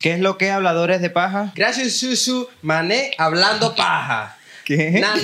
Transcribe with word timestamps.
¿Qué 0.00 0.12
es 0.12 0.20
lo 0.20 0.38
que 0.38 0.52
habladores 0.52 1.00
de 1.00 1.10
paja? 1.10 1.50
Gracias, 1.56 1.94
Susu. 1.96 2.48
Mané 2.62 3.10
hablando 3.18 3.74
paja. 3.74 4.36
¿Qué? 4.64 4.92
Nana, 4.92 5.16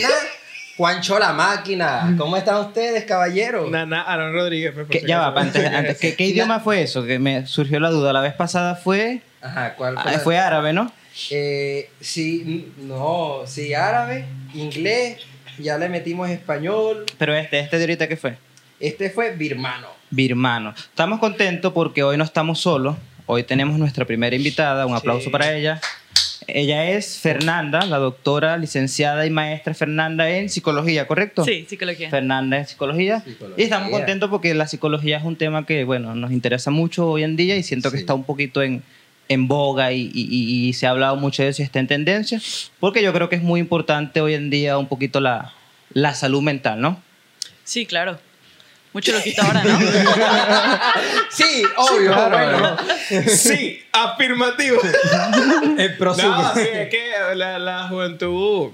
Juancho 0.76 1.16
la 1.20 1.32
máquina. 1.32 2.12
¿Cómo 2.18 2.36
están 2.36 2.56
ustedes, 2.56 3.04
caballeros? 3.04 3.70
Nana, 3.70 4.02
Aaron 4.02 4.32
Rodríguez. 4.32 4.72
pues, 4.74 4.86
por 4.86 4.92
¿Qué- 4.92 5.00
si 5.02 5.06
ya 5.06 5.20
va, 5.30 5.40
antes, 5.40 5.64
antes, 5.64 5.98
¿qué, 6.00 6.16
qué 6.16 6.24
idioma 6.26 6.58
fue 6.58 6.82
eso? 6.82 7.04
Que 7.04 7.20
me 7.20 7.46
surgió 7.46 7.78
la 7.78 7.90
duda. 7.90 8.12
La 8.12 8.20
vez 8.20 8.32
pasada 8.34 8.74
fue, 8.74 9.20
Ajá, 9.40 9.74
¿cuál 9.76 9.94
fue? 9.96 10.12
ah, 10.12 10.18
fue 10.18 10.38
árabe, 10.38 10.72
¿no? 10.72 10.90
Eh, 11.30 11.88
sí, 12.00 12.72
no, 12.78 13.42
sí, 13.46 13.74
árabe, 13.74 14.24
inglés, 14.54 15.18
ya 15.56 15.78
le 15.78 15.88
metimos 15.88 16.28
español. 16.30 17.06
Pero 17.16 17.32
este, 17.36 17.60
este 17.60 17.76
de 17.76 17.82
ahorita, 17.84 18.08
¿qué 18.08 18.16
fue? 18.16 18.36
Este 18.80 19.08
fue 19.08 19.30
birmano. 19.36 19.86
Birmano. 20.10 20.74
Estamos 20.76 21.20
contentos 21.20 21.72
porque 21.72 22.02
hoy 22.02 22.16
no 22.16 22.24
estamos 22.24 22.58
solos. 22.60 22.96
Hoy 23.26 23.42
tenemos 23.44 23.78
nuestra 23.78 24.04
primera 24.04 24.34
invitada. 24.36 24.86
Un 24.86 24.94
aplauso 24.94 25.24
Sí. 25.24 25.30
para 25.30 25.54
ella. 25.54 25.80
Ella 26.46 26.90
es 26.90 27.18
Fernanda, 27.18 27.86
la 27.86 27.96
doctora, 27.96 28.58
licenciada 28.58 29.24
y 29.24 29.30
maestra 29.30 29.72
Fernanda 29.72 30.28
en 30.28 30.50
psicología, 30.50 31.06
¿correcto? 31.06 31.42
Sí, 31.42 31.64
psicología. 31.66 32.10
Fernanda 32.10 32.58
en 32.58 32.66
psicología. 32.66 33.20
Psicología. 33.20 33.54
Y 33.56 33.62
estamos 33.64 33.88
contentos 33.90 34.28
porque 34.28 34.52
la 34.52 34.66
psicología 34.66 35.16
es 35.16 35.24
un 35.24 35.36
tema 35.36 35.64
que, 35.64 35.84
bueno, 35.84 36.14
nos 36.14 36.32
interesa 36.32 36.70
mucho 36.70 37.08
hoy 37.08 37.22
en 37.24 37.36
día 37.36 37.56
y 37.56 37.62
siento 37.62 37.90
que 37.90 37.96
está 37.96 38.12
un 38.12 38.24
poquito 38.24 38.62
en, 38.62 38.82
en 39.30 39.48
boga 39.48 39.92
y, 39.92 40.02
y- 40.12 40.28
y- 40.30 40.68
y 40.68 40.72
se 40.74 40.86
ha 40.86 40.90
hablado 40.90 41.16
mucho 41.16 41.42
de 41.42 41.48
eso 41.48 41.62
y 41.62 41.64
está 41.64 41.78
en 41.80 41.86
tendencia, 41.86 42.38
porque 42.78 43.02
yo 43.02 43.14
creo 43.14 43.30
que 43.30 43.36
es 43.36 43.42
muy 43.42 43.58
importante 43.58 44.20
hoy 44.20 44.34
en 44.34 44.50
día 44.50 44.76
un 44.76 44.86
poquito 44.86 45.20
la, 45.20 45.54
la 45.94 46.12
salud 46.12 46.42
mental, 46.42 46.78
¿no? 46.78 47.00
Sí, 47.64 47.86
claro. 47.86 48.18
Mucho 48.94 49.10
lo 49.12 49.20
quita 49.22 49.44
ahora, 49.44 49.64
¿no? 49.64 49.78
Sí, 51.28 51.64
obvio, 51.76 52.12
claro. 52.12 52.76
bueno. 53.10 53.26
Sí, 53.26 53.82
afirmativo. 53.92 54.80
El 55.78 55.96
prosumo. 55.96 56.28
No, 56.28 56.54
sí, 56.54 56.60
es 56.72 56.88
que 56.90 57.10
la, 57.34 57.58
la 57.58 57.88
juventud. 57.88 58.70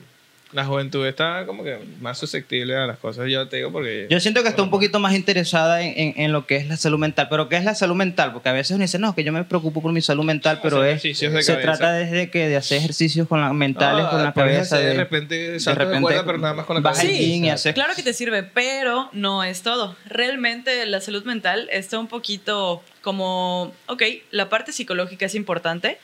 La 0.52 0.64
juventud 0.64 1.06
está 1.06 1.46
como 1.46 1.62
que 1.62 1.78
más 2.00 2.18
susceptible 2.18 2.76
a 2.76 2.84
las 2.86 2.98
cosas. 2.98 3.28
Yo 3.30 3.46
te 3.48 3.58
digo 3.58 3.70
porque. 3.70 4.08
Yo 4.10 4.18
siento 4.18 4.42
que 4.42 4.48
está 4.48 4.62
un 4.62 4.70
poquito 4.70 4.98
más 4.98 5.14
interesada 5.14 5.82
en, 5.82 5.92
en- 5.96 6.14
en 6.20 6.32
lo 6.32 6.44
que 6.46 6.56
es 6.56 6.66
la 6.66 6.76
salud 6.76 6.98
mental, 6.98 7.28
pero 7.30 7.48
¿qué 7.48 7.56
es 7.56 7.64
la 7.64 7.74
salud 7.76 7.94
mental? 7.94 8.32
Porque 8.32 8.48
a 8.48 8.52
veces 8.52 8.72
uno 8.74 8.82
dice, 8.82 8.98
no, 8.98 9.14
que 9.14 9.22
yo 9.22 9.32
me 9.32 9.44
preocupo 9.44 9.80
por 9.80 9.92
mi 9.92 10.00
salud 10.02 10.24
mental, 10.24 10.58
pero 10.62 10.78
Hacer 10.78 10.88
es, 10.90 11.04
ejercicios 11.04 11.32
de 11.34 11.42
se 11.42 11.52
cabeza. 11.52 11.72
trata 11.78 11.92
desde 11.92 12.30
que 12.30 12.48
de 12.48 12.56
hacer 12.56 12.78
ejercicios 12.78 13.28
con 13.28 13.40
la, 13.40 13.52
mentales, 13.52 14.04
Ah, 14.06 14.10
con 14.10 14.22
la 14.24 14.32
cabeza. 14.32 14.62
hacer 14.76 14.78
de, 14.80 14.86
de 14.86 14.94
repente 14.96 15.60
saltos 15.60 15.88
de 15.90 16.00
cuerda, 16.00 16.24
pero 16.26 16.38
nada 16.38 16.54
más 16.54 16.66
con 16.66 16.76
la 16.76 16.82
cabeza. 16.82 17.02
gym 17.06 17.44
y 17.44 17.50
haces 17.50 17.72
Claro 17.74 17.94
que 17.94 18.02
te 18.02 18.12
sirve, 18.12 18.42
pero 18.42 19.08
no 19.12 19.44
es 19.44 19.62
todo. 19.62 19.94
Realmente 20.06 20.84
la 20.86 21.00
salud 21.00 21.24
mental 21.24 21.68
está 21.70 21.98
un 21.98 22.08
poquito 22.08 22.82
como, 23.02 23.72
ok, 23.86 24.02
la 24.32 24.48
parte 24.48 24.72
psicológica 24.72 25.26
es 25.26 25.34
importante, 25.36 25.98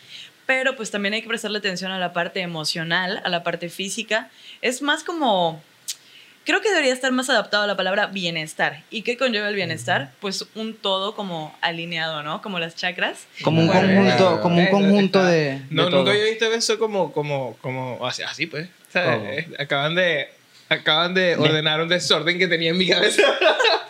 pero 0.46 0.76
pues 0.76 0.90
también 0.90 1.14
hay 1.14 1.22
que 1.22 1.28
prestarle 1.28 1.58
atención 1.58 1.90
a 1.92 1.98
la 1.98 2.12
parte 2.12 2.40
emocional, 2.40 3.20
a 3.24 3.28
la 3.28 3.42
parte 3.42 3.68
física. 3.68 4.30
Es 4.62 4.80
más 4.80 5.02
como, 5.04 5.60
creo 6.44 6.60
que 6.60 6.68
debería 6.70 6.92
estar 6.92 7.10
más 7.12 7.28
adaptado 7.28 7.64
a 7.64 7.66
la 7.66 7.76
palabra 7.76 8.06
bienestar. 8.06 8.84
¿Y 8.90 9.02
qué 9.02 9.16
conlleva 9.16 9.48
el 9.48 9.54
bienestar? 9.56 10.12
Pues 10.20 10.46
un 10.54 10.74
todo 10.74 11.14
como 11.16 11.56
alineado, 11.60 12.22
¿no? 12.22 12.42
Como 12.42 12.58
las 12.60 12.76
chakras. 12.76 13.26
como 13.42 13.60
un 13.60 13.66
Bueno, 13.66 13.80
conjunto, 13.82 14.16
claro. 14.16 14.40
como 14.40 14.60
un 14.60 14.66
conjunto 14.68 15.24
de, 15.24 15.62
No, 15.70 15.84
de 15.86 15.90
nunca 15.90 16.04
todo. 16.04 16.10
había 16.10 16.24
visto 16.24 16.44
eso 16.52 16.78
como, 16.78 17.12
como, 17.12 17.56
como, 17.60 17.98
así, 18.06 18.46
pues. 18.46 18.68
O 18.94 18.98
eh, 18.98 19.46
acaban 19.58 19.94
de, 19.94 20.28
acaban 20.68 21.14
de 21.14 21.36
ordenar 21.36 21.80
un 21.80 21.88
desorden 21.88 22.38
que 22.38 22.46
tenía 22.48 22.70
en 22.70 22.78
mi 22.78 22.88
cabeza. 22.88 23.22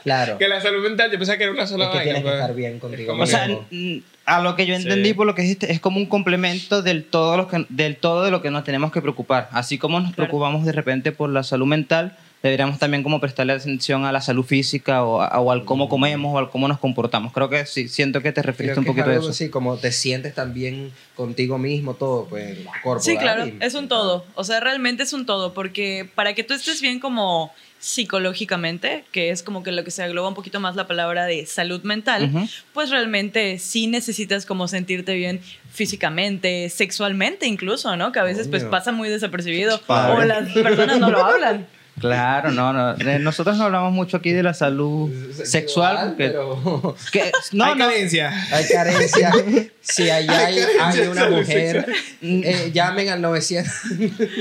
Claro. 0.06 0.38
que 0.38 0.46
la 0.46 0.60
salud 0.60 0.84
mental, 0.84 1.10
yo 1.10 1.18
pensaba 1.18 1.36
que 1.36 1.42
era 1.42 1.52
una 1.52 1.66
sola 1.66 1.86
Es 1.86 1.90
que 1.90 1.96
vaina. 1.96 2.04
tienes 2.12 2.22
que 2.22 2.28
pues. 2.28 2.40
estar 2.40 2.54
bien 2.54 2.78
contigo. 2.78 3.16
O 3.18 3.26
sea, 3.26 3.48
mismo. 3.48 4.04
a 4.24 4.40
lo 4.40 4.54
que 4.54 4.64
yo 4.64 4.76
entendí 4.76 5.08
Sí. 5.08 5.14
por 5.14 5.26
lo 5.26 5.34
que 5.34 5.42
dijiste, 5.42 5.72
es 5.72 5.80
como 5.80 5.96
un 5.98 6.06
complemento 6.06 6.80
del 6.80 7.02
todo, 7.02 7.36
lo 7.36 7.48
que, 7.48 7.66
del 7.70 7.96
todo 7.96 8.22
de 8.24 8.30
lo 8.30 8.40
que 8.40 8.52
nos 8.52 8.62
tenemos 8.62 8.92
que 8.92 9.02
preocupar. 9.02 9.48
Así 9.50 9.78
como 9.78 9.98
nos 9.98 10.10
Claro. 10.14 10.28
preocupamos 10.30 10.64
de 10.64 10.70
repente 10.70 11.10
por 11.10 11.28
la 11.30 11.42
salud 11.42 11.66
mental, 11.66 12.16
deberíamos 12.42 12.78
también 12.78 13.02
como 13.02 13.20
prestarle 13.20 13.52
atención 13.54 14.04
a 14.04 14.12
la 14.12 14.20
salud 14.20 14.44
física 14.44 15.02
o, 15.04 15.20
a- 15.20 15.40
o 15.40 15.50
al 15.50 15.64
cómo 15.64 15.88
comemos 15.88 16.32
o 16.34 16.38
al 16.38 16.50
cómo 16.50 16.68
nos 16.68 16.78
comportamos. 16.78 17.32
Creo 17.32 17.48
que 17.48 17.66
sí, 17.66 17.88
siento 17.88 18.22
que 18.22 18.30
te 18.32 18.42
referiste 18.42 18.78
un 18.78 18.84
que 18.84 18.90
es 18.90 18.94
poquito 18.94 19.08
a 19.10 19.12
algo 19.14 19.22
eso. 19.24 19.30
así, 19.32 19.48
como 19.48 19.76
te 19.76 19.90
sientes 19.90 20.34
también 20.34 20.92
contigo 21.16 21.58
mismo, 21.58 21.94
todo, 21.94 22.26
pues, 22.26 22.58
corporal. 22.82 23.00
Sí, 23.02 23.16
claro, 23.16 23.46
y- 23.46 23.56
es 23.60 23.74
un 23.74 23.88
todo. 23.88 24.24
O 24.34 24.44
sea, 24.44 24.60
realmente 24.60 25.02
es 25.02 25.12
un 25.12 25.26
todo, 25.26 25.54
porque 25.54 26.08
para 26.14 26.34
que 26.34 26.44
tú 26.44 26.54
estés 26.54 26.80
bien 26.80 27.00
como 27.00 27.52
psicológicamente, 27.78 29.04
que 29.12 29.30
es 29.30 29.42
como 29.42 29.62
que 29.62 29.70
lo 29.72 29.84
que 29.84 29.90
se 29.90 30.02
agloba 30.02 30.28
un 30.28 30.34
poquito 30.34 30.60
más 30.60 30.76
la 30.76 30.86
palabra 30.86 31.26
de 31.26 31.44
salud 31.46 31.82
mental, 31.82 32.30
Ujú. 32.34 32.48
pues 32.72 32.90
realmente 32.90 33.58
sí 33.58 33.86
necesitas 33.86 34.46
como 34.46 34.66
sentirte 34.68 35.14
bien 35.14 35.40
físicamente, 35.70 36.68
sexualmente 36.70 37.46
incluso, 37.46 37.96
¿no? 37.96 38.12
Que 38.12 38.18
a 38.18 38.22
veces 38.24 38.48
pues 38.48 38.62
Coño. 38.62 38.70
pasa 38.70 38.92
muy 38.92 39.08
desapercibido 39.08 39.80
Padre. 39.82 40.12
o 40.14 40.24
las 40.24 40.52
personas 40.52 40.98
no 40.98 41.10
lo 41.10 41.24
hablan. 41.24 41.66
Claro, 41.98 42.50
no, 42.50 42.72
no. 42.74 42.94
Nosotros 43.20 43.56
no 43.56 43.64
hablamos 43.64 43.92
mucho 43.92 44.18
aquí 44.18 44.32
de 44.32 44.42
la 44.42 44.52
salud 44.52 45.10
sexual. 45.44 46.08
porque- 46.08 46.28
pero 46.28 46.94
que- 47.12 47.32
no, 47.52 47.64
Hay 47.64 47.74
no, 47.74 47.86
carencia. 47.86 48.32
hay 48.52 48.66
carencia. 48.68 49.32
Si 49.80 50.10
allá 50.10 50.46
hay, 50.46 51.00
una 51.10 51.30
mujer, 51.30 51.86
eh, 52.20 52.70
llamen 52.74 53.08
al 53.08 53.22
900. 53.22 53.72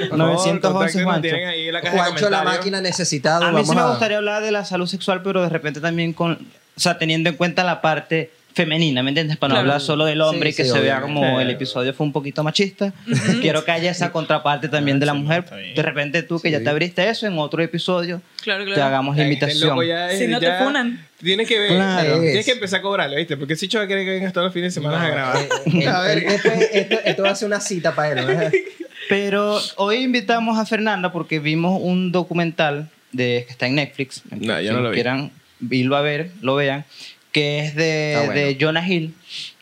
Por 0.10 0.18
favor, 0.18 0.18
911 0.18 1.04
contáctenos, 1.04 1.04
Juancho. 1.06 1.72
la 1.72 1.92
Juancho 1.92 2.30
la 2.30 2.44
máquina 2.44 2.82
necesitado. 2.82 3.46
A 3.46 3.52
mí 3.52 3.64
sí 3.64 3.74
me 3.74 3.82
a- 3.82 3.88
gustaría 3.88 4.18
hablar 4.18 4.44
de 4.44 4.52
la 4.52 4.66
salud 4.66 4.88
sexual, 4.88 5.22
pero 5.24 5.42
de 5.42 5.50
repente 5.50 5.80
también 5.80 6.12
con, 6.14 6.34
o 6.34 6.80
sea, 6.80 6.98
teniendo 6.98 7.30
en 7.30 7.36
cuenta 7.38 7.64
la 7.64 7.82
parte 7.82 8.32
femenina, 8.56 9.04
¿me 9.04 9.10
entiendes? 9.12 9.36
Para 9.38 9.50
no 9.50 9.56
Claro. 9.56 9.68
hablar 9.74 9.82
solo 9.82 10.06
del 10.06 10.22
hombre 10.22 10.52
Sí, 10.52 10.54
y 10.54 10.58
que 10.58 10.64
sí, 10.64 10.72
se 10.72 10.80
vea 10.80 10.98
obviamente. 11.00 11.22
como 11.28 11.40
el 11.42 11.50
episodio 11.52 11.94
fue 11.94 12.06
un 12.08 12.14
poquito 12.14 12.42
machista. 12.44 12.94
Quiero 13.42 13.64
que 13.66 13.72
haya 13.72 13.92
esa 13.92 14.12
contraparte 14.14 14.70
también 14.70 14.98
de 15.00 15.06
la 15.06 15.14
mujer. 15.14 15.44
De 15.76 15.82
repente 15.84 16.24
tú 16.24 16.40
que 16.40 16.50
ya 16.50 16.60
Sí. 16.60 16.64
te 16.64 16.70
abriste 16.70 17.08
eso 17.10 17.28
en 17.28 17.38
otro 17.38 17.62
episodio, 17.62 18.22
Claro, 18.42 18.64
te 18.64 18.72
claro. 18.72 18.84
hagamos 18.86 19.18
la 19.18 19.24
invitación. 19.24 19.78
ya 19.86 20.10
Si 20.12 20.26
no 20.28 20.40
te 20.40 20.46
ya 20.46 20.64
funan. 20.64 21.06
Tienes 21.22 21.48
que 21.48 21.60
ver. 21.60 21.70
Claro. 21.72 22.22
Tienes 22.22 22.46
que 22.46 22.52
empezar 22.54 22.80
a 22.80 22.82
cobrarle, 22.82 23.18
¿viste? 23.18 23.36
Porque 23.38 23.56
si 23.58 23.68
chaval 23.68 23.88
quiere 23.88 24.06
que 24.06 24.12
vengas 24.12 24.32
todos 24.34 24.46
los 24.46 24.54
fines 24.54 24.74
de 24.74 24.82
semana 24.82 25.04
a 25.04 25.10
grabar. 25.10 25.38
Eh, 25.38 25.50
eh, 25.84 25.88
A 25.88 26.02
ver. 26.02 26.18
él- 26.20 26.24
esto, 26.28 26.50
esto, 26.72 26.96
esto 27.04 27.24
va 27.24 27.30
a 27.32 27.36
ser 27.36 27.48
una 27.48 27.60
cita 27.60 27.94
para 27.94 28.20
él. 28.22 28.28
¿no? 28.28 28.50
Pero 29.10 29.60
hoy 29.76 29.98
invitamos 29.98 30.58
a 30.58 30.66
Fernanda 30.66 31.12
porque 31.12 31.40
vimos 31.40 31.80
un 31.82 32.12
documental 32.12 32.90
de, 33.12 33.44
que 33.46 33.52
está 33.52 33.68
en 33.68 33.76
Netflix. 33.76 34.24
No, 34.32 34.60
yo 34.62 34.70
Si 34.70 34.76
no 34.76 34.82
lo 34.82 34.90
vi. 34.90 34.96
quieran 34.96 35.32
irlo 35.70 35.96
a 35.96 36.02
ver, 36.02 36.32
lo 36.42 36.56
vean. 36.56 36.86
Que 37.36 37.60
es 37.60 37.76
de, 37.76 38.14
Ah, 38.18 38.22
bueno. 38.28 38.40
de 38.40 38.58
Jonah 38.58 38.88
Hill, 38.88 39.14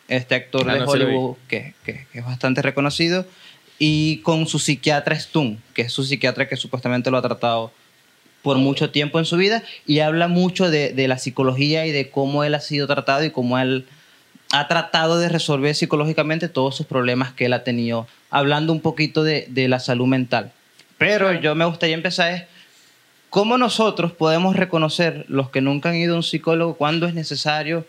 este 0.06 0.36
actor 0.36 0.64
Ah, 0.70 0.74
de 0.74 0.78
no. 0.80 0.86
Hollywood 0.86 1.36
que, 1.48 1.74
que- 1.84 2.06
que 2.12 2.18
es 2.20 2.24
bastante 2.24 2.62
reconocido. 2.62 3.26
Y 3.80 4.18
con 4.18 4.46
su 4.46 4.60
psiquiatra 4.60 5.18
Stun, 5.18 5.60
que 5.74 5.82
es 5.82 5.92
su 5.92 6.04
psiquiatra 6.04 6.46
que 6.48 6.56
supuestamente 6.56 7.10
lo 7.10 7.16
ha 7.18 7.22
tratado 7.22 7.72
por 8.42 8.58
mucho 8.58 8.90
tiempo 8.90 9.18
en 9.18 9.24
su 9.24 9.36
vida. 9.36 9.64
Y 9.88 9.98
habla 9.98 10.28
mucho 10.28 10.70
de, 10.70 10.92
de 10.92 11.08
la 11.08 11.18
psicología 11.18 11.84
y 11.84 11.90
de 11.90 12.10
cómo 12.10 12.44
él 12.44 12.54
ha 12.54 12.60
sido 12.60 12.86
tratado 12.86 13.24
y 13.24 13.30
cómo 13.32 13.58
él 13.58 13.86
ha 14.52 14.68
tratado 14.68 15.18
de 15.18 15.28
resolver 15.28 15.74
psicológicamente 15.74 16.48
todos 16.48 16.76
sus 16.76 16.86
problemas 16.86 17.32
que 17.32 17.46
él 17.46 17.52
ha 17.54 17.64
tenido, 17.64 18.06
hablando 18.30 18.72
un 18.72 18.80
poquito 18.80 19.24
de, 19.24 19.46
de 19.48 19.66
la 19.66 19.80
salud 19.80 20.06
mental. 20.06 20.52
Pero 20.96 21.32
yo 21.40 21.56
me 21.56 21.64
gustaría 21.64 21.96
empezar 21.96 22.30
es, 22.34 22.42
¿cómo 23.34 23.58
nosotros 23.58 24.12
podemos 24.12 24.54
reconocer, 24.54 25.24
los 25.26 25.50
que 25.50 25.60
nunca 25.60 25.88
han 25.88 25.96
ido 25.96 26.14
a 26.14 26.18
un 26.18 26.22
psicólogo, 26.22 26.74
cuándo 26.74 27.08
es 27.08 27.14
necesario 27.14 27.84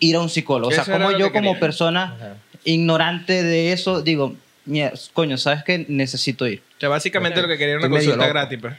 ir 0.00 0.16
a 0.16 0.20
un 0.20 0.30
psicólogo? 0.30 0.70
O 0.70 0.72
sea, 0.72 0.96
lo 0.96 1.10
yo 1.10 1.26
que 1.26 1.32
como 1.32 1.50
quería. 1.50 1.60
persona 1.60 2.02
Ajá. 2.04 2.36
ignorante 2.64 3.42
de 3.42 3.72
eso 3.74 4.00
digo, 4.00 4.34
"Mierda, 4.64 4.98
coño, 5.12 5.36
¿sabes 5.36 5.62
qué? 5.62 5.84
Necesito 5.88 6.46
ir. 6.46 6.62
O 6.78 6.80
sea, 6.80 6.88
básicamente 6.88 7.42
lo 7.42 7.48
que 7.48 7.58
quería 7.58 7.74
era 7.74 7.86
una 7.86 7.98
Estoy 7.98 8.12
consulta 8.12 8.28
gratis, 8.28 8.58
pues. 8.62 8.74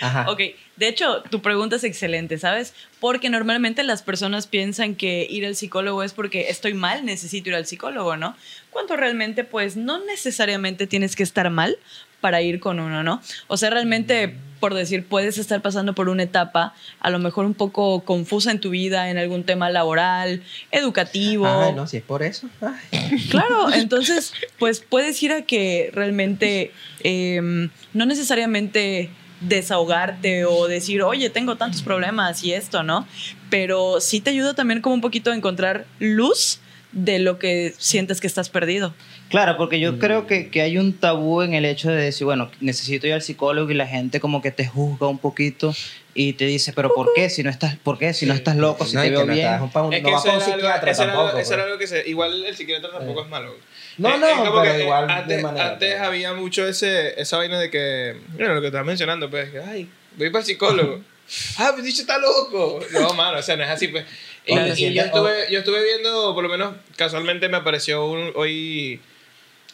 Ajá. 0.00 0.30
Ok, 0.30 0.40
de 0.76 0.88
hecho, 0.88 1.22
tu 1.30 1.40
pregunta 1.40 1.76
es 1.76 1.84
excelente, 1.84 2.38
¿sabes? 2.38 2.74
Porque 3.00 3.30
normalmente 3.30 3.82
las 3.82 4.02
personas 4.02 4.46
piensan 4.46 4.94
que 4.94 5.26
ir 5.28 5.46
al 5.46 5.56
psicólogo 5.56 6.02
es 6.02 6.12
porque 6.12 6.50
estoy 6.50 6.74
mal, 6.74 7.04
necesito 7.04 7.50
ir 7.50 7.54
al 7.54 7.66
psicólogo, 7.66 8.16
¿no? 8.16 8.36
Cuando 8.70 8.96
realmente, 8.96 9.44
pues, 9.44 9.76
no 9.76 10.04
necesariamente 10.04 10.86
tienes 10.86 11.14
que 11.16 11.22
estar 11.22 11.48
mal 11.50 11.78
para 12.24 12.40
ir 12.40 12.58
con 12.58 12.80
uno, 12.80 13.02
¿no? 13.02 13.20
O 13.48 13.58
sea, 13.58 13.68
realmente, 13.68 14.34
por 14.58 14.72
decir, 14.72 15.04
puedes 15.06 15.36
estar 15.36 15.60
pasando 15.60 15.94
por 15.94 16.08
una 16.08 16.22
etapa 16.22 16.74
a 17.00 17.10
lo 17.10 17.18
mejor 17.18 17.44
un 17.44 17.52
poco 17.52 18.00
confusa 18.00 18.50
en 18.50 18.60
tu 18.60 18.70
vida, 18.70 19.10
en 19.10 19.18
algún 19.18 19.44
tema 19.44 19.68
laboral, 19.68 20.42
educativo. 20.70 21.46
Ah, 21.46 21.70
no, 21.76 21.86
si 21.86 21.98
es 21.98 22.02
por 22.02 22.22
eso. 22.22 22.48
Ay. 22.62 23.28
Claro, 23.28 23.70
entonces, 23.74 24.32
pues 24.58 24.80
puedes 24.80 25.22
ir 25.22 25.32
a 25.32 25.42
que 25.42 25.90
realmente 25.92 26.72
em, 27.00 27.68
no 27.92 28.06
necesariamente 28.06 29.10
desahogarte 29.40 30.44
o 30.44 30.66
decir, 30.68 31.02
oye, 31.02 31.30
tengo 31.30 31.56
tantos 31.56 31.82
problemas 31.82 32.42
y 32.44 32.52
esto, 32.52 32.82
¿no? 32.82 33.06
Pero 33.50 34.00
sí 34.00 34.20
te 34.20 34.30
ayuda 34.30 34.54
también 34.54 34.80
como 34.80 34.94
un 34.94 35.00
poquito 35.00 35.30
a 35.30 35.34
encontrar 35.36 35.86
luz 35.98 36.60
de 36.92 37.18
lo 37.18 37.38
que 37.40 37.74
sientes 37.78 38.20
que 38.20 38.26
estás 38.28 38.48
perdido. 38.48 38.94
Claro, 39.28 39.56
porque 39.56 39.80
yo 39.80 39.98
creo 39.98 40.26
que, 40.28 40.48
que 40.48 40.60
hay 40.62 40.78
un 40.78 40.92
tabú 40.92 41.42
en 41.42 41.54
el 41.54 41.64
hecho 41.64 41.90
de 41.90 41.96
decir, 41.96 42.24
bueno, 42.24 42.50
necesito 42.60 43.06
ir 43.08 43.14
al 43.14 43.22
psicólogo 43.22 43.70
y 43.70 43.74
la 43.74 43.86
gente 43.86 44.20
como 44.20 44.40
que 44.40 44.52
te 44.52 44.64
juzga 44.66 45.08
un 45.08 45.18
poquito 45.18 45.74
y 46.14 46.34
te 46.34 46.44
dice, 46.46 46.72
pero 46.72 46.94
¿por 46.94 47.08
qué? 47.16 47.28
Si 47.30 47.42
no 47.42 47.50
estás, 47.50 47.76
¿por 47.78 47.98
qué? 47.98 48.12
Si 48.14 48.26
no 48.26 48.34
estás 48.34 48.54
loco, 48.56 48.84
si 48.86 48.94
No, 48.94 49.02
te 49.02 49.10
veo 49.10 49.26
no 49.26 49.32
bien. 49.34 49.48
estás 49.64 49.82
un- 49.82 49.92
Es 49.92 50.02
no 50.02 50.08
que 50.08 50.12
vas 50.14 50.24
eso 50.24 50.30
pa' 50.30 50.36
un 50.36 50.42
era, 50.42 50.44
algo, 50.44 50.54
psiquiatra 50.60 50.90
eso 50.92 51.02
era 51.02 51.12
algo- 51.12 51.22
tampoco, 51.24 51.42
eso 51.42 51.54
era 51.54 51.62
pues. 51.64 51.66
algo 51.72 51.78
que 51.80 51.86
se... 51.88 52.08
Igual 52.08 52.44
el 52.44 52.56
psiquiatra 52.56 52.90
tampoco 52.92 53.22
es 53.24 53.28
malo. 53.28 53.56
No, 53.98 54.08
Es- 54.14 54.20
no, 54.20 54.26
es 54.28 54.34
como 54.36 54.60
pero 54.62 54.74
que 54.76 54.82
igual 54.82 55.06
de 55.06 55.12
antes, 55.12 55.42
manera, 55.42 55.70
antes 55.72 55.90
pues. 55.94 56.00
había 56.02 56.32
mucho 56.34 56.66
ese, 56.66 57.20
esa 57.20 57.36
vaina 57.38 57.58
de 57.60 57.70
que... 57.70 58.16
Bueno, 58.34 58.54
lo 58.54 58.60
que 58.60 58.66
estabas 58.68 58.86
mencionando, 58.86 59.30
pues, 59.30 59.50
que, 59.50 59.60
ay, 59.60 59.88
voy 60.16 60.30
para 60.30 60.40
el 60.40 60.46
psicólogo. 60.46 61.00
ah, 61.58 61.70
pues 61.72 61.84
dicho 61.84 62.02
está 62.02 62.18
loco. 62.18 62.80
No, 62.92 63.14
mano, 63.14 63.38
o 63.38 63.42
sea, 63.42 63.56
no 63.56 63.62
es 63.64 63.70
así, 63.70 63.88
pues. 63.88 64.04
Y, 64.46 64.54
yo, 64.92 65.02
estuve, 65.02 65.46
yo 65.50 65.60
estuve 65.60 65.82
viendo, 65.82 66.34
por 66.34 66.42
lo 66.42 66.50
menos 66.50 66.74
casualmente 66.96 67.48
me 67.48 67.56
apareció 67.56 68.04
un- 68.06 68.32
hoy 68.34 69.00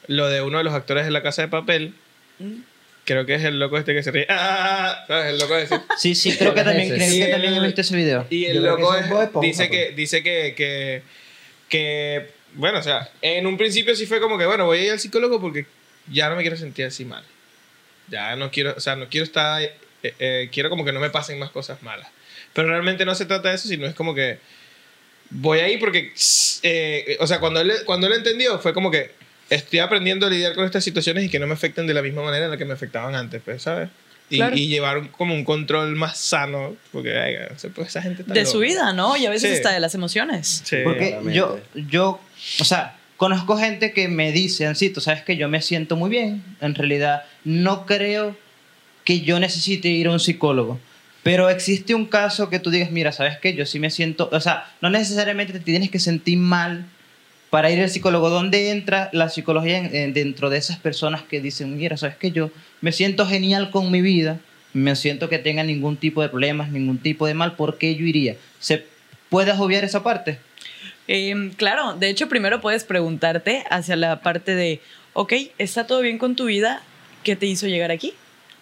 lo 0.06 0.28
de 0.28 0.42
uno 0.42 0.58
de 0.58 0.64
los 0.64 0.74
actores 0.74 1.04
de 1.04 1.10
La 1.10 1.22
Casa 1.22 1.42
de 1.42 1.48
Papel. 1.48 1.94
Creo 3.04 3.26
que 3.26 3.34
es 3.34 3.42
el 3.44 3.58
loco 3.58 3.78
este 3.78 3.94
que 3.94 4.02
se 4.04 4.12
ríe. 4.12 4.26
¡Ah! 4.28 5.04
¿Sabes? 5.08 5.32
El 5.32 5.38
loco 5.40 5.56
ese. 5.56 5.80
Sí, 5.98 6.14
sí, 6.14 6.36
creo 6.36 6.54
que 6.54 6.62
también, 6.62 6.88
creo 6.88 6.98
que 7.26 7.26
también 7.32 7.54
he 7.54 7.60
visto 7.60 7.80
ese 7.80 7.96
video. 7.96 8.26
Y 8.30 8.44
el 8.44 8.56
Yo 8.56 8.62
que 8.62 8.68
loco 8.82 8.94
eso 8.94 9.22
es 9.22 9.30
dice, 9.40 9.68
que, 9.70 9.90
dice 9.92 10.22
que, 10.22 10.54
que, 10.56 11.02
que, 11.68 12.30
bueno, 12.54 12.78
o 12.78 12.82
sea, 12.82 13.10
en 13.22 13.46
un 13.46 13.56
principio 13.56 13.94
sí 13.94 14.06
fue 14.06 14.20
como 14.20 14.38
que, 14.38 14.46
bueno, 14.46 14.66
voy 14.66 14.78
a 14.78 14.84
ir 14.84 14.90
al 14.92 15.00
psicólogo 15.00 15.40
porque 15.40 15.66
ya 16.10 16.28
no 16.28 16.36
me 16.36 16.42
quiero 16.42 16.56
sentir 16.56 16.86
así 16.86 17.04
mal. 17.04 17.24
Ya 18.08 18.34
no 18.36 18.50
quiero, 18.50 18.74
o 18.76 18.80
sea, 18.80 18.96
no 18.96 19.08
quiero 19.08 19.24
estar, 19.24 19.62
eh, 19.62 19.74
eh, 20.02 20.48
quiero 20.52 20.70
como 20.70 20.84
que 20.84 20.92
no 20.92 21.00
me 21.00 21.10
pasen 21.10 21.38
más 21.38 21.50
cosas 21.50 21.82
malas. 21.82 22.08
Pero 22.52 22.68
realmente 22.68 23.04
no 23.04 23.14
se 23.14 23.26
trata 23.26 23.50
de 23.50 23.54
eso, 23.54 23.68
sino 23.68 23.86
es 23.86 23.94
como 23.94 24.14
que 24.14 24.38
voy 25.30 25.60
ahí 25.60 25.76
porque, 25.78 26.12
eh, 26.62 27.16
o 27.20 27.26
sea, 27.26 27.38
cuando 27.38 27.60
él, 27.60 27.72
cuando 27.84 28.08
él 28.08 28.14
entendió 28.14 28.58
fue 28.58 28.74
como 28.74 28.90
que 28.90 29.12
estoy 29.48 29.78
aprendiendo 29.78 30.26
a 30.26 30.30
lidiar 30.30 30.54
con 30.54 30.64
estas 30.64 30.82
situaciones 30.82 31.24
y 31.24 31.28
que 31.28 31.38
no 31.38 31.46
me 31.46 31.54
afecten 31.54 31.86
de 31.86 31.94
la 31.94 32.02
misma 32.02 32.22
manera 32.22 32.46
en 32.46 32.50
la 32.50 32.56
que 32.56 32.64
me 32.64 32.72
afectaban 32.72 33.14
antes, 33.14 33.40
pues, 33.44 33.62
¿sabes? 33.62 33.88
Y, 34.30 34.36
Claro. 34.36 34.56
y 34.56 34.68
llevar 34.68 35.10
como 35.10 35.34
un 35.34 35.44
control 35.44 35.96
más 35.96 36.16
sano, 36.16 36.76
porque 36.92 37.18
ay, 37.18 37.34
o 37.54 37.58
sea, 37.58 37.70
pues, 37.74 37.88
esa 37.88 38.00
gente 38.00 38.22
está 38.22 38.32
De 38.32 38.40
loca. 38.40 38.50
su 38.52 38.60
vida, 38.60 38.92
¿no? 38.92 39.16
Y 39.16 39.26
a 39.26 39.30
veces 39.30 39.50
Sí. 39.50 39.56
hasta 39.56 39.72
de 39.72 39.80
las 39.80 39.94
emociones. 39.94 40.62
Sí. 40.64 40.76
Porque 40.84 41.18
yo, 41.32 41.58
yo, 41.74 42.20
o 42.60 42.64
sea, 42.64 42.96
conozco 43.16 43.56
gente 43.58 43.92
que 43.92 44.06
me 44.08 44.30
dice, 44.32 44.66
Ancito, 44.66 45.00
sabes 45.00 45.22
que 45.22 45.36
yo 45.36 45.48
me 45.48 45.60
siento 45.62 45.96
muy 45.96 46.08
bien. 46.10 46.42
En 46.60 46.74
realidad, 46.74 47.24
no 47.44 47.86
creo 47.86 48.36
que 49.04 49.20
yo 49.22 49.40
necesite 49.40 49.88
ir 49.88 50.06
a 50.06 50.10
un 50.12 50.20
psicólogo. 50.20 50.78
Pero 51.22 51.50
existe 51.50 51.94
un 51.94 52.06
caso 52.06 52.48
que 52.48 52.60
tú 52.60 52.70
digas, 52.70 52.90
mira, 52.92 53.12
sabes 53.12 53.36
que 53.38 53.54
yo 53.54 53.66
sí 53.66 53.78
me 53.78 53.90
siento, 53.90 54.30
o 54.32 54.40
sea, 54.40 54.72
no 54.80 54.88
necesariamente 54.90 55.52
te 55.52 55.60
tienes 55.60 55.90
que 55.90 55.98
sentir 55.98 56.38
mal 56.38 56.86
para 57.50 57.70
ir 57.70 57.80
al 57.80 57.90
psicólogo. 57.90 58.30
¿Dónde 58.30 58.70
entra 58.70 59.10
la 59.12 59.28
psicología 59.28 59.78
en- 59.78 59.94
en- 59.94 60.14
dentro 60.14 60.50
de 60.50 60.58
esas 60.58 60.78
personas 60.78 61.22
que 61.22 61.40
dicen, 61.40 61.76
mira, 61.76 61.96
sabes 61.96 62.16
que 62.16 62.30
yo 62.30 62.50
me 62.80 62.92
siento 62.92 63.26
genial 63.26 63.70
con 63.70 63.90
mi 63.90 64.00
vida, 64.00 64.38
me 64.72 64.94
siento 64.96 65.28
que 65.28 65.38
tenga 65.38 65.64
ningún 65.64 65.96
tipo 65.96 66.22
de 66.22 66.28
problemas, 66.28 66.70
ningún 66.70 66.98
tipo 66.98 67.26
de 67.26 67.34
mal, 67.34 67.56
¿por 67.56 67.76
qué 67.76 67.94
yo 67.96 68.04
iría? 68.06 68.36
¿Se 68.60 68.84
puede 69.28 69.50
obviar 69.52 69.84
esa 69.84 70.02
parte? 70.02 70.38
Eh, 71.08 71.50
claro, 71.56 71.94
de 71.94 72.08
hecho, 72.08 72.28
primero 72.28 72.60
puedes 72.60 72.84
preguntarte 72.84 73.64
hacia 73.68 73.96
la 73.96 74.20
parte 74.20 74.54
de, 74.54 74.80
ok, 75.14 75.32
¿está 75.58 75.86
todo 75.88 76.00
bien 76.02 76.18
con 76.18 76.36
tu 76.36 76.44
vida? 76.44 76.82
¿Qué 77.24 77.34
te 77.34 77.46
hizo 77.46 77.66
llegar 77.66 77.90
aquí? 77.90 78.14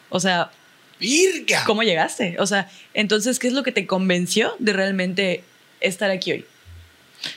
O 0.09 0.19
sea, 0.19 0.51
¡Virga! 0.99 1.63
¿cómo 1.67 1.83
llegaste? 1.83 2.37
O 2.41 2.47
sea, 2.47 2.69
entonces, 2.95 3.39
¿qué 3.39 3.47
es 3.49 3.53
lo 3.53 3.63
que 3.63 3.71
te 3.71 3.87
convenció 3.87 4.55
de 4.59 4.73
realmente 4.73 5.45
estar 5.81 6.11
aquí 6.11 6.33
hoy? 6.33 6.45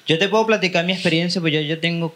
Yo 0.08 0.18
te 0.18 0.30
puedo 0.30 0.46
platicar 0.46 0.86
mi 0.86 0.94
experiencia, 0.94 1.42
pues 1.42 1.54
yo, 1.54 1.62
yo 1.62 1.80
tengo, 1.80 2.16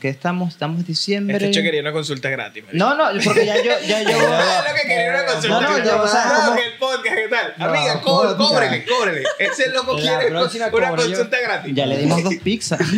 ¿qué 0.00 0.08
estamos? 0.08 0.50
Estamos 0.50 0.86
diciembre. 0.86 1.36
Este 1.36 1.48
hecho 1.48 1.62
quería 1.62 1.80
una 1.80 1.92
consulta 1.92 2.28
gratis. 2.30 2.64
marico. 2.64 2.84
No, 2.84 2.94
no, 2.94 3.20
porque 3.24 3.44
ya 3.46 3.56
yo, 3.56 3.72
ya 3.86 4.02
yo... 4.02 4.10
Ah, 4.30 4.64
lo 4.68 4.74
que 4.74 4.82
quería 4.88 5.10
una 5.10 5.24
consulta 5.26 5.48
No, 5.48 5.60
no, 5.60 5.68
gratis. 5.74 5.84
ya, 5.90 6.02
o 6.02 6.08
sea, 6.08 6.22
como- 6.46 6.58
el 6.60 6.72
podcast, 6.78 7.14
¿qué 7.16 7.28
tal? 7.28 7.54
No, 7.58 7.64
Amiga, 7.66 8.00
có- 8.00 8.22
podcast. 8.22 8.36
cóbrele, 8.38 8.84
cóbrele. 8.84 9.22
Ese 9.38 9.70
loco 9.70 9.98
La 9.98 10.18
quiere 10.18 10.30
una 10.30 10.70
cobro 10.70 10.96
yo. 10.96 10.96
consulta 11.06 11.36
gratis. 11.40 11.74
ya 11.74 11.86
le 11.86 11.96
dimos 11.98 12.22
dos 12.22 12.34
pizzas. 12.42 12.80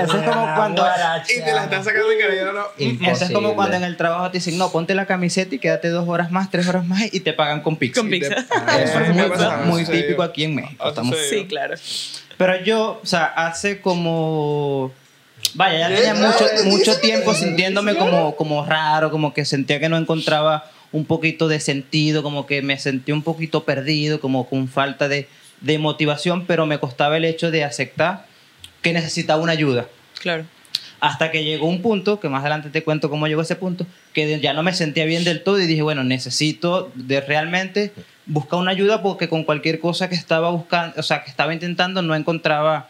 Eso 0.00 0.16
es 0.18 0.28
como 0.28 0.54
cuando... 0.54 0.86
Y 1.28 1.40
te 1.40 1.52
la 1.52 1.64
estás 1.64 1.84
sacando 1.84 2.10
en 2.12 2.18
cara, 2.20 2.34
yo 2.34 2.52
no. 2.52 2.64
Imposible. 2.78 3.12
Eso 3.12 3.24
es 3.24 3.30
como 3.30 3.54
cuando 3.54 3.76
en 3.76 3.84
el 3.84 3.96
trabajo 3.96 4.30
te 4.30 4.38
dicen, 4.38 4.58
no, 4.58 4.70
ponte 4.72 4.94
la 4.94 5.06
camiseta 5.06 5.54
y 5.54 5.58
quédate 5.58 5.88
dos 5.88 6.08
horas 6.08 6.30
más, 6.30 6.50
tres 6.50 6.66
horas 6.68 6.84
más 6.86 7.02
y 7.12 7.20
te 7.20 7.32
pagan 7.32 7.60
con 7.62 7.76
pizza. 7.76 8.00
Con 8.00 8.10
pizza. 8.10 8.34
Ah, 8.50 8.78
Eso 8.80 9.00
es 9.00 9.08
muy, 9.14 9.30
muy 9.66 9.84
típico 9.84 10.22
aquí 10.22 10.44
en 10.44 10.54
México. 10.56 10.84
Sucedido. 10.94 11.16
Sí, 11.30 11.46
claro. 11.46 11.74
Pero 12.36 12.62
yo, 12.64 13.00
o 13.02 13.06
sea, 13.06 13.24
hace 13.26 13.80
como... 13.80 14.92
Vaya, 15.54 15.88
ya 15.88 15.94
tenía 15.94 16.14
mucho, 16.14 16.44
mucho 16.64 17.00
tiempo 17.00 17.34
sintiéndome 17.34 17.96
como, 17.96 18.36
como 18.36 18.64
raro, 18.64 19.10
como 19.10 19.32
que 19.32 19.44
sentía 19.44 19.80
que 19.80 19.88
no 19.88 19.96
encontraba 19.96 20.70
un 20.92 21.04
poquito 21.04 21.48
de 21.48 21.60
sentido, 21.60 22.22
como 22.22 22.46
que 22.46 22.62
me 22.62 22.78
sentí 22.78 23.12
un 23.12 23.22
poquito 23.22 23.64
perdido, 23.64 24.20
como 24.20 24.48
con 24.48 24.68
falta 24.68 25.08
de, 25.08 25.28
de 25.60 25.78
motivación, 25.78 26.46
pero 26.46 26.66
me 26.66 26.78
costaba 26.78 27.16
el 27.16 27.24
hecho 27.24 27.50
de 27.50 27.64
aceptar 27.64 28.26
que 28.82 28.92
necesitaba 28.92 29.42
una 29.42 29.52
ayuda. 29.52 29.86
Claro. 30.20 30.44
Hasta 31.00 31.30
que 31.30 31.44
llegó 31.44 31.68
un 31.68 31.82
punto, 31.82 32.20
que 32.20 32.28
más 32.28 32.40
adelante 32.40 32.70
te 32.70 32.82
cuento 32.82 33.10
cómo 33.10 33.26
llegó 33.26 33.42
ese 33.42 33.56
punto, 33.56 33.86
que 34.12 34.40
ya 34.40 34.54
no 34.54 34.62
me 34.62 34.72
sentía 34.72 35.04
bien 35.04 35.24
del 35.24 35.42
todo 35.42 35.60
y 35.60 35.66
dije, 35.66 35.82
bueno, 35.82 36.04
necesito 36.04 36.90
de 36.94 37.20
realmente 37.20 37.92
buscar 38.24 38.58
una 38.58 38.70
ayuda 38.70 39.02
porque 39.02 39.28
con 39.28 39.44
cualquier 39.44 39.78
cosa 39.78 40.08
que 40.08 40.14
estaba 40.14 40.50
buscando, 40.50 40.98
o 40.98 41.02
sea, 41.02 41.22
que 41.22 41.30
estaba 41.30 41.52
intentando, 41.52 42.00
no 42.00 42.14
encontraba, 42.14 42.88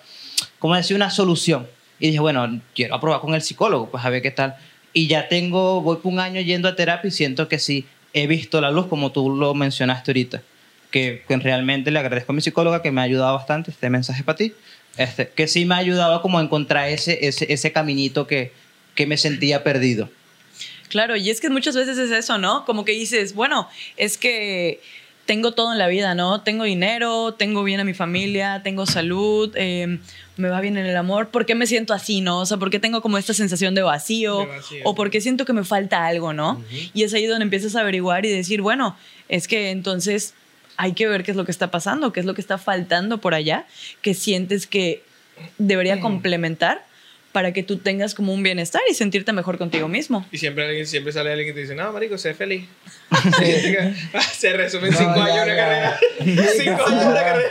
como 0.58 0.76
decir, 0.76 0.96
una 0.96 1.10
solución. 1.10 1.66
Y 1.98 2.08
dije, 2.08 2.20
bueno, 2.20 2.60
quiero 2.74 3.00
probar 3.00 3.20
con 3.20 3.34
el 3.34 3.42
psicólogo, 3.42 3.90
pues 3.90 4.04
a 4.04 4.10
ver 4.10 4.22
qué 4.22 4.30
tal. 4.30 4.56
Y 4.92 5.06
ya 5.08 5.28
tengo, 5.28 5.80
voy 5.80 5.96
por 5.96 6.12
un 6.12 6.20
año 6.20 6.40
yendo 6.40 6.68
a 6.68 6.76
terapia 6.76 7.08
y 7.08 7.10
siento 7.10 7.48
que 7.48 7.58
sí, 7.58 7.86
he 8.12 8.26
visto 8.26 8.60
la 8.60 8.70
luz 8.70 8.86
como 8.86 9.12
tú 9.12 9.34
lo 9.34 9.54
mencionaste 9.54 10.10
ahorita. 10.10 10.42
Que, 10.90 11.24
que 11.26 11.36
realmente 11.36 11.90
le 11.90 11.98
agradezco 11.98 12.32
a 12.32 12.34
mi 12.34 12.40
psicóloga 12.40 12.80
que 12.80 12.90
me 12.90 13.00
ha 13.00 13.04
ayudado 13.04 13.34
bastante, 13.34 13.70
este 13.70 13.90
mensaje 13.90 14.22
para 14.22 14.36
ti, 14.36 14.54
este, 14.96 15.28
que 15.28 15.46
sí 15.48 15.64
me 15.66 15.74
ha 15.74 15.78
ayudado 15.78 16.22
como 16.22 16.38
a 16.38 16.42
encontrar 16.42 16.88
ese, 16.88 17.26
ese, 17.26 17.52
ese 17.52 17.72
caminito 17.72 18.26
que, 18.26 18.52
que 18.94 19.06
me 19.06 19.16
sentía 19.16 19.62
perdido. 19.62 20.08
Claro, 20.88 21.16
y 21.16 21.30
es 21.30 21.40
que 21.40 21.50
muchas 21.50 21.74
veces 21.74 21.98
es 21.98 22.10
eso, 22.10 22.38
¿no? 22.38 22.64
Como 22.64 22.84
que 22.84 22.92
dices, 22.92 23.34
bueno, 23.34 23.68
es 23.96 24.16
que 24.16 24.80
tengo 25.26 25.52
todo 25.52 25.72
en 25.72 25.78
la 25.78 25.88
vida, 25.88 26.14
¿no? 26.14 26.40
Tengo 26.40 26.64
dinero, 26.64 27.34
tengo 27.34 27.64
bien 27.64 27.80
a 27.80 27.84
mi 27.84 27.94
familia, 27.94 28.62
tengo 28.62 28.86
salud, 28.86 29.52
eh, 29.56 29.98
me 30.36 30.48
va 30.48 30.60
bien 30.60 30.76
en 30.78 30.86
el 30.86 30.96
amor. 30.96 31.28
¿Por 31.28 31.44
qué 31.44 31.54
me 31.54 31.66
siento 31.66 31.92
así, 31.92 32.20
no? 32.20 32.40
O 32.40 32.46
sea, 32.46 32.56
¿por 32.56 32.70
qué 32.70 32.78
tengo 32.78 33.02
como 33.02 33.18
esta 33.18 33.34
sensación 33.34 33.74
de 33.74 33.82
vacío? 33.82 34.38
De 34.38 34.46
vacío. 34.46 34.80
O 34.84 34.94
por 34.94 35.10
qué 35.10 35.20
siento 35.20 35.44
que 35.44 35.52
me 35.52 35.64
falta 35.64 36.06
algo, 36.06 36.32
¿no? 36.32 36.62
Y 36.94 37.02
es 37.02 37.12
ahí 37.12 37.26
donde 37.26 37.42
empiezas 37.42 37.74
a 37.76 37.80
averiguar 37.80 38.24
y 38.24 38.30
decir, 38.30 38.62
bueno, 38.62 38.96
es 39.28 39.48
que 39.48 39.70
entonces 39.70 40.34
hay 40.76 40.92
que 40.92 41.08
ver 41.08 41.24
qué 41.24 41.32
es 41.32 41.36
lo 41.36 41.44
que 41.44 41.52
está 41.52 41.70
pasando, 41.70 42.12
qué 42.12 42.20
es 42.20 42.26
lo 42.26 42.34
que 42.34 42.40
está 42.40 42.56
faltando 42.56 43.18
por 43.18 43.34
allá, 43.34 43.66
que 44.02 44.14
sientes 44.14 44.66
que 44.66 45.02
debería 45.58 46.00
complementar 46.00 46.84
para 47.36 47.52
que 47.52 47.62
tú 47.62 47.76
tengas 47.76 48.14
como 48.14 48.32
un 48.32 48.42
bienestar 48.42 48.80
y 48.90 48.94
sentirte 48.94 49.30
mejor 49.34 49.58
contigo 49.58 49.88
mismo. 49.88 50.24
Y 50.32 50.38
siempre, 50.38 50.64
alguien, 50.64 50.86
siempre 50.86 51.12
sale 51.12 51.28
alguien 51.32 51.48
que 51.48 51.52
te 51.52 51.60
dice, 51.60 51.74
no, 51.74 51.92
marico, 51.92 52.16
sé 52.16 52.32
feliz. 52.32 52.64
Se 54.32 54.54
resume 54.54 54.88
en 54.88 54.94
No, 54.94 54.98
cinco 54.98 55.16
ya, 55.16 55.24
años 55.24 55.44
una 55.44 55.56
carrera. 55.56 56.00
cinco 56.56 56.86
años 56.86 57.04
una 57.04 57.14
carrera. 57.22 57.48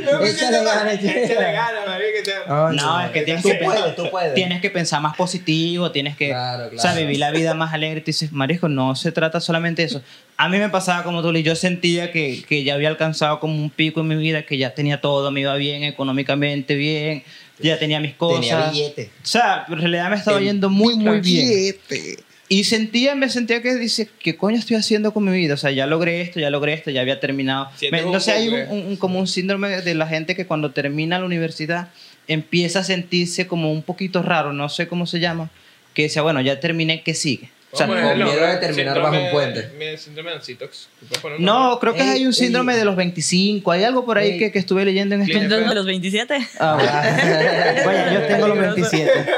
No, 0.00 0.24
Échale 0.24 0.64
ganas, 0.64 0.94
échale 0.94 1.24
Échale 1.24 1.52
ganas. 1.52 1.74
ganas, 1.74 1.86
marico. 1.86 2.30
Ah, 2.46 2.70
No, 2.74 3.00
es 3.04 3.10
que 3.10 3.20
tienes 3.22 3.42
tú 3.42 3.50
que 3.50 3.54
puedes, 3.56 3.80
pensar, 3.82 3.96
tú 3.96 4.10
puedes. 4.10 4.34
tienes 4.34 4.60
que 4.62 4.70
pensar 4.70 5.02
más 5.02 5.14
positivo, 5.14 5.90
tienes 5.92 6.16
que 6.16 6.28
Claro, 6.28 6.66
o 6.68 6.70
sea, 6.70 6.92
claro. 6.92 7.00
vivir 7.00 7.18
la 7.18 7.30
vida 7.32 7.52
más 7.52 7.74
alegre. 7.74 8.00
Tú 8.00 8.06
dices, 8.06 8.32
Marisco, 8.32 8.68
no 8.70 8.94
se 8.96 9.12
trata 9.12 9.40
solamente 9.40 9.82
de 9.82 9.88
eso. 9.88 10.02
A 10.38 10.48
mí 10.48 10.56
me 10.58 10.70
pasaba 10.70 11.02
como 11.04 11.20
tú, 11.22 11.32
y 11.36 11.42
yo 11.42 11.54
sentía 11.54 12.12
que, 12.12 12.42
que 12.48 12.64
ya 12.64 12.74
había 12.74 12.88
alcanzado 12.88 13.40
como 13.40 13.54
un 13.56 13.68
pico 13.68 14.00
en 14.00 14.08
mi 14.08 14.16
vida, 14.16 14.46
que 14.46 14.56
ya 14.56 14.72
tenía 14.74 15.02
todo, 15.02 15.30
me 15.30 15.40
iba 15.40 15.54
bien 15.56 15.84
económicamente, 15.84 16.76
bien, 16.76 17.22
ya 17.62 17.78
tenía 17.78 18.00
mis 18.00 18.14
cosas. 18.14 18.40
Tenía 18.40 18.70
billete. 18.70 19.10
O 19.22 19.26
sea, 19.26 19.64
en 19.68 19.78
realidad 19.78 20.10
me 20.10 20.16
estaba 20.16 20.38
El 20.38 20.44
yendo 20.44 20.70
muy, 20.70 20.96
muy 20.96 21.20
bien. 21.20 21.48
Billete. 21.48 22.16
Y 22.48 22.64
sentía, 22.64 23.14
me 23.14 23.28
sentía 23.28 23.62
que 23.62 23.76
dice, 23.76 24.08
¿qué 24.18 24.36
coño 24.36 24.56
estoy 24.58 24.76
haciendo 24.76 25.12
con 25.14 25.24
mi 25.24 25.30
vida? 25.30 25.54
O 25.54 25.56
sea, 25.56 25.70
ya 25.70 25.86
logré 25.86 26.20
esto, 26.20 26.40
ya 26.40 26.50
logré 26.50 26.72
esto, 26.72 26.90
ya 26.90 27.00
había 27.00 27.20
terminado. 27.20 27.68
Me- 27.92 28.02
no 28.02 28.18
sé, 28.18 28.32
hay 28.32 28.48
un, 28.48 28.60
poco, 28.62 28.72
un- 28.74 28.86
un- 28.86 28.96
como 28.96 29.20
un 29.20 29.28
síndrome 29.28 29.68
de 29.82 29.94
la 29.94 30.08
gente 30.08 30.34
que 30.34 30.46
cuando 30.46 30.72
termina 30.72 31.20
la 31.20 31.26
universidad 31.26 31.90
empieza 32.26 32.80
a 32.80 32.84
sentirse 32.84 33.46
como 33.46 33.70
un 33.72 33.82
poquito 33.82 34.22
raro, 34.22 34.52
no 34.52 34.68
sé 34.68 34.88
cómo 34.88 35.06
se 35.06 35.20
llama, 35.20 35.48
que 35.94 36.02
dice, 36.04 36.20
bueno, 36.20 36.40
ya 36.40 36.58
terminé, 36.58 37.02
¿qué 37.02 37.14
sigue? 37.14 37.50
O 37.72 37.76
sea, 37.76 37.86
con 37.86 37.96
miedo 37.96 38.46
de 38.46 38.56
terminar 38.56 38.96
síndrome- 38.96 39.02
bajo 39.02 39.24
un 39.24 39.30
puente. 39.30 39.96
Síndrome 39.98 40.30
de 40.30 40.36
Ancitox. 40.36 40.88
¿Tú 40.98 41.06
puedes 41.06 41.22
poner 41.22 41.38
un 41.38 41.44
no, 41.44 41.78
creo 41.80 41.94
que 41.94 42.00
Ey, 42.02 42.08
hay 42.08 42.20
un 42.22 42.32
ey. 42.32 42.32
síndrome 42.32 42.76
de 42.76 42.84
los 42.84 42.96
25, 42.96 43.70
hay 43.70 43.84
algo 43.84 44.04
por 44.04 44.18
ahí 44.18 44.32
Ey. 44.32 44.38
que, 44.38 44.52
que 44.52 44.58
estuve 44.58 44.84
leyendo 44.84 45.14
en 45.14 45.20
este... 45.22 45.32
Clínica. 45.32 45.54
Entonces, 45.54 45.68
de 45.68 45.74
los 45.76 45.86
27. 45.86 46.38
Ah, 46.58 46.74
bueno. 46.74 46.90
Vaya, 47.86 48.12
yo 48.12 48.26
tengo 48.26 48.48
los 48.48 48.58
Peligroso. 48.58 48.90
27. 48.96 49.30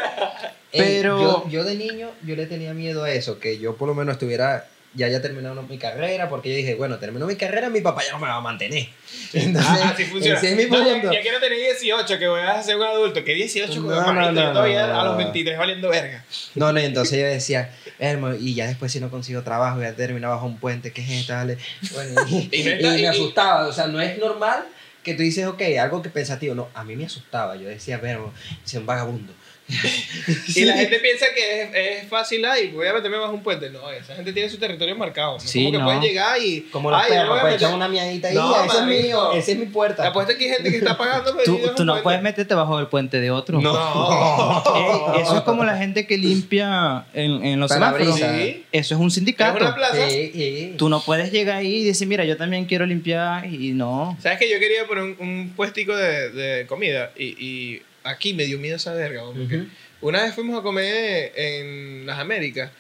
Ey, 0.73 0.81
Pero- 0.81 1.21
yo, 1.21 1.49
yo 1.51 1.65
de 1.65 1.75
niño, 1.75 2.09
yo 2.25 2.35
le 2.37 2.47
tenía 2.47 2.73
miedo 2.73 3.05
a 3.05 3.11
eso, 3.11 3.39
que 3.39 3.59
yo 3.59 3.77
por 3.77 3.89
lo 3.89 3.95
menos 3.95 4.13
estuviera 4.15 4.67
ya 4.95 5.09
ya 5.09 5.23
terminado 5.23 5.63
mi 5.63 5.79
carrera, 5.79 6.29
porque 6.29 6.51
yo 6.51 6.57
dije, 6.57 6.75
bueno, 6.75 6.99
terminó 6.99 7.27
mi 7.27 7.37
carrera, 7.37 7.71
mi 7.71 7.81
papá 7.81 8.03
ya 8.05 8.13
no 8.13 8.19
me 8.19 8.27
va 8.27 8.37
a 8.37 8.41
mantener. 8.41 8.89
Entonces, 9.33 9.73
Ah, 9.73 9.91
así 9.95 10.05
funciona. 10.05 10.39
ese 10.39 10.51
es 10.53 10.57
mi 10.57 10.67
No, 10.67 11.13
ya, 11.13 11.21
quiero 11.23 11.41
tener 11.41 11.59
18, 11.59 12.19
que 12.19 12.29
voy 12.29 12.41
a 12.41 12.63
ser 12.63 12.77
un 12.77 12.83
adulto. 12.83 13.25
Que 13.25 13.35
18, 13.35 13.81
No, 13.81 13.89
no, 13.89 14.13
manito, 14.13 14.33
no, 14.33 14.49
yo 14.49 14.53
todavía 14.53 14.85
a 15.01 15.05
los 15.05 15.13
no. 15.13 15.19
23 15.19 15.59
valiendo 15.59 15.89
verga. 15.89 16.25
No, 16.55 16.73
no, 16.73 16.81
entonces 16.81 17.19
yo 17.19 17.27
decía, 17.27 17.71
hermano, 17.99 18.37
y 18.39 18.55
ya 18.55 18.67
después 18.67 18.93
si 18.93 19.01
no 19.01 19.11
consigo 19.11 19.43
trabajo, 19.43 19.81
ya 19.81 19.95
terminaba 19.95 20.35
bajo 20.35 20.47
un 20.47 20.59
puente, 20.59 20.93
¿qué 20.93 21.03
es 21.03 21.11
esto? 21.11 21.33
Dale. 21.33 21.57
Bueno, 21.93 22.21
y, 22.29 22.63
me 22.63 23.09
asustaba, 23.09 23.67
o 23.67 23.73
sea, 23.73 23.87
no 23.87 24.01
es 24.01 24.19
normal 24.19 24.65
que 25.03 25.15
tú 25.15 25.23
dices, 25.23 25.47
ok, 25.47 25.63
algo 25.81 26.03
que 26.03 26.11
pensativo, 26.11 26.55
no, 26.55 26.69
a 26.75 26.85
mí 26.85 26.97
me 26.97 27.07
asustaba, 27.07 27.57
yo 27.57 27.69
decía, 27.69 28.01
pero, 28.01 28.33
es 28.65 28.75
un 28.75 28.87
vagabundo. 28.87 29.33
Y 30.55 30.65
la 30.65 30.75
gente 30.77 30.99
piensa 30.99 31.27
que 31.35 31.63
es, 31.63 31.69
es 32.03 32.09
fácil, 32.09 32.45
ay, 32.45 32.69
voy 32.69 32.87
a 32.87 32.93
meterme 32.93 33.17
bajo 33.19 33.33
un 33.33 33.43
puente. 33.43 33.71
No, 33.71 33.91
esa 33.91 34.15
gente 34.15 34.33
tiene 34.33 34.49
su 34.49 34.59
territorio 34.59 34.95
marcado. 34.97 35.35
¿no? 35.35 35.41
Sí, 35.41 35.61
como 35.65 35.73
que 35.73 35.79
no. 35.79 35.85
puedes 35.85 36.03
llegar 36.03 36.41
y. 36.43 36.61
Como 36.71 36.91
los 36.91 37.01
ay, 37.01 37.09
yo 37.09 37.15
me 37.15 37.21
perros, 37.21 37.29
voy 37.31 37.39
a 37.39 37.41
pues 37.43 37.53
meter- 37.55 37.67
echan 37.67 37.75
una 37.77 37.89
miadita 37.89 38.29
ahí, 38.29 38.35
No, 38.35 38.65
ese 38.65 38.77
es 38.79 38.85
mío, 38.85 39.33
esa 39.33 39.53
es 39.53 39.59
mi 39.59 39.67
puerta. 39.67 40.07
Apuesto 40.09 40.37
que 40.37 40.45
hay 40.45 40.51
gente 40.57 40.71
que 40.71 40.77
está 40.79 40.97
pagando. 40.97 41.33
Tú, 41.45 41.59
no 41.59 41.75
puente. 41.75 42.03
puedes 42.03 42.23
meterte 42.23 42.55
bajo 42.55 42.79
el 42.79 42.87
puente 42.89 43.21
de 43.21 43.31
otro. 43.31 43.61
No. 43.61 43.73
Eh, 44.73 45.21
eso 45.23 45.37
es 45.37 45.43
como 45.43 45.65
la 45.65 45.77
gente 45.77 46.07
que 46.07 46.17
limpia 46.17 47.05
en, 47.13 47.45
en 47.45 47.61
los 47.61 47.71
semáforos. 47.71 48.17
Sí. 48.17 48.65
Eso 48.73 48.95
es 48.95 49.01
un 49.01 49.09
Es 49.09 49.15
sindicato. 49.15 49.59
una 49.59 49.75
plaza. 49.75 50.09
Sí, 50.09 50.31
sí. 50.33 50.75
Tú 50.79 50.89
no 50.89 51.01
puedes 51.03 51.31
llegar 51.33 51.57
ahí 51.59 51.77
y 51.77 51.85
decir, 51.85 52.07
mira, 52.09 52.25
yo 52.25 52.37
también 52.37 52.65
quiero 52.65 52.87
limpiar 52.87 53.47
y 53.47 53.73
no. 53.73 54.17
¿Sabes 54.23 54.39
que 54.39 54.51
yo 54.51 54.59
quería 54.59 54.87
poner 54.87 55.05
un, 55.05 55.17
un 55.19 55.53
puestico 55.55 55.95
de, 55.97 56.31
de 56.31 56.67
comida? 56.67 57.11
Y, 57.17 57.25
y 57.45 57.83
aquí 58.05 58.35
me 58.35 58.45
dio 58.45 58.59
miedo 58.59 58.77
esa 58.77 58.93
verga. 58.95 59.23
¿no? 59.23 59.33
Porque 59.33 59.57
Ujú. 59.59 59.67
Una 60.03 60.23
vez 60.25 60.35
fuimos 60.35 60.59
a 60.59 60.63
comer 60.63 61.33
en 61.37 62.05
las 62.07 62.19
Américas 62.19 62.71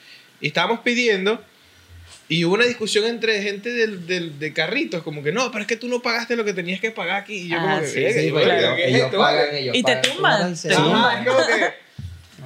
y 0.40 0.48
estábamos 0.48 0.80
pidiendo 0.80 1.40
y 2.28 2.44
hubo 2.44 2.54
una 2.54 2.64
discusión 2.64 3.04
entre 3.04 3.40
gente 3.42 3.70
del, 3.70 4.06
del, 4.08 4.38
de 4.40 4.52
carritos, 4.52 5.02
como 5.04 5.22
que 5.22 5.30
no, 5.30 5.50
pero 5.52 5.62
es 5.62 5.68
que 5.68 5.76
tú 5.76 5.86
no 5.86 6.00
pagaste 6.02 6.34
lo 6.34 6.44
que 6.44 6.52
tenías 6.52 6.80
que 6.80 6.90
pagar 6.90 7.20
aquí. 7.22 7.34
Y 7.42 7.48
yo, 7.50 7.58
Ah, 7.60 7.62
como 7.76 7.80
que, 7.82 7.86
sí, 7.86 8.00
"Verga, 8.00 8.20
Sí, 8.22 8.30
verga, 8.32 8.58
claro. 8.58 8.76
¿qué 8.76 8.82
es 8.82 8.88
ellos 8.88 9.00
esto, 9.06 9.18
pagan, 9.18 9.46
vale?". 9.46 9.60
ellos 9.60 9.76
Y 9.76 9.82
te 9.84 9.92
pagan. 9.96 10.02
tumban, 10.16 10.54
te 10.60 10.68
ahí. 10.68 10.74
Ajá, 10.76 11.20
es 11.20 11.26
como 11.28 11.46
que 11.46 11.74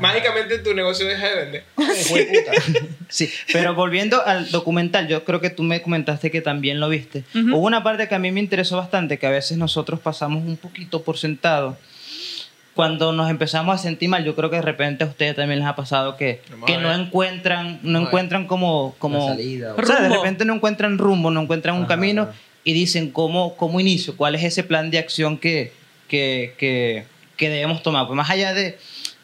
mágicamente 0.00 0.58
tu 0.58 0.74
negocio 0.74 1.06
deja 1.06 1.26
de 1.28 1.34
vender. 1.36 1.64
Sí, 3.08 3.30
pero 3.52 3.74
volviendo 3.74 4.26
al 4.26 4.50
documental, 4.50 5.06
yo 5.08 5.24
creo 5.24 5.40
que 5.40 5.48
tú 5.50 5.62
me 5.62 5.80
comentaste 5.80 6.30
que 6.30 6.40
también 6.42 6.80
lo 6.80 6.88
viste. 6.88 7.24
Ujú. 7.34 7.56
Hubo 7.56 7.66
una 7.66 7.82
parte 7.82 8.08
que 8.08 8.14
a 8.14 8.18
mí 8.18 8.30
me 8.32 8.40
interesó 8.40 8.76
bastante, 8.76 9.18
que 9.18 9.26
a 9.26 9.30
veces 9.30 9.56
nosotros 9.56 10.00
pasamos 10.00 10.44
un 10.44 10.56
poquito 10.56 11.02
por 11.02 11.16
sentado. 11.16 11.78
Cuando 12.76 13.10
nos 13.12 13.28
empezamos 13.30 13.74
a 13.74 13.78
sentir 13.78 14.08
mal, 14.10 14.22
yo 14.24 14.36
creo 14.36 14.50
que 14.50 14.56
de 14.56 14.62
repente 14.62 15.02
a 15.02 15.06
ustedes 15.08 15.34
también 15.34 15.58
les 15.60 15.66
ha 15.66 15.74
pasado 15.74 16.16
que, 16.16 16.42
que 16.66 16.76
no 16.76 16.92
encuentran, 16.92 17.80
no 17.82 18.00
encuentran 18.02 18.46
como, 18.46 18.94
como 18.98 19.28
salida, 19.30 19.74
o 19.74 19.82
sea, 19.84 20.00
de 20.02 20.08
repente 20.10 20.44
no 20.44 20.54
encuentran 20.54 20.98
rumbo, 20.98 21.30
no 21.30 21.40
encuentran 21.40 21.74
un 21.76 21.80
Ajá, 21.84 21.88
camino 21.94 22.28
y 22.64 22.74
dicen 22.74 23.10
cómo, 23.10 23.56
cómo 23.56 23.80
inicio, 23.80 24.14
cuál 24.16 24.34
es 24.34 24.44
ese 24.44 24.62
plan 24.62 24.90
de 24.90 24.98
acción 24.98 25.38
que, 25.38 25.72
que, 26.06 26.54
que, 26.58 27.06
que 27.38 27.48
debemos 27.48 27.82
tomar. 27.82 28.06
Pues 28.06 28.16
más 28.16 28.28
allá 28.28 28.52
de, 28.52 28.78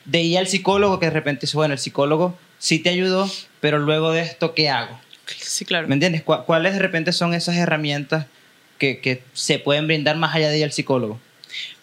de 0.07 0.23
ir 0.23 0.39
al 0.39 0.47
psicólogo, 0.49 0.99
que 0.99 1.07
de 1.07 1.13
repente 1.13 1.43
dice, 1.43 1.57
bueno, 1.57 1.75
el 1.75 1.79
psicólogo 1.79 2.35
sí 2.59 2.79
te 2.79 2.89
ayudó, 2.89 3.31
pero 3.61 3.79
luego 3.79 4.13
de 4.13 4.23
esto, 4.23 4.55
¿qué 4.55 4.71
hago? 4.71 4.99
Sí, 5.27 5.67
claro. 5.67 5.89
¿Me 5.89 5.95
entiendes? 5.95 6.23
¿Cu- 6.23 6.45
¿Cuáles 6.47 6.73
de 6.73 6.79
repente 6.79 7.13
son 7.13 7.35
esas 7.35 7.57
herramientas 7.57 8.27
que, 8.79 8.99
que 9.01 9.23
se 9.35 9.59
pueden 9.59 9.87
brindar 9.87 10.17
más 10.17 10.35
allá 10.35 10.49
de 10.49 10.57
ir 10.59 10.65
al 10.65 10.73
psicólogo? 10.73 11.21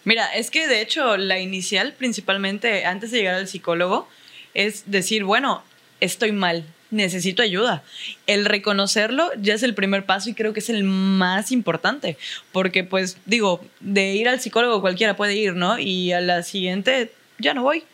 Mira, 0.04 0.26
es 0.34 0.50
que 0.50 0.66
de 0.66 0.80
hecho 0.80 1.16
la 1.16 1.38
inicial, 1.38 1.94
principalmente 1.94 2.84
antes 2.86 3.10
de 3.10 3.18
llegar 3.18 3.34
al 3.34 3.48
psicólogo, 3.48 4.08
es 4.54 4.90
decir, 4.90 5.24
bueno, 5.24 5.62
estoy 6.00 6.32
mal, 6.32 6.64
necesito 6.90 7.42
ayuda. 7.42 7.82
El 8.26 8.44
reconocerlo 8.44 9.30
ya 9.40 9.54
es 9.54 9.62
el 9.62 9.74
primer 9.74 10.06
paso 10.06 10.30
y 10.30 10.34
creo 10.34 10.52
que 10.52 10.60
es 10.60 10.70
el 10.70 10.84
más 10.84 11.52
importante, 11.52 12.16
porque 12.52 12.84
pues 12.84 13.18
digo, 13.26 13.64
de 13.80 14.14
ir 14.14 14.28
al 14.28 14.40
psicólogo 14.40 14.80
cualquiera 14.80 15.16
puede 15.16 15.36
ir, 15.36 15.54
¿no? 15.54 15.78
Y 15.78 16.12
a 16.12 16.20
la 16.20 16.42
siguiente 16.42 17.12
ya 17.38 17.54
no 17.54 17.62
voy. 17.62 17.84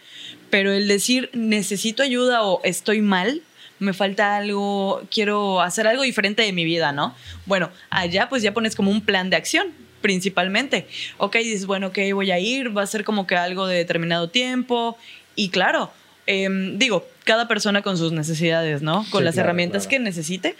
Pero 0.51 0.73
el 0.73 0.89
decir 0.89 1.31
necesito 1.33 2.03
ayuda 2.03 2.43
o 2.43 2.61
estoy 2.63 3.03
mal, 3.03 3.43
me 3.79 3.93
falta 3.93 4.37
algo, 4.37 5.03
quiero 5.11 5.61
hacer 5.61 5.87
algo 5.87 6.03
diferente 6.03 6.43
de 6.43 6.53
mi 6.53 6.65
vida, 6.65 6.93
¿no? 6.93 7.15
Bueno, 7.47 7.71
allá 7.91 8.29
pues 8.29 8.43
ya 8.43 8.55
pones 8.55 8.75
como 8.75 8.91
un 8.91 9.03
plan 9.03 9.29
de 9.29 9.37
acción, 9.37 9.75
principalmente. 10.01 10.87
Ok, 11.19 11.37
dices, 11.37 11.67
bueno, 11.67 11.89
ok, 11.89 11.99
voy 12.15 12.31
a 12.31 12.39
ir, 12.39 12.77
va 12.77 12.83
a 12.83 12.87
ser 12.87 13.05
como 13.05 13.27
que 13.27 13.37
algo 13.37 13.67
de 13.67 13.77
determinado 13.77 14.29
tiempo. 14.29 14.97
Y 15.35 15.49
claro, 15.51 15.91
em, 16.27 16.79
digo, 16.79 17.07
cada 17.25 17.49
persona 17.49 17.83
con 17.83 17.99
sus 17.99 18.13
necesidades, 18.13 18.83
¿no? 18.83 19.05
Con 19.11 19.21
Sí, 19.21 19.25
las 19.25 19.35
claro, 19.35 19.47
herramientas 19.49 19.87
claro. 19.87 19.91
que 19.91 20.05
necesite. 20.05 20.57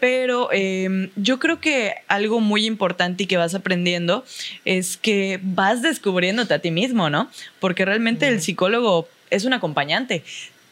Pero 0.00 0.48
em, 0.50 1.10
yo 1.16 1.38
creo 1.38 1.60
que 1.60 1.94
algo 2.08 2.40
muy 2.40 2.64
importante 2.64 3.24
y 3.24 3.26
que 3.26 3.36
vas 3.36 3.54
aprendiendo 3.54 4.24
es 4.64 4.96
que 4.96 5.38
vas 5.42 5.82
descubriéndote 5.82 6.54
a 6.54 6.58
ti 6.58 6.70
mismo, 6.70 7.10
¿no? 7.10 7.30
Porque 7.58 7.84
realmente 7.84 8.26
el 8.28 8.40
psicólogo 8.40 9.08
es 9.28 9.44
un 9.44 9.52
acompañante. 9.52 10.24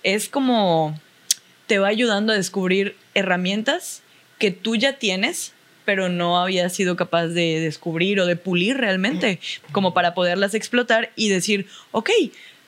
Es 0.03 0.29
como 0.31 0.99
te 1.67 1.79
va 1.79 1.89
ayudando 1.89 2.33
a 2.33 2.37
descubrir 2.37 2.97
herramientas 3.15 4.03
que 4.39 4.51
tú 4.51 4.77
ya 4.77 4.95
tienes, 4.95 5.53
pero 5.89 6.11
no 6.11 6.39
habías 6.39 6.75
sido 6.75 6.97
capaz 6.97 7.29
de 7.29 7.61
descubrir 7.61 8.21
o 8.21 8.27
de 8.27 8.37
pulir 8.37 8.77
realmente, 8.77 9.41
como 9.73 9.95
para 9.95 10.13
poderlas 10.13 10.53
explotar 10.53 11.13
y 11.17 11.31
decir, 11.31 11.67
ok, 11.93 12.11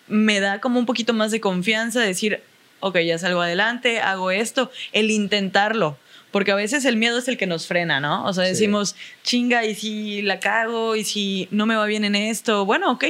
me 0.08 0.40
da 0.40 0.58
como 0.58 0.78
un 0.78 0.86
poquito 0.86 1.12
más 1.12 1.30
de 1.30 1.38
confianza 1.38 2.00
decir, 2.00 2.40
ok, 2.80 2.96
ya 3.00 3.18
salgo 3.18 3.42
adelante, 3.42 4.00
hago 4.00 4.30
esto, 4.30 4.70
el 4.92 5.10
intentarlo. 5.10 5.98
Porque 6.30 6.50
a 6.50 6.54
veces 6.54 6.86
el 6.86 6.96
miedo 6.96 7.18
es 7.18 7.28
el 7.28 7.36
que 7.36 7.46
nos 7.46 7.66
frena, 7.66 8.00
¿no? 8.00 8.24
O 8.24 8.32
sea, 8.32 8.44
Sí. 8.46 8.52
decimos, 8.52 8.96
chinga, 9.22 9.66
y 9.66 9.74
si 9.74 10.22
la 10.22 10.40
cago, 10.40 10.96
y 10.96 11.04
si 11.04 11.46
no 11.50 11.66
me 11.66 11.76
va 11.76 11.84
bien 11.84 12.06
en 12.06 12.14
esto, 12.14 12.64
bueno, 12.64 12.90
ok, 12.92 13.04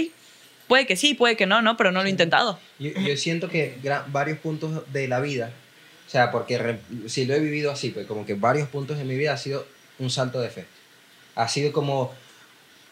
puede 0.66 0.88
que 0.88 0.96
sí, 0.96 1.14
puede 1.14 1.36
que 1.36 1.46
no, 1.46 1.62
¿no? 1.62 1.76
Pero 1.76 1.92
no 1.92 2.00
lo 2.00 2.08
he 2.08 2.10
intentado. 2.10 2.58
Yo, 2.80 2.90
yo 3.06 3.16
siento 3.16 3.48
que 3.48 3.76
gra- 3.80 4.02
varios 4.10 4.38
puntos 4.40 4.82
de 4.92 5.06
la 5.06 5.20
vida, 5.20 5.52
o 6.08 6.10
sea, 6.10 6.32
porque 6.32 6.58
re- 6.58 6.80
si 7.06 7.26
lo 7.26 7.34
he 7.34 7.38
vivido 7.38 7.70
así, 7.70 7.90
pues 7.90 8.08
como 8.08 8.26
que 8.26 8.34
varios 8.34 8.68
puntos 8.68 8.98
de 8.98 9.04
mi 9.04 9.14
vida 9.14 9.34
ha 9.34 9.36
sido 9.38 9.64
un 10.00 10.10
salto 10.10 10.40
de 10.40 10.50
fe. 10.50 10.66
Ha 11.36 11.46
sido 11.48 11.70
como 11.72 12.12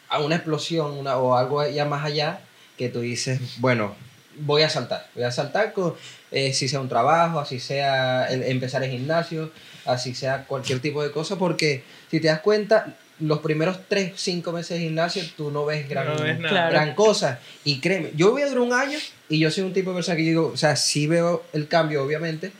a 0.09 0.21
una 0.21 0.37
explosión 0.37 0.93
una, 0.93 1.17
o 1.17 1.37
algo 1.37 1.67
ya 1.67 1.85
más 1.85 2.05
allá 2.05 2.41
que 2.77 2.89
tú 2.89 3.01
dices, 3.01 3.41
bueno, 3.59 3.95
voy 4.41 4.63
a 4.63 4.71
saltar, 4.71 5.09
voy 5.15 5.25
a 5.25 5.33
saltar 5.33 5.73
con, 5.73 5.95
eh, 6.31 6.53
si 6.53 6.69
sea 6.69 6.81
un 6.81 6.89
trabajo, 6.89 7.41
así 7.41 7.59
sea 7.59 8.27
el- 8.27 8.45
empezar 8.45 8.83
el 8.85 8.91
gimnasio, 8.91 9.51
así 9.85 10.15
sea 10.15 10.45
cualquier 10.45 10.79
tipo 10.81 11.03
de 11.03 11.11
cosa, 11.11 11.37
porque 11.37 11.83
si 12.11 12.21
te 12.21 12.29
das 12.29 12.41
cuenta, 12.41 12.95
los 13.21 13.41
primeros 13.41 13.81
3, 13.89 14.13
5 14.15 14.53
meses 14.53 14.79
de 14.79 14.85
gimnasio 14.85 15.25
tú 15.37 15.51
no 15.51 15.65
ves 15.67 15.89
gran, 15.89 16.07
No 16.07 16.23
ves 16.23 16.39
gran 16.71 16.95
cosa. 16.95 17.41
Y 17.65 17.81
créeme, 17.81 18.13
yo 18.15 18.31
voy 18.31 18.43
a 18.43 18.47
durar 18.47 18.61
un 18.63 18.73
año 18.73 18.99
y 19.29 19.41
yo 19.41 19.51
soy 19.51 19.65
un 19.65 19.73
tipo 19.73 19.91
de 19.91 19.97
persona 19.97 20.17
que 20.17 20.23
yo 20.25 20.29
digo, 20.29 20.51
o 20.55 20.57
sea, 20.57 20.77
sí 20.77 21.09
veo 21.09 21.43
el 21.53 21.67
cambio, 21.67 22.05
obviamente, 22.05 22.53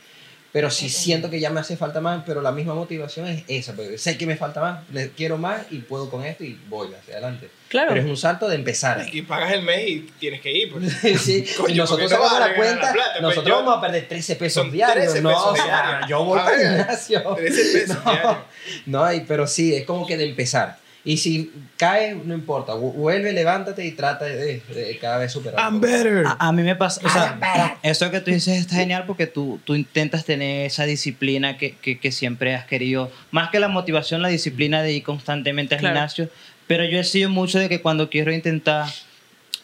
pero 0.51 0.71
sí 0.71 0.89
siento 0.89 1.29
que 1.29 1.39
ya 1.39 1.49
me 1.51 1.59
hace 1.59 1.77
falta 1.77 2.01
más, 2.01 2.23
pero 2.25 2.41
la 2.41 2.51
misma 2.51 2.73
motivación 2.73 3.27
es 3.27 3.43
esa, 3.47 3.73
porque 3.73 3.97
sé 3.97 4.17
que 4.17 4.25
me 4.25 4.35
falta 4.35 4.59
más, 4.61 4.79
le- 4.91 5.11
quiero 5.11 5.37
más 5.37 5.61
y 5.69 5.79
puedo 5.79 6.09
con 6.09 6.25
esto 6.25 6.43
y 6.43 6.59
voy 6.69 6.89
hacia 6.93 7.13
adelante. 7.15 7.49
Claro. 7.67 7.89
Pero 7.89 8.01
es 8.01 8.07
un 8.07 8.17
salto 8.17 8.47
de 8.47 8.55
empezar. 8.55 9.05
Y 9.13 9.21
pagas 9.21 9.53
el 9.53 9.61
mes 9.61 9.87
y 9.87 9.99
tienes 10.19 10.41
que 10.41 10.51
ir. 10.51 10.71
Pues. 10.71 10.91
sí, 11.21 11.45
Coño, 11.55 11.75
y 11.75 11.77
nosotros 11.77 12.09
no 12.09 12.17
sacamos 12.17 12.39
vale 12.39 12.51
la 12.51 12.55
cuenta, 12.57 12.85
la 12.87 12.93
plata, 12.93 13.09
pues 13.11 13.21
nosotros 13.21 13.47
yo- 13.47 13.55
vamos 13.63 13.77
a 13.77 13.81
perder 13.81 14.07
13 14.07 14.35
pesos 14.37 14.71
diarios, 14.71 15.05
13 15.05 15.21
no, 15.21 15.29
pesos 15.29 15.45
o 15.45 15.55
sea, 15.55 15.65
diarios. 15.65 16.09
yo 16.09 16.23
voy 16.23 16.39
A 16.39 16.43
para 16.45 16.55
el 16.55 16.63
ver, 16.63 16.77
gimnasio. 16.79 17.35
13 17.35 17.79
pesos 17.79 17.97
no, 18.05 18.11
diarios. 18.11 18.37
no, 18.87 19.13
y- 19.13 19.19
pero 19.21 19.45
sí, 19.45 19.75
es 19.75 19.85
como 19.85 20.07
que 20.07 20.17
de 20.17 20.25
empezar. 20.29 20.77
Y 21.05 21.17
si 21.17 21.51
caes, 21.77 22.17
no 22.25 22.33
importa, 22.33 22.73
vu- 22.73 22.91
vuelve, 22.93 23.31
levántate 23.31 23.85
y 23.85 23.91
trata 23.91 24.25
de, 24.25 24.59
de 24.59 24.97
cada 24.99 25.17
vez 25.17 25.31
superar. 25.31 25.59
I'm 25.59 25.79
better. 25.79 26.25
A, 26.27 26.49
a 26.49 26.51
mí 26.51 26.61
me 26.61 26.75
pasa, 26.75 26.99
o 27.05 27.09
sea, 27.09 27.77
eso 27.83 28.11
que 28.11 28.19
tú 28.19 28.31
dices 28.31 28.57
está 28.59 28.75
genial 28.75 29.05
porque 29.07 29.25
tú, 29.25 29.59
tú 29.63 29.75
intentas 29.75 30.25
tener 30.25 30.65
esa 30.65 30.83
disciplina 30.83 31.57
que, 31.57 31.75
que, 31.77 31.99
que 31.99 32.11
siempre 32.11 32.53
has 32.53 32.65
querido, 32.65 33.09
más 33.31 33.49
que 33.49 33.59
la 33.61 33.69
motivación, 33.69 34.21
la 34.21 34.27
disciplina 34.27 34.81
de 34.83 34.91
ir 34.91 35.03
constantemente 35.03 35.75
al 35.75 35.79
Claro. 35.79 35.95
gimnasio, 35.95 36.29
pero 36.67 36.83
yo 36.83 36.99
he 36.99 37.03
sido 37.05 37.29
mucho 37.29 37.59
de 37.59 37.69
que 37.69 37.81
cuando 37.81 38.09
quiero 38.09 38.33
intentar 38.33 38.87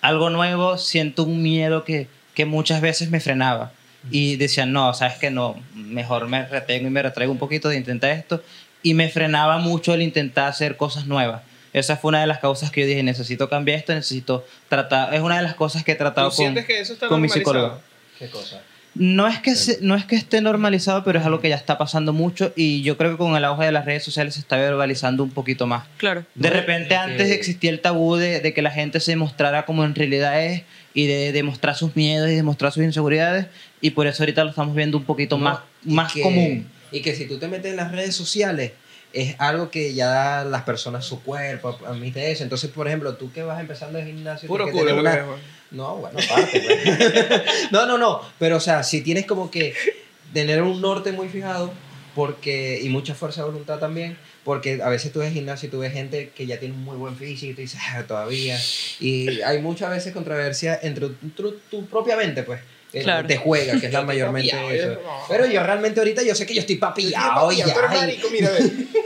algo 0.01 0.29
nuevo, 0.29 0.77
siento 0.77 1.23
un 1.23 1.41
miedo 1.43 1.83
que, 1.83 2.07
que 2.33 2.45
muchas 2.45 2.79
veces 2.81 3.09
me 3.09 3.19
frenaba. 3.19 3.71
Y 4.11 4.35
decía, 4.35 4.67
no, 4.67 4.93
sabes 4.93 5.15
que 5.17 5.31
no, 5.31 5.55
mejor 5.73 6.27
me 6.27 6.45
retengo 6.45 6.87
y 6.87 6.91
me 6.91 7.01
retraigo 7.01 7.31
un 7.31 7.39
poquito 7.39 7.69
de 7.69 7.77
intentar 7.77 8.11
esto 8.11 8.43
y 8.85 8.93
me 8.93 9.09
frenaba 9.09 9.57
mucho 9.57 9.95
el 9.95 10.03
intentar 10.03 10.47
hacer 10.47 10.77
cosas 10.77 11.07
nuevas. 11.07 11.41
Esa 11.73 11.97
fue 11.97 12.09
una 12.09 12.21
de 12.21 12.27
las 12.27 12.37
causas 12.37 12.69
que 12.69 12.81
yo 12.81 12.87
dije, 12.87 13.01
necesito 13.01 13.49
cambiar 13.49 13.79
esto, 13.79 13.93
necesito 13.95 14.45
tratar, 14.69 15.11
es 15.13 15.21
una 15.21 15.37
de 15.37 15.41
las 15.43 15.55
cosas 15.55 15.83
que 15.83 15.93
he 15.93 15.95
tratado 15.95 16.29
¿Tú 16.29 16.35
con, 16.35 16.43
sientes 16.45 16.65
que 16.65 16.79
eso 16.79 16.93
está 16.93 17.07
con 17.07 17.19
mi 17.19 17.27
psicólogo. 17.27 17.79
¿Qué 18.19 18.27
cosa? 18.29 18.61
No 18.93 19.27
es, 19.27 19.39
que 19.39 19.55
se- 19.55 19.79
no 19.81 19.95
es 19.95 20.05
que 20.05 20.15
esté 20.15 20.39
normalizado, 20.39 21.03
pero 21.03 21.19
es 21.19 21.25
algo 21.25 21.41
que 21.41 21.49
ya 21.49 21.55
está 21.55 21.77
pasando 21.77 22.13
mucho 22.13 22.53
y 22.55 22.81
yo 22.83 22.95
creo 22.95 23.11
que 23.11 23.17
con 23.17 23.35
el 23.35 23.43
auge 23.43 23.65
de 23.65 23.71
las 23.73 23.83
redes 23.85 24.03
sociales 24.05 24.35
se 24.35 24.39
está 24.39 24.55
verbalizando 24.55 25.23
un 25.23 25.31
poquito 25.31 25.65
más. 25.67 25.83
Claro. 25.97 26.23
De 26.35 26.49
repente 26.51 26.93
es 26.93 26.99
antes 27.01 27.31
existía 27.31 27.71
el 27.71 27.81
tabú 27.81 28.15
de, 28.15 28.39
de 28.39 28.53
que 28.53 28.61
la 28.61 28.71
gente 28.71 28.99
se 29.01 29.15
mostrara 29.17 29.65
como 29.65 29.83
en 29.83 29.95
realidad 29.95 30.41
es 30.45 30.61
y 30.93 31.07
de 31.07 31.33
demostrar 31.33 31.75
sus 31.75 31.93
miedos 31.97 32.29
y 32.29 32.35
demostrar 32.35 32.71
sus 32.71 32.83
inseguridades 32.83 33.47
y 33.81 33.89
por 33.89 34.07
eso 34.07 34.23
ahorita 34.23 34.43
lo 34.45 34.51
estamos 34.51 34.73
viendo 34.75 34.97
un 34.97 35.03
poquito 35.03 35.37
No, 35.37 35.43
más, 35.43 35.59
más 35.83 36.13
que- 36.13 36.21
común. 36.21 36.69
Y 36.95 37.01
que 37.01 37.13
si 37.15 37.25
tú 37.25 37.37
te 37.37 37.47
metes 37.47 37.71
en 37.71 37.77
las 37.77 37.91
redes 37.91 38.15
sociales, 38.15 38.71
es 39.11 39.35
algo 39.39 39.69
que 39.69 39.93
ya 39.93 40.43
las 40.45 40.63
personas, 40.63 41.05
su 41.05 41.21
cuerpo, 41.23 41.77
admite 41.85 42.31
eso. 42.31 42.43
Entonces, 42.43 42.69
por 42.71 42.87
ejemplo, 42.87 43.15
tú 43.15 43.31
que 43.31 43.43
vas 43.43 43.59
empezando 43.59 43.99
el 43.99 44.05
gimnasio... 44.05 44.47
Puro 44.47 44.69
culo. 44.71 44.97
una- 44.99 45.25
No, 45.71 45.97
bueno, 45.97 46.17
aparte. 46.25 46.61
pues. 46.61 47.43
no, 47.71 47.85
no, 47.85 47.97
no. 47.97 48.21
Pero, 48.39 48.57
o 48.57 48.59
sea, 48.59 48.83
si 48.83 49.01
tienes 49.01 49.25
como 49.25 49.51
que 49.51 49.73
tener 50.33 50.61
un 50.61 50.81
norte 50.81 51.11
muy 51.11 51.27
fijado 51.29 51.73
porque 52.13 52.79
y 52.81 52.87
mucha 52.89 53.13
fuerza 53.13 53.41
de 53.41 53.47
voluntad 53.47 53.77
también. 53.79 54.17
Porque 54.45 54.79
a 54.81 54.89
veces 54.89 55.11
tú 55.11 55.19
ves 55.19 55.33
gimnasio 55.33 55.67
y 55.67 55.71
tú 55.71 55.79
ves 55.79 55.91
gente 55.91 56.29
que 56.35 56.45
ya 56.45 56.59
tiene 56.59 56.75
un 56.75 56.83
muy 56.83 56.95
buen 56.97 57.17
físico 57.17 57.51
y 57.51 57.55
tú 57.55 57.61
dices, 57.61 57.79
ah, 57.89 58.03
todavía. 58.07 58.57
Y 58.99 59.41
hay 59.41 59.59
muchas 59.61 59.89
veces 59.89 60.13
controversia 60.13 60.79
entre 60.81 61.09
tu, 61.35 61.51
tu 61.69 61.85
propia 61.87 62.15
mente, 62.15 62.43
pues. 62.43 62.61
Claro. 62.91 63.27
Te 63.27 63.35
juega, 63.37 63.77
que 63.79 63.87
es 63.87 63.91
la 63.93 63.99
Yo 63.99 63.99
estoy 63.99 64.05
mayormente 64.05 64.51
papiado, 64.51 64.71
eso. 64.71 64.87
yo- 64.93 65.01
no. 65.07 65.19
Pero 65.27 65.45
yo 65.47 65.63
realmente 65.63 65.99
ahorita 65.99 66.23
yo 66.23 66.33
sé 66.33 66.45
que 66.45 66.53
yo 66.53 66.61
estoy 66.61 66.77
papillado 66.77 67.49
Tú 67.49 67.55
ya. 67.55 67.65
eres 67.65 67.75
y- 67.75 67.95
marico, 67.97 68.29
mira, 68.29 68.51
ve. 68.51 68.59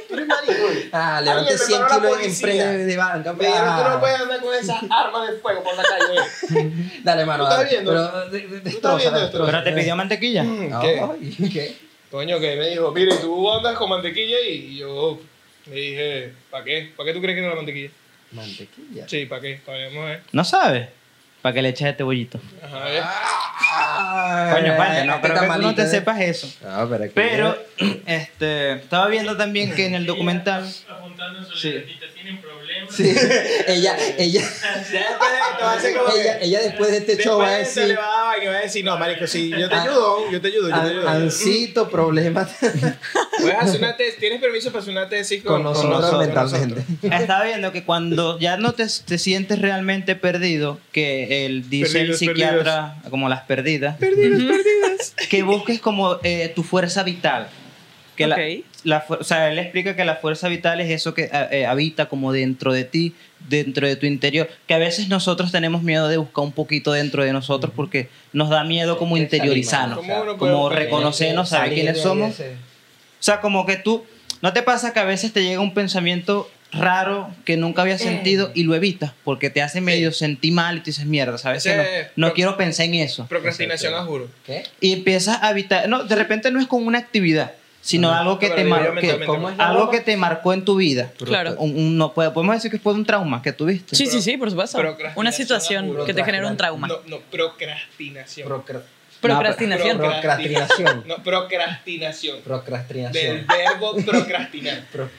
Tú 0.07 0.13
eres 0.13 0.27
marico. 0.27 0.53
Ah, 0.91 1.21
me 1.23 1.57
100 1.57 1.79
paró 1.81 1.89
la 2.03 2.17
kilos 2.19 2.25
en 2.25 2.41
prende 2.41 2.85
de 2.85 2.97
banca. 2.97 3.33
Me 3.33 3.45
dijeron, 3.45 3.65
tú 3.65 3.71
ah. 3.83 3.89
no 3.93 3.99
puedes 3.99 4.19
andar 4.19 4.39
con 4.41 4.55
esas 4.55 4.77
armas 4.89 5.31
de 5.31 5.37
fuego 5.37 5.63
por 5.63 5.75
la 5.75 5.83
calle. 5.83 6.73
Dale, 7.03 7.25
mano. 7.25 7.45
¿Tú 7.45 7.51
estás 7.51 7.57
dale. 7.65 7.69
viendo? 7.69 7.91
Pero, 7.91 8.29
de- 8.29 8.47
de- 8.47 8.61
¿Tú 8.61 8.69
estás 8.77 8.97
viendo 8.97 9.19
esto? 9.25 9.45
Pero 9.45 9.63
te 9.63 9.71
pidió 9.71 9.95
mantequilla. 9.95 10.43
¿Qué? 10.81 10.99
Ay, 11.01 11.49
¿Qué? 11.51 11.75
Coño, 12.11 12.39
que 12.39 12.55
me 12.55 12.69
dijo, 12.69 12.91
mire, 12.91 13.15
tú 13.17 13.51
andas 13.51 13.75
con 13.77 13.89
mantequilla 13.89 14.39
y 14.41 14.77
yo 14.77 15.19
le 15.67 15.75
dije, 15.75 16.33
¿para 16.49 16.63
qué? 16.63 16.91
¿Para 16.97 17.07
qué 17.07 17.13
tú 17.13 17.21
crees 17.21 17.35
que 17.35 17.41
no 17.43 17.49
la 17.49 17.55
mantequilla? 17.55 17.91
Mantequilla. 18.31 19.07
Sí, 19.07 19.25
¿para 19.25 19.41
qué? 19.41 19.61
Todavía 19.63 19.87
vamos 19.89 20.03
a 20.05 20.09
ver. 20.09 20.21
¿No 20.31 20.43
sabes? 20.43 20.87
Para 21.41 21.53
que 21.53 21.61
le 21.61 21.69
eches 21.69 21.87
este 21.87 22.03
bollito. 22.03 22.39
Ajá, 22.61 24.53
Coño, 24.53 24.75
vaya, 24.77 25.05
no 25.05 25.21
creo 25.21 25.39
que 25.39 25.47
tú 25.47 25.61
no 25.61 25.75
te 25.75 25.83
¿eh? 25.83 25.87
sepas 25.87 26.19
eso. 26.21 26.47
No, 26.63 26.89
pero, 26.89 27.03
que- 27.05 27.09
Pero, 27.11 27.57
este, 28.05 28.73
estaba 28.73 29.07
viendo 29.07 29.37
también 29.37 29.73
que 29.73 29.85
en 29.85 29.95
el 29.95 30.05
documental... 30.05 30.65
apuntando 30.89 31.39
en 31.39 31.45
su 31.45 31.55
Sí. 31.57 31.75
tienen 32.15 32.41
problemas. 32.41 32.68
Sí, 32.89 33.03
ella, 33.67 33.95
ella, 34.17 34.41
que- 35.81 36.21
ella, 36.21 36.37
ella 36.41 36.59
después 36.61 36.91
de 36.91 36.97
este 36.97 37.15
Después 37.15 37.25
show 37.25 37.39
va 37.39 37.47
a 37.49 37.57
decir, 37.57 37.83
le 37.83 37.95
va 37.95 38.05
a 38.05 38.25
dar 38.35 38.43
y 38.43 38.47
va 38.47 38.53
a 38.57 38.61
decir, 38.61 38.83
no, 38.85 38.97
marico, 38.97 39.27
sí, 39.27 39.49
yo 39.49 39.69
te 39.69 39.75
Ah. 39.75 39.83
ayudo, 39.83 40.31
yo 40.31 40.41
te 40.41 40.47
ayudo, 40.47 40.69
yo 40.69 40.73
te 40.75 40.79
"An- 40.81 40.87
ayudo. 40.87 41.09
Ancito, 41.09 41.89
problemas 41.89 42.49
Puedes 43.39 43.57
hacer 43.57 43.79
una 43.79 43.95
tesis, 43.95 44.17
tienes 44.19 44.41
permiso 44.41 44.69
para 44.71 44.81
hacer 44.81 44.91
una 44.91 45.07
tesis 45.09 45.43
con 45.43 45.53
con, 45.55 45.63
nosotros 45.63 46.01
nosotros, 46.01 46.51
mentalmente. 46.51 46.83
Estaba 47.15 47.45
viendo 47.45 47.71
que 47.71 47.83
cuando 47.83 48.37
ya 48.39 48.57
no 48.57 48.73
te, 48.73 48.85
te 49.05 49.17
sientes 49.17 49.59
realmente 49.59 50.15
perdido, 50.15 50.79
que 50.91 51.45
el, 51.45 51.69
dice 51.69 52.01
el 52.01 52.07
Perdidos, 52.09 52.19
psiquiatra, 52.19 52.95
como 53.09 53.29
las 53.29 53.41
perdidas, 53.41 53.97
que 55.29 55.43
busques 55.43 55.79
como 55.79 56.17
eh, 56.23 56.51
tu 56.55 56.63
fuerza 56.63 57.03
vital. 57.03 57.47
Que 58.19 58.27
la- 58.27 58.35
Ok. 58.35 58.65
la, 58.83 59.01
fu- 59.01 59.13
o 59.15 59.23
sea, 59.23 59.49
él 59.51 59.57
explica 59.59 59.95
que 59.95 60.03
la 60.05 60.15
fuerza 60.17 60.47
vital 60.49 60.79
es 60.81 60.89
eso 60.89 61.13
que 61.13 61.23
eh, 61.23 61.47
eh, 61.51 61.65
habita 61.65 62.07
como 62.07 62.31
dentro 62.33 62.73
de 62.73 62.83
ti, 62.83 63.15
dentro 63.47 63.87
de 63.87 63.95
tu 63.95 64.05
interior, 64.05 64.49
que 64.67 64.73
a 64.73 64.77
veces 64.77 65.07
nosotros 65.07 65.51
tenemos 65.51 65.83
miedo 65.83 66.07
de 66.09 66.17
buscar 66.17 66.43
un 66.43 66.51
poquito 66.51 66.91
dentro 66.91 67.23
de 67.23 67.31
nosotros 67.33 67.71
porque 67.75 68.09
nos 68.33 68.49
da 68.49 68.63
miedo 68.63 68.97
como 68.97 69.15
Sí, 69.15 69.21
interiorizarnos, 69.23 69.97
¿Cómo 69.99 70.21
uno 70.21 70.37
puede 70.37 70.51
como 70.53 70.69
reconocernos, 70.69 71.49
saber 71.49 71.73
quiénes 71.73 72.01
somos. 72.01 72.39
O 72.39 72.43
sea, 73.19 73.41
como 73.41 73.65
que 73.65 73.77
tú, 73.77 74.05
¿no 74.41 74.53
te 74.53 74.61
pasa 74.63 74.93
que 74.93 74.99
a 74.99 75.05
veces 75.05 75.33
te 75.33 75.43
llega 75.43 75.61
un 75.61 75.73
pensamiento 75.73 76.49
raro 76.71 77.29
que 77.45 77.57
nunca 77.57 77.81
habías 77.81 77.99
sentido 78.01 78.51
y 78.53 78.63
lo 78.63 78.75
evitas 78.75 79.11
porque 79.23 79.49
te 79.49 79.61
hace 79.63 79.81
medio 79.81 80.11
sentir 80.11 80.53
mal 80.53 80.77
y 80.77 80.79
te 80.81 80.85
dices, 80.91 81.05
mierda, 81.05 81.37
¿sabes? 81.37 81.65
Es 81.65 82.07
no, 82.15 82.33
quiero 82.33 82.57
pensar 82.57 82.85
en 82.85 82.93
eso. 82.95 83.25
Procrastinación, 83.27 83.93
a 83.95 84.03
juro. 84.03 84.27
¿Qué? 84.45 84.63
Y 84.79 84.93
empiezas 84.93 85.39
a 85.41 85.49
evitar, 85.49 85.89
no, 85.89 86.03
de 86.03 86.15
repente 86.15 86.51
no 86.51 86.59
es 86.59 86.67
con 86.67 86.85
una 86.85 86.99
actividad, 86.99 87.53
sino 87.81 88.11
algo 88.13 88.37
que 88.39 88.47
Pero 88.47 88.55
te 88.57 88.63
lo 88.65 88.69
mar- 88.69 88.79
diría 88.79 88.89
que- 88.89 89.07
mentalmente. 89.07 89.25
¿Cómo 89.27 89.49
es 89.49 89.57
la 89.57 89.69
algo 89.69 89.89
que 89.89 89.99
te 90.01 90.17
marcó 90.17 90.53
en 90.53 90.65
tu 90.65 90.75
vida. 90.75 91.11
Claro. 91.23 91.55
Un- 91.57 91.75
un- 91.75 91.97
no 91.97 92.13
podemos 92.13 92.53
decir 92.55 92.69
que 92.71 92.77
fue 92.79 92.93
un 92.93 93.05
trauma 93.05 93.41
que 93.41 93.51
tuviste. 93.53 93.95
Sí, 93.95 94.05
sí, 94.05 94.21
sí, 94.21 94.37
por 94.37 94.49
supuesto. 94.49 94.79
Una 95.15 95.31
situación 95.31 96.05
que 96.05 96.13
te 96.13 96.23
genera 96.23 96.47
un 96.47 96.57
trauma. 96.57 96.87
No, 96.87 96.97
no, 97.07 97.19
procrastinación. 97.31 98.47
Procra- 98.49 98.81
Procrastinación. 99.21 99.97
No, 99.97 100.03
Procrastinación. 100.03 101.03
No, 101.05 101.15
procrastinación. 101.23 102.39
Procrastinación. 102.41 103.13
Del 103.37 103.45
verbo 103.47 103.95
procrastinar. 104.05 104.81
Pro- 104.91 105.09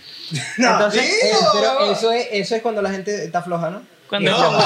Entonces, 0.56 1.02
Eh, 1.24 1.32
pero 1.52 1.92
eso 1.92 2.10
es, 2.12 2.28
eso 2.32 2.56
es 2.56 2.62
cuando 2.62 2.80
la 2.82 2.90
gente 2.90 3.24
está 3.24 3.42
floja, 3.42 3.68
¿no? 3.70 3.82
Cuando 4.08 4.30
No. 4.30 4.38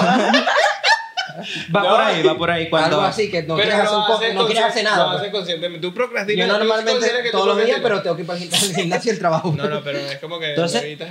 va 1.75 1.83
No. 1.83 1.89
por 1.91 2.01
ahí, 2.01 2.23
va 2.23 2.37
por 2.37 2.51
ahí. 2.51 2.69
Cuando, 2.71 2.97
Algo 2.97 3.09
así 3.09 3.31
que 3.31 3.43
no 3.43 3.55
quieres 3.57 3.75
hacer, 3.75 3.97
un 3.97 4.05
co- 4.05 4.15
haces 4.17 4.35
no 4.35 4.47
quieres 4.47 4.65
hacer 4.65 4.85
nada. 4.85 4.97
Lo 5.05 5.05
pues. 5.11 5.21
haces 5.21 5.33
conscientemente. 5.33 5.87
Tú 5.87 5.95
procrastinas. 5.95 6.47
Yo 6.49 6.53
tú 6.55 6.59
normalmente 6.65 7.07
que 7.23 7.31
tú 7.31 7.39
todos 7.39 7.47
los 7.57 7.65
días, 7.67 7.81
pero 7.83 8.03
tengo 8.03 8.17
que 8.17 8.23
ir 8.23 8.27
para 8.27 8.39
el 8.39 8.49
gimnasio- 8.51 9.07
y 9.07 9.11
el 9.11 9.19
trabajo. 9.19 9.55
No, 9.57 9.69
no, 9.69 9.83
pero 9.83 9.99
es 9.99 10.19
como 10.19 10.39
que 10.39 10.51
Entonces- 10.51 10.83
lo 10.83 10.87
evitas, 10.87 11.09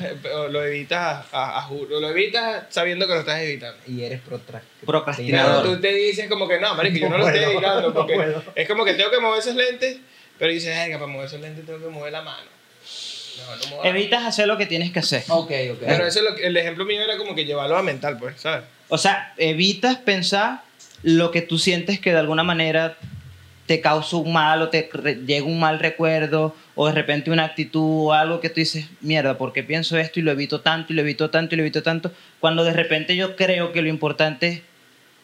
lo 0.52 0.64
evitas 0.66 1.26
a, 1.32 1.58
a 1.60 1.62
juro. 1.64 2.00
Lo 2.00 2.10
evitas 2.10 2.64
sabiendo 2.70 3.08
que 3.08 3.14
lo 3.14 3.20
estás 3.20 3.40
evitando. 3.42 3.78
Y 3.88 4.04
eres 4.04 4.22
Procrastinador. 4.86 5.62
Pero 5.64 5.76
tú 5.76 5.82
te 5.82 5.94
dices 5.94 6.28
como 6.30 6.48
que 6.48 6.60
no, 6.60 6.76
marico, 6.76 6.98
yo 6.98 7.10
no, 7.10 7.18
No 7.18 7.24
lo 7.24 7.28
estoy 7.28 7.40
puedo, 7.44 7.52
evitando. 7.58 7.88
no 7.90 7.94
Porque 7.94 8.36
es 8.56 8.68
como 8.68 8.86
que 8.86 8.94
tengo 8.94 9.12
que 9.12 9.20
mover 9.20 9.40
esos 9.40 9.56
lentes, 9.56 9.98
pero 10.38 10.52
dices, 10.52 10.76
ay, 10.78 10.92
para 10.94 11.08
mover 11.08 11.28
esos 11.28 11.40
lentes 11.42 11.66
tengo 11.66 11.80
que 11.80 11.88
mover 11.88 12.12
la 12.12 12.22
mano. 12.22 12.52
No, 13.36 13.78
no 13.78 13.84
Evitas 13.84 14.24
hacer 14.26 14.48
lo 14.48 14.58
que 14.58 14.66
tienes 14.68 14.92
que 14.92 15.00
hacer. 15.00 15.24
Ok, 15.28 15.52
ok. 15.72 15.80
Pero 15.86 16.06
eso 16.06 16.20
es 16.20 16.26
lo 16.26 16.36
que, 16.36 16.46
el 16.48 16.56
ejemplo 16.56 16.86
mío 16.86 17.02
era 17.02 17.18
como 17.18 17.34
que 17.34 17.46
llevarlo 17.46 17.76
a 17.78 17.82
mental, 17.84 18.18
pues, 18.20 18.40
¿sabes? 18.40 18.64
O 18.94 19.00
sea, 19.00 19.34
evitas 19.38 19.98
pensar 19.98 20.62
lo 21.02 21.32
que 21.32 21.42
tú 21.42 21.58
sientes 21.58 22.00
que 22.00 22.12
de 22.12 22.20
alguna 22.20 22.44
manera 22.44 22.96
te 23.66 23.82
causa 23.82 24.18
un 24.18 24.32
mal 24.32 24.62
o 24.62 24.70
te 24.70 24.88
llega 25.26 25.48
un 25.48 25.60
mal 25.60 25.80
recuerdo 25.80 26.56
o 26.76 26.86
de 26.86 26.94
repente 26.94 27.32
una 27.32 27.46
actitud 27.46 28.10
o 28.10 28.14
algo 28.14 28.40
que 28.40 28.50
tú 28.50 28.60
dices, 28.60 28.86
mierda, 29.02 29.36
porque 29.40 29.64
pienso 29.64 29.98
esto 29.98 30.20
y 30.20 30.22
lo 30.22 30.30
evito 30.30 30.62
tanto 30.62 30.94
y 30.94 30.96
lo 30.96 31.02
evito 31.02 31.32
tanto 31.32 31.56
y 31.56 31.58
lo 31.58 31.64
evito 31.64 31.82
tanto, 31.82 32.12
cuando 32.40 32.64
de 32.64 32.72
repente 32.72 33.16
yo 33.16 33.36
creo 33.36 33.72
que 33.72 33.82
lo 33.82 33.90
importante 33.90 34.48
es 34.48 34.62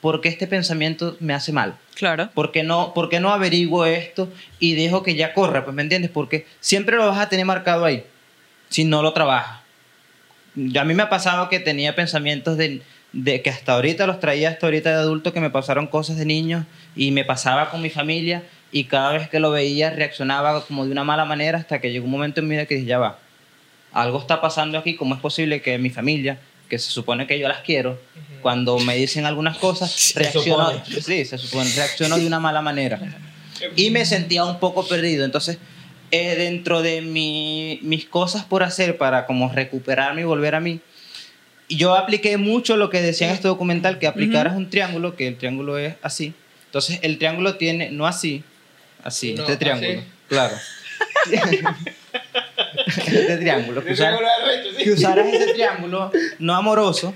por 0.01 0.19
qué 0.19 0.29
este 0.29 0.47
pensamiento 0.47 1.15
me 1.19 1.35
hace 1.35 1.51
mal. 1.51 1.75
Claro. 1.93 2.31
¿Por 2.33 2.51
qué 2.51 2.63
no, 2.63 2.95
por 2.95 3.07
qué 3.07 3.19
no 3.19 3.31
averiguo 3.31 3.85
esto 3.85 4.33
y 4.57 4.73
dejo 4.73 5.03
que 5.03 5.13
ya 5.13 5.35
corra? 5.35 5.63
Pues 5.63 5.75
me 5.75 5.83
entiendes, 5.83 6.09
porque 6.09 6.47
siempre 6.59 6.95
lo 6.95 7.07
vas 7.07 7.19
a 7.19 7.29
tener 7.29 7.45
marcado 7.45 7.85
ahí, 7.85 8.03
si 8.69 8.83
no 8.83 9.03
lo 9.03 9.13
trabajas. 9.13 9.59
A 10.75 10.83
mí 10.85 10.95
me 10.95 11.03
ha 11.03 11.09
pasado 11.09 11.49
que 11.49 11.59
tenía 11.59 11.95
pensamientos 11.95 12.57
de, 12.57 12.81
de 13.13 13.41
que 13.41 13.49
hasta 13.49 13.73
ahorita 13.73 14.05
los 14.07 14.19
traía 14.19 14.49
hasta 14.49 14.67
ahorita 14.67 14.89
de 14.91 14.95
adulto, 14.97 15.33
que 15.33 15.39
me 15.41 15.49
pasaron 15.49 15.87
cosas 15.87 16.17
de 16.17 16.25
niños 16.25 16.65
y 16.95 17.11
me 17.11 17.25
pasaba 17.25 17.69
con 17.71 17.81
mi 17.81 17.89
familia 17.89 18.43
y 18.71 18.83
cada 18.83 19.11
vez 19.13 19.29
que 19.29 19.39
lo 19.39 19.49
veía 19.51 19.89
reaccionaba 19.89 20.63
como 20.65 20.85
de 20.85 20.91
una 20.91 21.03
mala 21.03 21.25
manera 21.25 21.57
hasta 21.57 21.79
que 21.81 21.91
llegó 21.91 22.05
un 22.05 22.11
momento 22.11 22.39
en 22.39 22.47
mi 22.47 22.55
vida 22.55 22.65
que 22.67 22.75
dije, 22.75 22.87
ya 22.87 22.99
va, 22.99 23.17
algo 23.91 24.19
está 24.19 24.41
pasando 24.41 24.77
aquí, 24.77 24.95
¿cómo 24.95 25.15
es 25.15 25.21
posible 25.21 25.61
que 25.61 25.77
mi 25.79 25.89
familia, 25.89 26.37
que 26.69 26.77
se 26.77 26.91
supone 26.91 27.25
que 27.25 27.39
yo 27.39 27.47
las 27.47 27.61
quiero, 27.61 27.99
cuando 28.43 28.77
me 28.79 28.95
dicen 28.95 29.25
algunas 29.25 29.57
cosas, 29.57 30.13
reacciono, 30.15 30.69
supone. 30.71 31.01
sí, 31.01 31.25
se 31.25 31.37
supone, 31.39 31.69
reacciono 31.75 32.17
de 32.17 32.27
una 32.27 32.39
mala 32.39 32.61
manera. 32.61 32.99
Y 33.75 33.89
me 33.89 34.05
sentía 34.05 34.45
un 34.45 34.59
poco 34.59 34.87
perdido. 34.87 35.25
Entonces, 35.25 35.57
eh, 36.11 36.35
dentro 36.35 36.81
de 36.81 37.01
mi- 37.01 37.79
mis 37.81 38.05
cosas 38.05 38.45
por 38.45 38.63
hacer 38.63 38.97
para 38.97 39.25
como 39.25 39.51
recuperarme 39.51 40.21
y 40.21 40.23
volver 40.23 40.55
a 40.55 40.59
mí, 40.59 40.79
yo 41.69 41.95
apliqué 41.95 42.37
mucho 42.37 42.77
lo 42.77 42.89
que 42.89 43.01
decía 43.01 43.27
en 43.27 43.33
este 43.33 43.47
documental, 43.47 43.99
que 43.99 44.07
aplicaras 44.07 44.55
un 44.55 44.69
triángulo, 44.69 45.15
que 45.15 45.27
el 45.27 45.37
triángulo 45.37 45.77
es 45.77 45.95
así. 46.01 46.33
Entonces, 46.65 46.99
el 47.03 47.17
triángulo 47.17 47.55
tiene, 47.55 47.91
no 47.91 48.05
así, 48.07 48.43
así, 49.03 49.33
No, 49.33 49.43
este 49.43 49.57
triángulo, 49.57 49.99
así. 49.99 50.07
claro. 50.27 50.55
este 52.87 53.37
triángulo. 53.37 53.83
Que, 53.83 53.93
usar- 53.93 54.17
sí. 54.77 54.83
que 54.83 54.91
usaras 54.91 55.27
ese 55.33 55.53
triángulo 55.53 56.11
no 56.39 56.55
amoroso, 56.55 57.13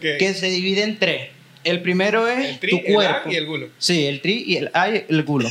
que 0.00 0.34
se 0.34 0.46
divide 0.48 0.82
en 0.82 0.98
tres. 0.98 1.30
El 1.64 1.80
primero 1.80 2.26
es 2.26 2.44
El 2.50 2.58
tri, 2.58 2.70
tu 2.70 2.76
el 2.78 2.94
cuerpo. 2.94 3.28
A 3.28 3.32
y 3.32 3.36
el 3.36 3.46
gulo. 3.46 3.68
Sí, 3.78 4.06
el 4.06 4.20
tri 4.20 4.42
y 4.46 4.56
el 4.56 4.70
A 4.74 4.88
y 4.90 5.04
el 5.08 5.24
culo. 5.24 5.48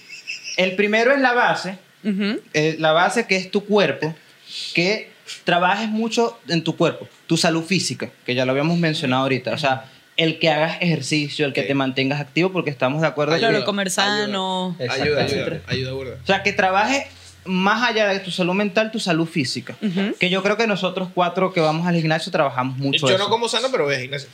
el 0.58 0.76
primero 0.76 1.12
es 1.12 1.20
la 1.20 1.32
base, 1.32 1.78
eh, 2.52 2.76
la 2.78 2.92
base 2.92 3.26
que 3.26 3.36
es 3.36 3.50
tu 3.50 3.64
cuerpo, 3.64 4.14
que 4.74 5.10
trabajes 5.44 5.88
mucho 5.88 6.38
en 6.48 6.62
tu 6.64 6.76
cuerpo, 6.76 7.08
tu 7.26 7.36
salud 7.36 7.62
física, 7.64 8.10
que 8.24 8.34
ya 8.34 8.44
lo 8.44 8.52
habíamos 8.52 8.78
mencionado 8.78 9.22
ahorita. 9.22 9.52
O 9.52 9.58
sea, 9.58 9.90
el 10.16 10.38
que 10.38 10.48
hagas 10.50 10.78
ejercicio, 10.80 11.46
el 11.46 11.52
que 11.52 11.62
te 11.62 11.74
mantengas 11.74 12.20
activo, 12.20 12.52
porque 12.52 12.70
estamos 12.70 13.00
de 13.02 13.06
acuerdo. 13.06 13.36
Claro, 13.38 13.64
comer 13.64 13.90
sano. 13.90 14.76
Ayuda, 14.78 15.24
ayuda, 15.24 15.60
ayuda 15.66 15.92
burda. 15.92 16.18
o 16.22 16.26
sea, 16.26 16.42
que 16.42 16.52
trabajes 16.52 17.04
más 17.44 17.88
allá 17.88 18.08
de 18.08 18.20
tu 18.20 18.30
salud 18.30 18.54
mental, 18.54 18.90
tu 18.90 18.98
salud 18.98 19.26
física. 19.26 19.76
Que 20.18 20.30
yo 20.30 20.42
creo 20.42 20.56
que 20.56 20.66
nosotros 20.66 21.08
cuatro 21.14 21.52
que 21.52 21.60
vamos 21.60 21.86
al 21.86 21.94
gimnasio 21.96 22.32
trabajamos 22.32 22.76
mucho 22.78 23.06
Yo 23.08 23.14
eso. 23.14 23.18
no 23.24 23.30
como 23.30 23.48
sano, 23.48 23.68
pero 23.70 23.84
voy 23.84 23.94
a 23.94 24.00
gimnasio. 24.00 24.28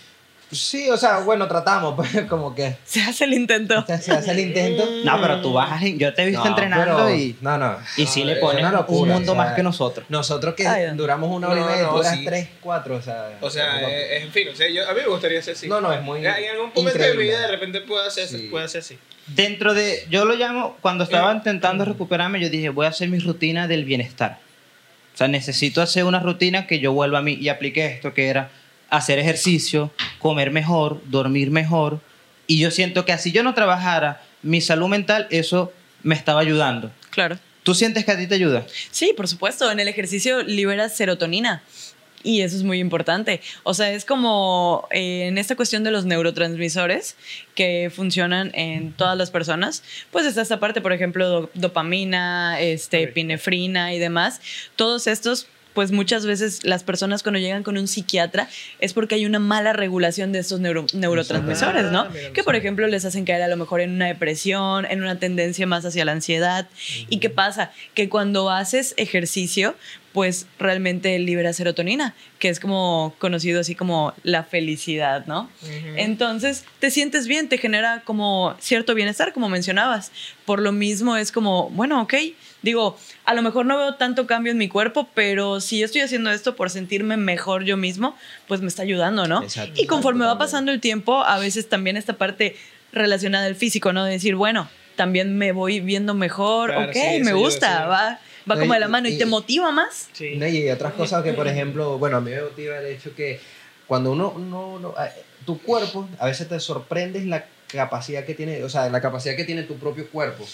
Sí, 0.52 0.90
o 0.90 0.96
sea, 0.98 1.18
bueno, 1.20 1.48
tratamos, 1.48 1.94
pues 1.96 2.26
como 2.28 2.54
que 2.54 2.76
Se 2.84 3.00
hace 3.00 3.24
el 3.24 3.32
intento. 3.32 3.84
se, 3.86 3.98
se 3.98 4.12
hace 4.12 4.30
el 4.32 4.40
intento. 4.40 4.84
No, 5.04 5.20
pero 5.20 5.40
tú 5.40 5.52
vas 5.54 5.72
a... 5.82 5.86
Yo 5.86 6.12
te 6.14 6.22
he 6.22 6.26
visto 6.26 6.42
No, 6.44 6.50
entrenando 6.50 6.96
pero- 7.06 7.14
y, 7.14 7.36
No, 7.40 7.56
no. 7.58 7.76
y 7.96 8.06
sí 8.06 8.22
le 8.24 8.34
es 8.34 8.38
pones 8.38 8.60
una 8.60 8.68
un 8.70 8.74
locura, 8.76 9.14
mundo 9.14 9.32
o 9.32 9.34
sea, 9.34 9.44
más 9.44 9.54
que 9.54 9.62
nosotros. 9.62 10.06
Nosotros 10.10 10.54
que 10.54 10.66
Ay, 10.68 10.94
duramos 10.94 11.30
una 11.30 11.48
hora 11.48 11.60
No, 11.60 11.66
y 11.66 11.70
media, 11.70 11.82
no, 11.84 11.90
tú 11.90 11.96
duras 11.96 12.14
sí. 12.16 12.24
tres, 12.24 12.48
cuatro, 12.60 12.96
o 12.96 13.02
sea... 13.02 13.30
O 13.40 13.48
sea, 13.50 13.80
es 13.80 13.88
eh, 13.88 14.16
en 14.24 14.30
fin, 14.30 14.48
o 14.52 14.54
sea, 14.54 14.68
yo, 14.70 14.86
a 14.88 14.92
mí 14.92 15.00
me 15.00 15.08
gustaría 15.08 15.40
ser 15.42 15.54
así. 15.54 15.68
No, 15.68 15.80
no, 15.80 15.92
es 15.92 16.02
muy 16.02 16.18
En 16.20 16.26
algún 16.26 16.70
momento 16.74 16.82
de 16.82 16.84
mi 16.84 16.90
increíble. 16.90 17.24
vida 17.24 17.40
de 17.40 17.46
repente 17.48 17.80
puedo 17.80 18.04
hacer, 18.06 18.28
Sí. 18.28 18.48
puedo 18.50 18.64
hacer 18.64 18.80
así. 18.82 18.98
Dentro 19.28 19.72
de... 19.72 20.04
Yo 20.10 20.24
lo 20.26 20.34
llamo... 20.34 20.76
Cuando 20.82 21.04
estaba 21.04 21.32
intentando 21.32 21.84
recuperarme, 21.86 22.40
yo 22.40 22.50
dije, 22.50 22.68
voy 22.68 22.86
a 22.86 22.90
hacer 22.90 23.08
mi 23.08 23.18
rutina 23.20 23.68
del 23.68 23.84
bienestar. 23.84 24.38
O 25.14 25.16
sea, 25.16 25.28
necesito 25.28 25.80
hacer 25.80 26.04
una 26.04 26.20
rutina 26.20 26.66
que 26.66 26.78
yo 26.78 26.92
vuelva 26.92 27.20
a 27.20 27.22
mí. 27.22 27.34
Y 27.40 27.48
apliqué 27.48 27.86
esto, 27.86 28.12
que 28.14 28.28
era 28.28 28.50
hacer 28.96 29.18
ejercicio, 29.18 29.90
comer 30.18 30.50
mejor, 30.50 31.00
dormir 31.06 31.50
mejor. 31.50 32.00
Y 32.46 32.58
yo 32.58 32.70
siento 32.70 33.04
que 33.04 33.12
así 33.12 33.32
yo 33.32 33.42
no 33.42 33.54
trabajara 33.54 34.22
mi 34.42 34.60
salud 34.60 34.88
mental, 34.88 35.26
eso 35.30 35.72
me 36.02 36.14
estaba 36.14 36.40
ayudando. 36.40 36.90
Claro. 37.10 37.38
¿Tú 37.62 37.74
sientes 37.74 38.04
que 38.04 38.10
a 38.12 38.18
ti 38.18 38.26
te 38.26 38.34
ayuda? 38.34 38.66
Sí, 38.90 39.12
por 39.16 39.28
supuesto. 39.28 39.70
En 39.70 39.78
el 39.80 39.88
ejercicio 39.88 40.42
liberas 40.42 40.96
serotonina. 40.96 41.62
Y 42.24 42.42
eso 42.42 42.56
es 42.56 42.62
muy 42.62 42.78
importante. 42.78 43.40
O 43.64 43.74
sea, 43.74 43.90
es 43.92 44.04
como 44.04 44.86
eh, 44.92 45.26
en 45.26 45.38
esta 45.38 45.56
cuestión 45.56 45.82
de 45.84 45.90
los 45.90 46.04
neurotransmisores 46.04 47.16
que 47.56 47.90
funcionan 47.94 48.50
en 48.54 48.92
todas 48.92 49.16
las 49.18 49.30
personas, 49.32 49.82
pues 50.12 50.26
está 50.26 50.42
esta 50.42 50.60
parte, 50.60 50.80
por 50.80 50.92
ejemplo, 50.92 51.28
do- 51.28 51.50
dopamina, 51.54 52.60
este, 52.60 52.98
Ok. 52.98 53.08
epinefrina 53.10 53.92
y 53.94 53.98
demás. 53.98 54.40
Todos 54.76 55.06
estos, 55.08 55.46
pues 55.74 55.90
muchas 55.92 56.26
veces 56.26 56.64
las 56.64 56.82
personas 56.84 57.22
cuando 57.22 57.38
llegan 57.40 57.62
con 57.62 57.78
un 57.78 57.88
psiquiatra 57.88 58.48
es 58.78 58.92
porque 58.92 59.14
hay 59.14 59.26
una 59.26 59.38
mala 59.38 59.72
regulación 59.72 60.32
de 60.32 60.38
estos 60.40 60.60
neuro- 60.60 60.86
neurotransmisores, 60.92 61.90
¿no? 61.92 62.00
Ah, 62.00 62.10
Que 62.34 62.42
por 62.44 62.56
ejemplo 62.56 62.86
les 62.86 63.04
hacen 63.04 63.24
caer 63.24 63.42
a 63.42 63.48
lo 63.48 63.56
mejor 63.56 63.80
en 63.80 63.90
una 63.92 64.06
depresión, 64.06 64.84
en 64.84 65.02
una 65.02 65.18
tendencia 65.18 65.66
más 65.66 65.84
hacia 65.84 66.04
la 66.04 66.12
ansiedad. 66.12 66.68
¿Y 67.08 67.18
qué 67.18 67.30
pasa? 67.30 67.72
Que 67.94 68.08
cuando 68.08 68.50
haces 68.50 68.94
ejercicio, 68.96 69.74
pues 70.12 70.46
realmente 70.58 71.18
liberas 71.18 71.56
serotonina, 71.56 72.14
que 72.38 72.50
es 72.50 72.60
como 72.60 73.14
conocido 73.18 73.60
así 73.60 73.74
como 73.74 74.12
la 74.24 74.44
felicidad, 74.44 75.24
¿no? 75.26 75.48
Entonces 75.96 76.64
te 76.80 76.90
sientes 76.90 77.26
bien, 77.28 77.48
te 77.48 77.56
genera 77.56 78.02
como 78.04 78.54
cierto 78.60 78.94
bienestar, 78.94 79.32
como 79.32 79.48
mencionabas. 79.48 80.12
Por 80.44 80.60
lo 80.60 80.72
mismo 80.72 81.16
es 81.16 81.32
como, 81.32 81.70
bueno, 81.70 82.02
ok, 82.02 82.14
digo, 82.62 82.96
a 83.24 83.34
lo 83.34 83.42
mejor 83.42 83.66
no 83.66 83.76
veo 83.76 83.94
tanto 83.94 84.26
cambio 84.26 84.52
en 84.52 84.58
mi 84.58 84.68
cuerpo, 84.68 85.08
pero 85.14 85.60
si 85.60 85.82
estoy 85.82 86.00
haciendo 86.00 86.30
esto 86.30 86.56
por 86.56 86.70
sentirme 86.70 87.16
mejor 87.16 87.64
yo 87.64 87.76
mismo, 87.76 88.16
pues 88.48 88.60
me 88.60 88.68
está 88.68 88.82
ayudando, 88.82 89.26
¿no? 89.26 89.42
Exacto, 89.42 89.80
y 89.80 89.86
conforme 89.86 90.24
va 90.24 90.38
pasando 90.38 90.72
el 90.72 90.80
tiempo, 90.80 91.22
a 91.22 91.38
veces 91.38 91.68
también 91.68 91.96
esta 91.96 92.14
parte 92.14 92.56
relacionada 92.92 93.46
al 93.46 93.56
físico, 93.56 93.92
¿no? 93.92 94.04
De 94.04 94.12
decir, 94.12 94.34
bueno, 94.36 94.68
también 94.96 95.36
me 95.36 95.52
voy 95.52 95.80
viendo 95.80 96.14
mejor, 96.14 96.70
Claro, 96.72 96.90
ok, 96.90 96.94
sí, 96.94 97.20
me 97.24 97.32
gusta, 97.32 97.86
va, 97.86 98.20
va 98.50 98.54
No, 98.54 98.60
como 98.60 98.74
de 98.74 98.80
la 98.80 98.88
mano 98.88 99.08
y, 99.08 99.14
y- 99.14 99.18
te 99.18 99.26
motiva 99.26 99.70
más. 99.72 100.08
Sí. 100.12 100.36
No, 100.36 100.46
y 100.46 100.68
otras 100.70 100.92
cosas 100.94 101.22
que, 101.22 101.32
por 101.32 101.48
ejemplo, 101.48 101.98
bueno, 101.98 102.18
a 102.18 102.20
mí 102.20 102.30
me 102.30 102.42
motiva 102.42 102.78
el 102.78 102.86
hecho 102.86 103.14
que 103.14 103.40
cuando 103.86 104.12
uno, 104.12 104.34
no, 104.38 104.78
no, 104.78 104.94
ah, 104.96 105.08
tu 105.44 105.60
cuerpo, 105.60 106.08
a 106.18 106.26
veces 106.26 106.48
te 106.48 106.60
sorprendes 106.60 107.24
la 107.26 107.46
capacidad 107.66 108.24
que 108.24 108.34
tiene, 108.34 108.62
o 108.62 108.68
sea, 108.68 108.88
la 108.90 109.00
capacidad 109.00 109.34
que 109.34 109.44
tiene 109.44 109.62
tu 109.62 109.76
propio 109.76 110.08
cuerpo 110.10 110.46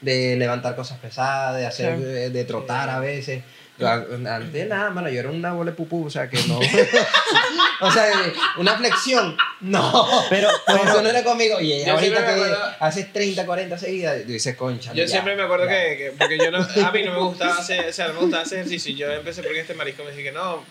de 0.00 0.36
levantar 0.36 0.76
cosas 0.76 0.98
pesadas, 0.98 1.56
de 1.56 1.66
hacer, 1.66 1.94
Claro. 1.96 2.02
de, 2.02 2.30
de 2.30 2.44
trotar 2.44 2.88
a 2.90 2.98
veces. 3.00 3.42
Yo, 3.78 3.86
Antes 3.86 4.66
nada, 4.68 4.88
mano, 4.88 5.10
yo 5.10 5.20
era 5.20 5.28
una 5.30 5.52
bola 5.52 5.70
de 5.72 5.76
pupú, 5.76 6.06
o 6.06 6.10
sea, 6.10 6.30
que 6.30 6.38
no. 6.48 6.58
o 7.80 7.90
sea, 7.90 8.10
una 8.56 8.74
flexión, 8.78 9.36
no. 9.60 10.08
Pero, 10.30 10.48
Pero 10.66 10.80
pero 10.82 11.02
no 11.02 11.08
era 11.10 11.22
conmigo. 11.22 11.60
Y 11.60 11.84
Yo 11.84 11.92
ahorita 11.92 12.00
siempre 12.00 12.20
me 12.20 12.26
que 12.26 12.32
acuerdo- 12.54 12.76
haces 12.80 13.12
30, 13.12 13.44
40 13.44 13.78
seguidas, 13.78 14.22
tú 14.24 14.32
dices, 14.32 14.56
concha. 14.56 14.92
Yo 14.94 15.02
ya, 15.04 15.08
siempre 15.08 15.36
me 15.36 15.42
acuerdo 15.42 15.66
ya". 15.66 15.72
que, 15.72 15.96
que- 15.98 16.12
porque 16.18 16.38
yo 16.38 16.50
no, 16.50 16.58
a 16.86 16.90
mí 16.90 17.02
no 17.02 17.12
me 17.12 17.18
gustaba 17.20 17.56
hacer, 17.58 17.86
o 17.88 17.92
sea, 17.92 18.08
no 18.08 18.14
me 18.14 18.20
gustaba 18.20 18.42
hacer 18.44 18.58
ejercicio. 18.60 18.92
y 18.92 18.96
Yo 18.96 19.12
empecé 19.12 19.42
porque 19.42 19.60
este 19.60 19.74
marisco 19.74 20.04
me 20.04 20.10
dije 20.12 20.22
que 20.22 20.32
no, 20.32 20.64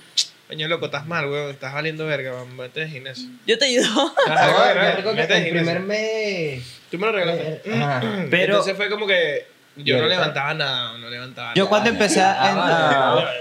coño 0.48 0.68
loco, 0.68 0.86
estás 0.86 1.06
mal, 1.08 1.26
weón, 1.30 1.52
estás 1.52 1.74
valiendo 1.74 2.06
verga, 2.06 2.32
vamos, 2.34 2.56
vete 2.58 2.84
al 2.84 2.90
gimnasio. 2.90 3.28
Yo 3.48 3.58
te 3.58 3.66
ayudo. 3.66 4.14
Ajá, 4.28 4.48
No, 4.48 4.74
yo 4.90 4.96
recuerdo 4.98 5.28
que 5.28 5.38
el 5.38 5.50
primer 5.50 5.80
mes. 5.82 6.64
Tú 6.92 6.98
me 7.00 7.08
lo 7.08 7.14
regalaste. 7.14 7.62
Ajá. 7.74 8.02
Pero- 8.30 8.54
Entonces 8.54 8.76
fue 8.78 8.90
como 8.90 9.08
que 9.08 9.48
yo 9.78 9.98
¿Y 9.98 10.00
no 10.02 10.08
levantaba 10.08 10.54
nada, 10.54 10.98
no 10.98 11.10
levantaba 11.10 11.54
yo 11.54 11.64
nada. 11.64 11.70
cuando 11.70 11.90
empecé 11.90 12.22
a... 12.22 12.36
Ah, 12.40 13.26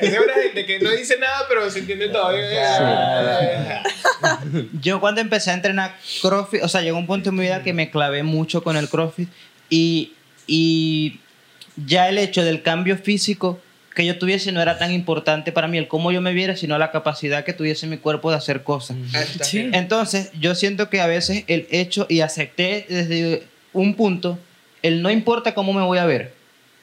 Es 0.00 0.12
de 0.12 0.20
una 0.20 0.32
gente 0.34 0.64
que 0.66 0.78
no 0.78 0.90
dice 0.90 1.18
nada, 1.18 1.46
pero 1.48 1.68
se 1.70 1.80
entiende 1.80 2.08
todo. 2.08 2.30
Yo 4.80 5.00
cuando 5.00 5.20
empecé 5.20 5.50
a 5.50 5.54
entrenar 5.54 5.96
CrossFit, 6.22 6.62
o 6.62 6.68
sea, 6.68 6.82
llegó 6.82 6.98
un 6.98 7.06
punto 7.06 7.30
en 7.30 7.34
mi 7.36 7.42
vida 7.42 7.62
que 7.62 7.72
me 7.72 7.90
clavé 7.90 8.22
mucho 8.22 8.62
con 8.62 8.76
el 8.76 8.88
CrossFit 8.88 9.28
y, 9.68 10.12
y 10.46 11.18
ya 11.86 12.08
el 12.08 12.18
hecho 12.18 12.44
del 12.44 12.62
cambio 12.62 12.96
físico 12.96 13.60
que 13.94 14.06
yo 14.06 14.16
tuviese 14.18 14.52
no 14.52 14.62
era 14.62 14.78
tan 14.78 14.92
importante 14.92 15.50
para 15.50 15.66
mí 15.66 15.76
el 15.76 15.88
cómo 15.88 16.12
yo 16.12 16.20
me 16.20 16.32
viera, 16.32 16.54
sino 16.56 16.78
la 16.78 16.92
capacidad 16.92 17.44
que 17.44 17.52
tuviese 17.52 17.88
mi 17.88 17.96
cuerpo 17.96 18.30
de 18.30 18.36
hacer 18.36 18.62
cosas. 18.62 18.96
Sí. 19.42 19.68
Entonces, 19.72 20.30
yo 20.38 20.54
siento 20.54 20.88
que 20.88 21.00
a 21.00 21.08
veces 21.08 21.42
el 21.48 21.66
hecho, 21.72 22.06
y 22.08 22.20
acepté 22.20 22.86
desde 22.88 23.42
un 23.72 23.94
punto, 23.94 24.38
el 24.82 25.02
no 25.02 25.10
importa 25.10 25.52
cómo 25.52 25.72
me 25.72 25.82
voy 25.82 25.98
a 25.98 26.04
ver. 26.06 26.32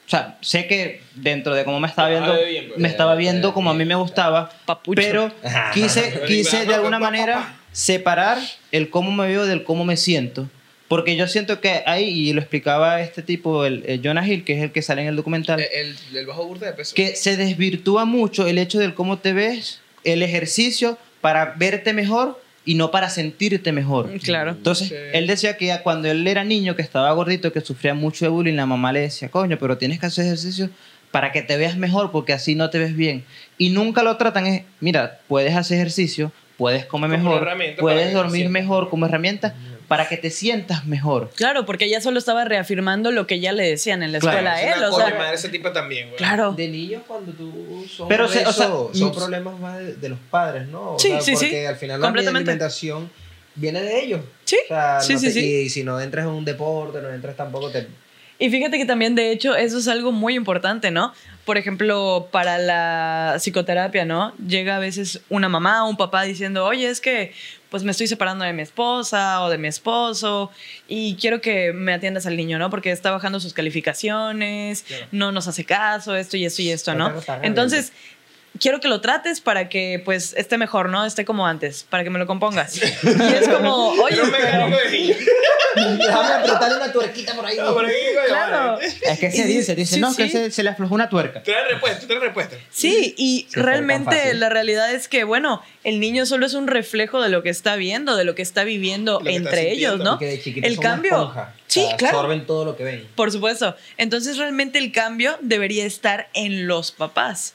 O 0.06 0.08
sea, 0.10 0.36
sé 0.42 0.66
que 0.66 1.00
dentro 1.14 1.54
de 1.54 1.64
cómo 1.64 1.80
me 1.80 1.88
estaba 1.88 2.10
viendo, 2.10 2.32
Ah, 2.34 2.38
bien, 2.48 2.68
pues. 2.68 2.78
me 2.78 2.86
estaba 2.86 3.14
viendo 3.14 3.54
como 3.54 3.70
a 3.70 3.74
mí 3.74 3.84
me 3.86 3.94
gustaba, 3.94 4.50
Papucho. 4.66 5.00
pero 5.02 5.32
quise, 5.72 6.20
quise 6.26 6.66
de 6.66 6.74
alguna 6.74 6.98
manera 6.98 7.56
separar 7.72 8.38
el 8.72 8.90
cómo 8.90 9.10
me 9.10 9.26
veo 9.26 9.46
del 9.46 9.64
cómo 9.64 9.84
me 9.86 9.96
siento. 9.96 10.48
Porque 10.88 11.16
yo 11.16 11.26
siento 11.26 11.60
que 11.60 11.82
ahí, 11.86 12.04
y 12.08 12.32
lo 12.32 12.40
explicaba 12.40 13.00
este 13.00 13.22
tipo, 13.22 13.64
el, 13.64 13.82
el 13.86 14.00
Jonah 14.04 14.26
Hill, 14.26 14.44
que 14.44 14.52
es 14.56 14.62
el 14.62 14.70
que 14.72 14.82
sale 14.82 15.02
en 15.02 15.08
el 15.08 15.16
documental, 15.16 15.60
El, 15.60 15.96
el 16.16 16.26
bajo 16.26 16.46
burda 16.46 16.66
de 16.68 16.72
peso. 16.74 16.94
que 16.94 17.16
se 17.16 17.36
desvirtúa 17.36 18.04
mucho 18.04 18.46
el 18.46 18.58
hecho 18.58 18.78
del 18.78 18.94
cómo 18.94 19.18
te 19.18 19.32
ves, 19.32 19.80
el 20.04 20.22
ejercicio 20.22 20.96
para 21.20 21.54
verte 21.56 21.92
mejor 21.92 22.40
y 22.64 22.74
no 22.74 22.90
para 22.92 23.10
sentirte 23.10 23.72
mejor. 23.72 24.10
Claro. 24.20 24.52
Entonces, 24.52 24.88
Sí. 24.88 24.94
él 25.12 25.26
decía 25.26 25.56
que 25.56 25.66
ya 25.66 25.82
cuando 25.82 26.08
él 26.08 26.26
era 26.26 26.44
niño, 26.44 26.76
que 26.76 26.82
estaba 26.82 27.10
gordito, 27.12 27.52
que 27.52 27.60
sufría 27.60 27.94
mucho 27.94 28.24
de 28.24 28.28
bullying, 28.28 28.54
la 28.54 28.66
mamá 28.66 28.92
le 28.92 29.00
decía, 29.00 29.28
coño, 29.28 29.58
pero 29.58 29.78
tienes 29.78 29.98
que 29.98 30.06
hacer 30.06 30.26
ejercicio 30.26 30.70
para 31.10 31.32
que 31.32 31.42
te 31.42 31.56
veas 31.56 31.76
mejor, 31.76 32.12
porque 32.12 32.32
así 32.32 32.54
no 32.54 32.70
te 32.70 32.78
ves 32.78 32.94
bien. 32.94 33.24
Y 33.58 33.70
nunca 33.70 34.02
lo 34.04 34.16
tratan, 34.18 34.46
es, 34.46 34.62
mira, 34.80 35.20
puedes 35.28 35.54
hacer 35.56 35.78
ejercicio, 35.78 36.30
puedes 36.58 36.84
comer 36.86 37.10
Como 37.10 37.30
mejor, 37.40 37.48
puedes 37.78 38.12
dormir 38.12 38.48
mejor 38.50 38.88
como 38.90 39.06
herramienta, 39.06 39.54
para 39.88 40.08
que 40.08 40.16
te 40.16 40.30
sientas 40.30 40.84
mejor. 40.86 41.30
Claro, 41.36 41.64
porque 41.66 41.84
ella 41.84 42.00
solo 42.00 42.18
estaba 42.18 42.44
reafirmando 42.44 43.10
lo 43.12 43.26
que 43.26 43.38
ya 43.40 43.52
le 43.52 43.62
decían 43.68 44.02
en 44.02 44.12
la 44.12 44.18
Claro. 44.18 44.36
escuela 44.38 44.54
a 44.54 44.62
él. 44.62 44.84
O 44.84 44.96
sea, 44.96 45.14
madre 45.16 45.34
ese 45.34 45.48
tipo 45.48 45.70
también, 45.72 46.06
güey. 46.08 46.16
claro. 46.18 46.52
De 46.52 46.68
niños 46.68 47.02
cuando 47.06 47.32
tú 47.32 47.84
son 47.88 48.08
Pero, 48.08 48.26
se- 48.28 48.44
o 48.46 48.52
sea, 48.52 48.66
eso, 48.66 48.90
son 48.92 49.08
mm, 49.10 49.14
problemas 49.14 49.60
más 49.60 49.78
de, 49.78 49.94
de 49.94 50.08
los 50.08 50.18
padres, 50.30 50.66
¿no? 50.68 50.94
O 50.94 50.98
Sí, 50.98 51.08
sea, 51.08 51.20
sí, 51.20 51.36
sí. 51.36 51.44
porque 51.46 51.68
al 51.68 51.76
final 51.76 52.00
la 52.00 52.06
Completamente. 52.08 52.50
alimentación 52.50 53.10
viene 53.54 53.80
de 53.82 54.00
ellos. 54.04 54.20
Sí, 54.44 54.58
O 54.64 54.68
sea, 54.68 55.00
sí, 55.00 55.12
no 55.14 55.18
sí, 55.20 55.26
te- 55.26 55.32
sí. 55.32 55.54
Y 55.62 55.68
si 55.70 55.84
no 55.84 56.00
entras 56.00 56.24
en 56.26 56.32
un 56.32 56.44
deporte, 56.44 57.00
no 57.00 57.08
entras 57.10 57.36
tampoco 57.36 57.70
te... 57.70 57.86
Y 58.38 58.50
fíjate 58.50 58.76
que 58.76 58.84
también, 58.84 59.14
de 59.14 59.32
hecho, 59.32 59.56
eso 59.56 59.78
es 59.78 59.88
algo 59.88 60.12
muy 60.12 60.34
importante, 60.34 60.90
¿no? 60.90 61.14
Por 61.46 61.56
ejemplo, 61.56 62.28
para 62.30 62.58
la 62.58 63.36
psicoterapia, 63.38 64.04
¿no? 64.04 64.34
Llega 64.36 64.76
a 64.76 64.78
veces 64.78 65.22
una 65.30 65.48
mamá 65.48 65.84
o 65.86 65.88
un 65.88 65.96
papá 65.96 66.24
diciendo, 66.24 66.66
oye, 66.66 66.86
es 66.86 67.00
que 67.00 67.32
pues 67.70 67.82
me 67.82 67.90
estoy 67.90 68.06
separando 68.06 68.44
de 68.44 68.52
mi 68.52 68.62
esposa 68.62 69.42
o 69.42 69.50
de 69.50 69.58
mi 69.58 69.68
esposo 69.68 70.50
y 70.88 71.16
quiero 71.16 71.40
que 71.40 71.72
me 71.72 71.92
atiendas 71.92 72.26
al 72.26 72.36
niño, 72.36 72.58
¿no? 72.58 72.70
Porque 72.70 72.90
está 72.90 73.10
bajando 73.10 73.40
sus 73.40 73.52
calificaciones, 73.52 74.84
no 75.12 75.32
nos 75.32 75.48
hace 75.48 75.64
caso, 75.64 76.14
esto 76.16 76.36
y 76.36 76.44
esto 76.44 76.62
y 76.62 76.70
esto, 76.70 76.94
¿no? 76.94 77.08
Está 77.18 77.36
rebelde. 77.36 77.48
Entonces, 77.48 77.92
quiero 78.60 78.80
que 78.80 78.88
lo 78.88 79.00
trates 79.00 79.40
para 79.40 79.68
que 79.68 80.00
pues 80.04 80.34
esté 80.36 80.58
mejor, 80.58 80.88
¿no? 80.88 81.04
Esté 81.04 81.24
como 81.24 81.46
antes, 81.46 81.84
para 81.88 82.04
que 82.04 82.10
me 82.10 82.18
lo 82.18 82.26
compongas. 82.26 82.76
Y 82.76 82.82
es 83.34 83.48
como, 83.48 83.88
oye. 83.90 84.16
Déjame 85.76 86.32
apretarle 86.34 86.76
una 86.76 86.92
tuerquita 86.92 87.34
por 87.34 87.46
ahí. 87.46 87.56
No, 87.58 87.74
por 87.74 87.84
aquí, 87.84 87.94
coño, 88.14 88.26
Claro. 88.28 88.72
vale. 88.74 88.86
Es 88.86 89.18
que 89.18 89.30
se 89.30 89.44
dice, 89.44 89.74
dice, 89.74 89.94
sí, 89.96 90.00
no, 90.00 90.14
que 90.14 90.24
sí. 90.26 90.30
se, 90.30 90.50
se 90.50 90.62
le 90.62 90.70
aflojó 90.70 90.94
una 90.94 91.08
tuerca. 91.08 91.42
Trae 91.42 91.68
respuesta, 91.68 92.06
trae 92.06 92.18
respuesta. 92.20 92.56
Sí, 92.70 93.14
y 93.16 93.46
Sí, 93.50 93.60
realmente 93.60 94.32
la 94.34 94.48
realidad 94.48 94.90
es 94.92 95.08
que, 95.08 95.24
bueno, 95.24 95.62
el 95.84 96.00
niño 96.00 96.24
solo 96.26 96.46
es 96.46 96.54
un 96.54 96.66
reflejo 96.66 97.20
de 97.22 97.28
lo 97.28 97.42
que 97.42 97.50
está 97.50 97.76
viendo, 97.76 98.16
de 98.16 98.24
lo 98.24 98.34
que 98.34 98.42
está 98.42 98.64
viviendo 98.64 99.18
Lo 99.18 99.24
que 99.24 99.36
está 99.36 99.48
entre 99.50 99.72
ellos. 99.72 99.98
¿no? 99.98 100.16
De 100.16 100.40
El 100.62 100.78
cambio. 100.80 101.32
Sí, 101.66 101.80
O 101.84 101.88
sea, 101.88 101.96
claro. 101.96 102.18
Absorben 102.18 102.46
todo 102.46 102.64
lo 102.64 102.76
que 102.76 102.84
ven. 102.84 103.08
Por 103.14 103.30
supuesto. 103.30 103.76
Entonces 103.98 104.38
realmente 104.38 104.78
el 104.78 104.92
cambio 104.92 105.36
debería 105.40 105.84
estar 105.84 106.28
en 106.32 106.66
los 106.66 106.92
papás. 106.92 107.54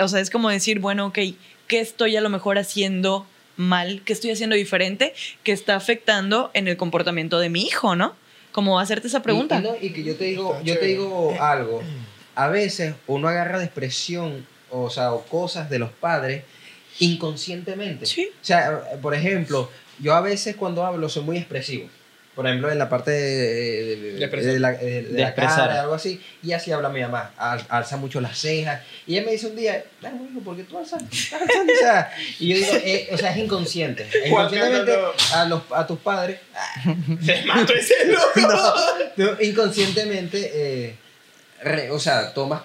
O 0.00 0.08
sea, 0.08 0.20
es 0.20 0.30
como 0.30 0.50
decir, 0.50 0.80
bueno, 0.80 1.06
ok, 1.06 1.18
¿qué 1.66 1.80
estoy 1.80 2.16
a 2.16 2.20
lo 2.20 2.30
mejor 2.30 2.58
haciendo 2.58 3.26
mal? 3.56 4.02
¿Qué 4.04 4.12
estoy 4.12 4.30
haciendo 4.30 4.56
diferente? 4.56 5.14
que 5.42 5.52
está 5.52 5.76
afectando 5.76 6.50
en 6.54 6.68
el 6.68 6.76
comportamiento 6.76 7.38
de 7.38 7.50
mi 7.50 7.62
hijo, 7.62 7.96
¿no? 7.96 8.14
Como 8.52 8.78
hacerte 8.78 9.08
esa 9.08 9.22
pregunta. 9.22 9.56
Y, 9.56 9.58
y 9.58 9.62
no, 9.62 9.76
y 9.80 9.90
que 9.92 10.04
yo 10.04 10.16
te 10.16 10.24
digo, 10.24 10.60
yo 10.62 10.78
te 10.78 10.86
digo 10.86 11.36
algo. 11.40 11.82
A 12.34 12.48
veces 12.48 12.94
uno 13.06 13.28
agarra 13.28 13.58
depresión 13.58 14.46
o 14.74 14.90
sea, 14.90 15.12
o 15.12 15.22
cosas 15.24 15.70
de 15.70 15.78
los 15.78 15.90
padres 15.90 16.44
inconscientemente. 16.98 18.06
Sí. 18.06 18.28
O 18.32 18.44
sea, 18.44 18.82
por 19.00 19.14
ejemplo, 19.14 19.70
yo 20.00 20.14
a 20.14 20.20
veces 20.20 20.56
cuando 20.56 20.84
hablo 20.84 21.08
soy 21.08 21.22
muy 21.22 21.38
expresivo. 21.38 21.88
Por 22.34 22.46
ejemplo, 22.48 22.70
en 22.70 22.78
la 22.78 22.88
parte 22.88 23.10
de, 23.12 23.96
de- 23.96 24.12
De 24.52 24.58
la, 24.60 24.72
de- 24.72 24.84
de 24.86 25.02
De 25.02 25.20
la 25.22 25.34
cara, 25.34 25.82
algo 25.82 25.94
así, 25.94 26.20
y 26.42 26.52
así 26.52 26.72
habla 26.72 26.88
mi 26.88 27.00
mamá, 27.00 27.30
al- 27.36 27.64
alza 27.68 27.96
mucho 27.96 28.20
las 28.20 28.36
cejas. 28.38 28.82
Y 29.06 29.16
ella 29.16 29.26
me 29.26 29.32
dice 29.32 29.46
un 29.46 29.54
día, 29.56 29.84
"Ay, 30.02 30.10
hijo, 30.30 30.40
¿por 30.44 30.56
qué 30.56 30.64
tú 30.64 30.76
alzas? 30.78 31.02
estás 31.12 31.40
alzando?" 31.42 31.72
O 31.72 31.76
sea, 31.78 32.10
y 32.40 32.48
yo 32.48 32.56
digo, 32.56 32.72
eh, 32.84 33.08
o 33.12 33.16
sea, 33.18 33.30
es 33.30 33.36
inconsciente. 33.38 34.08
Inconscientemente 34.26 34.96
a, 35.34 35.44
los, 35.44 35.62
a 35.70 35.86
tus 35.86 35.98
padres, 36.00 36.40
Se 37.24 37.44
mató 37.44 37.72
ese 37.72 37.94
loco. 38.06 39.36
inconscientemente, 39.42 40.50
eh, 40.54 40.96
re- 41.62 41.90
o 41.90 41.98
sea, 42.00 42.32
tomas 42.34 42.62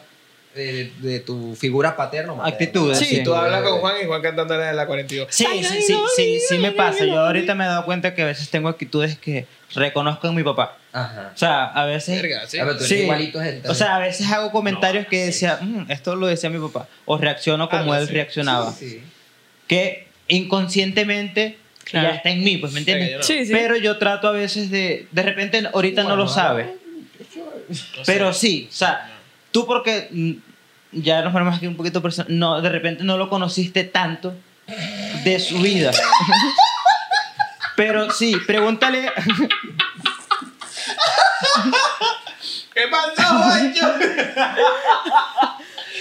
eh, 0.59 0.91
de, 0.99 1.19
tu 1.21 1.55
figura 1.55 1.95
paterna. 1.95 2.33
Actitudes, 2.43 2.97
Sí. 2.99 3.05
sí. 3.05 3.23
Tú 3.23 3.33
hablas 3.33 3.63
con 3.63 3.79
Juan 3.79 3.95
y 4.03 4.05
Juan 4.05 4.21
cantando 4.21 4.57
la 4.57 4.67
de 4.67 4.73
la 4.73 4.85
42. 4.85 5.27
Sí, 5.31 5.45
sí, 5.63 5.81
sí, 5.81 5.95
sí, 6.15 6.39
sí 6.47 6.57
me 6.59 6.71
pasa. 6.71 7.05
Yo 7.05 7.19
ahorita 7.19 7.55
me 7.55 7.63
he 7.63 7.67
dado 7.67 7.85
cuenta 7.85 8.13
que 8.13 8.21
a 8.21 8.25
veces 8.25 8.49
tengo 8.49 8.67
actitudes 8.69 9.17
que 9.17 9.45
reconozco 9.75 10.27
en 10.27 10.35
mi 10.35 10.43
papá. 10.43 10.77
Ajá. 10.91 11.31
O 11.33 11.37
sea, 11.37 11.65
a 11.65 11.85
veces... 11.85 12.21
Verga, 12.21 12.47
sí. 12.47 12.57
A 12.59 12.63
ver, 12.65 12.73
tú 12.77 12.83
eres 12.83 12.89
Sí. 12.97 13.03
igualito 13.03 13.39
O 13.67 13.73
sea, 13.75 13.95
a 13.95 13.99
veces 13.99 14.29
hago 14.31 14.51
comentarios 14.51 15.05
que 15.07 15.25
decía, 15.25 15.59
"Mm, 15.61 15.91
esto 15.91 16.15
lo 16.15 16.25
decía 16.27 16.49
mi 16.49 16.59
papá. 16.59 16.87
O 17.05 17.17
reacciono 17.17 17.69
como 17.69 17.93
Ah, 17.93 17.99
él 17.99 18.07
sí. 18.07 18.13
reaccionaba. 18.13 18.71
Sí, 18.73 18.89
sí. 18.89 19.01
Que 19.67 20.07
inconscientemente 20.27 21.57
Claro. 21.85 22.09
ya 22.09 22.15
está 22.15 22.29
en 22.29 22.43
mí, 22.43 22.57
pues, 22.57 22.71
¿me 22.73 22.79
entiendes? 22.79 23.11
Yo 23.11 23.17
no. 23.17 23.23
Sí, 23.23 23.45
sí. 23.45 23.51
Pero 23.51 23.75
yo 23.77 23.97
trato 23.97 24.27
a 24.27 24.31
veces 24.31 24.69
de... 24.69 25.07
De 25.11 25.23
repente, 25.23 25.63
ahorita 25.73 26.01
no 26.03 26.09
Bueno, 26.09 26.23
lo 26.23 26.29
sabe. 26.29 26.75
No 27.67 27.75
sé. 27.75 27.83
Pero 28.05 28.33
sí, 28.33 28.67
o 28.69 28.73
sea, 28.75 29.11
tú 29.51 29.65
porque 29.67 30.07
ya 30.91 31.21
nos 31.21 31.33
ponemos 31.33 31.55
aquí 31.55 31.67
un 31.67 31.75
poquito 31.75 32.01
personal, 32.01 32.37
no, 32.37 32.61
de 32.61 32.69
repente 32.69 33.03
no 33.03 33.17
lo 33.17 33.29
conociste 33.29 33.83
tanto 33.83 34.33
de 35.23 35.39
su 35.39 35.59
vida. 35.59 35.91
Pero 37.75 38.11
sí, 38.11 38.35
pregúntale, 38.45 39.11
¿Qué 42.73 42.81
pasó? 42.89 43.35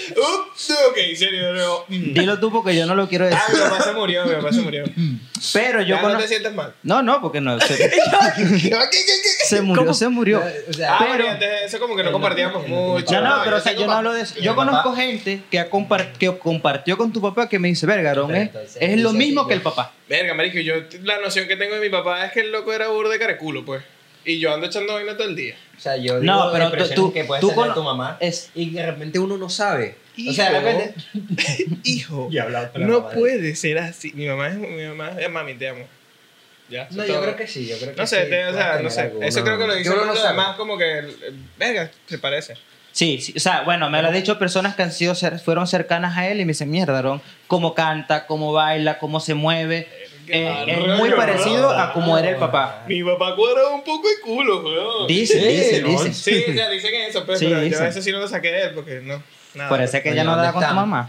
Ups, 0.09 0.71
ok, 0.89 0.97
serio, 1.17 1.53
no. 1.53 1.85
Mm. 1.89 2.15
dilo 2.15 2.41
tú 2.41 2.51
porque 2.51 2.75
yo 2.75 2.87
no 2.87 2.95
lo 2.95 3.09
quiero 3.09 3.27
decir. 3.27 3.41
Ah, 3.41 3.53
mi 3.53 3.59
papá 3.59 3.83
se 3.83 3.93
murió, 3.93 4.25
mi 4.25 4.35
papá 4.35 4.53
se 4.53 4.61
murió. 4.61 4.85
Pero 5.53 5.83
yo 5.83 5.97
ya 5.97 6.03
no 6.03 6.17
te 6.17 6.29
sientes 6.29 6.55
mal. 6.55 6.75
No, 6.83 7.03
no, 7.03 7.21
porque 7.21 7.41
no, 7.41 7.61
se, 7.61 7.77
¿Qué, 7.77 7.91
qué, 7.91 7.91
qué? 7.91 8.01
se 9.57 9.63
murió, 9.63 9.95
se 9.95 10.09
murió. 10.09 10.43
O 10.69 10.73
sea, 10.73 10.95
Ah, 10.95 10.99
Pero- 11.01 11.13
pero 11.19 11.29
antes 11.31 11.49
de 11.49 11.65
eso 11.67 11.79
como 11.79 11.97
que 11.97 12.03
no 12.03 12.13
compartíamos 12.13 12.67
mucho. 12.67 13.13
No, 13.21 13.37
no, 13.39 13.45
pero 13.45 13.57
o 13.57 13.61
sea, 13.61 13.73
yo 13.73 13.87
no 13.87 13.93
hablo 13.93 14.13
de 14.13 14.23
eso. 14.23 14.35
Yo 14.41 14.55
papá- 14.55 14.67
conozco 14.71 14.95
gente 14.95 15.41
que, 15.51 15.59
ha 15.59 15.69
compar- 15.71 16.13
que 16.19 16.37
compartió 16.39 16.97
con 16.97 17.13
tu 17.13 17.21
papá 17.21 17.49
que 17.49 17.59
me 17.59 17.69
dice, 17.69 17.87
verga, 17.87 18.11
Aaron, 18.11 18.35
es, 18.35 18.43
Entonces, 18.49 18.77
es 18.81 19.01
lo 19.01 19.13
mismo 19.13 19.47
que 19.47 19.55
yo- 19.55 19.57
el 19.57 19.63
papá. 19.63 19.93
Verga, 20.09 20.35
marico, 20.35 20.59
yo 20.59 20.75
la 21.03 21.19
noción 21.21 21.47
que 21.49 21.57
tengo 21.57 21.75
de 21.75 21.81
mi 21.81 21.89
papá 21.91 22.25
es 22.25 22.33
que 22.33 22.41
el 22.41 22.53
loco 22.53 22.73
era 22.73 22.89
burro 22.89 23.09
de 23.09 23.19
careculo, 23.19 23.65
pues. 23.65 23.83
Y 24.25 24.39
yo 24.41 24.53
ando 24.53 24.67
echando 24.67 24.93
vaina 24.95 25.17
todo 25.17 25.29
el 25.29 25.37
día. 25.37 25.55
O 25.77 25.81
sea, 25.81 25.97
yo 25.97 26.15
No, 26.15 26.21
digo 26.21 26.53
pero 26.53 26.65
expresiones 26.65 26.95
tú- 26.97 27.13
que 27.13 27.25
puedes 27.25 27.41
tú 27.41 27.55
cono- 27.55 27.73
tu 27.73 27.83
mamá 27.83 28.17
Es, 28.21 28.51
y 28.55 28.71
de 28.71 28.85
repente 28.85 29.19
uno 29.19 29.37
no 29.39 29.49
sabe. 29.49 29.95
O 30.29 30.33
sea, 30.33 30.51
de 30.51 30.59
Hijo. 30.59 30.67
repente... 30.67 30.95
Hijo, 31.85 32.29
Y 32.31 32.37
con 32.39 32.87
no 32.87 33.01
mamá 33.01 33.11
puede 33.11 33.55
ser 33.55 33.79
así. 33.79 34.13
Mi 34.15 34.27
mamá 34.27 34.49
es 34.49 34.57
mi 34.57 34.85
mamá, 34.87 35.13
es 35.19 35.31
mami, 35.31 35.55
te 35.55 35.69
amo. 35.69 35.85
Ya. 36.69 36.87
No, 36.91 37.05
yo 37.05 37.15
todo. 37.15 37.23
creo 37.23 37.37
que 37.37 37.47
sí, 37.47 37.67
yo 37.67 37.77
creo 37.79 37.95
que 37.95 38.01
No 38.01 38.07
sé, 38.07 38.25
sí, 38.25 38.31
te- 38.31 38.47
o 38.47 38.53
sea, 38.53 38.81
no 38.83 38.91
sé. 38.91 39.01
algo, 39.03 39.23
Eso 39.23 39.39
no. 39.41 39.45
creo 39.47 39.59
que 39.59 39.67
lo 39.67 39.75
dice 39.75 39.91
no 39.91 40.13
además 40.13 40.57
como 40.57 40.77
que, 40.77 41.03
verga, 41.57 41.91
se 42.07 42.19
parece. 42.19 42.55
Sí, 42.93 43.21
sí, 43.21 43.33
o 43.37 43.41
sea, 43.41 43.63
bueno, 43.63 43.89
me 43.91 44.03
lo 44.03 44.09
han 44.09 44.15
dicho 44.15 44.39
personas 44.39 44.75
que 44.75 44.83
han 44.83 44.93
sido 44.93 45.15
cer- 45.15 45.39
fueron 45.41 45.67
cercanas 45.67 46.17
a 46.19 46.27
él 46.29 46.41
y 46.41 46.45
me 46.45 46.51
dicen, 46.51 46.71
mierda, 46.71 46.99
Aaron, 46.99 47.23
cómo 47.47 47.75
canta, 47.75 48.27
cómo 48.27 48.53
baila, 48.53 48.99
cómo 48.99 49.21
se 49.21 49.35
mueve. 49.35 49.89
Eh, 50.31 50.65
es 50.67 50.99
muy 50.99 51.11
parecido 51.13 51.71
a 51.71 51.93
como 51.95 52.19
era 52.19 52.29
el 52.31 52.37
papá. 52.37 52.85
Mi 52.87 53.03
papá 53.03 53.35
cuadra 53.35 53.69
un 53.69 53.83
poco 53.83 54.07
de 54.09 54.21
culo, 54.21 54.63
weón. 54.63 55.07
Dice, 55.07 55.41
Sí, 55.41 55.47
dice, 55.47 55.81
¿no? 55.83 55.89
dice. 55.89 56.13
Sí, 56.13 56.45
o 56.51 56.53
sea, 56.53 56.69
dicen 56.69 56.95
eso, 57.09 57.25
pues, 57.25 57.39
Sí, 57.39 57.47
pero 57.47 57.59
yo 57.61 57.65
dicen. 57.65 57.83
a 57.83 57.87
veces 57.87 58.05
sí 58.05 58.13
no 58.13 58.19
lo 58.19 58.29
saqué 58.29 58.51
de 58.53 58.63
él 58.65 58.71
porque 58.75 59.01
no. 59.03 59.23
Nada. 59.55 59.71
Parece 59.71 60.03
que 60.03 60.15
ya 60.15 60.25
no 60.25 60.33
¿dónde 60.33 60.47
da 60.47 60.53
con 60.53 60.67
tu 60.67 60.75
mamá. 60.75 61.07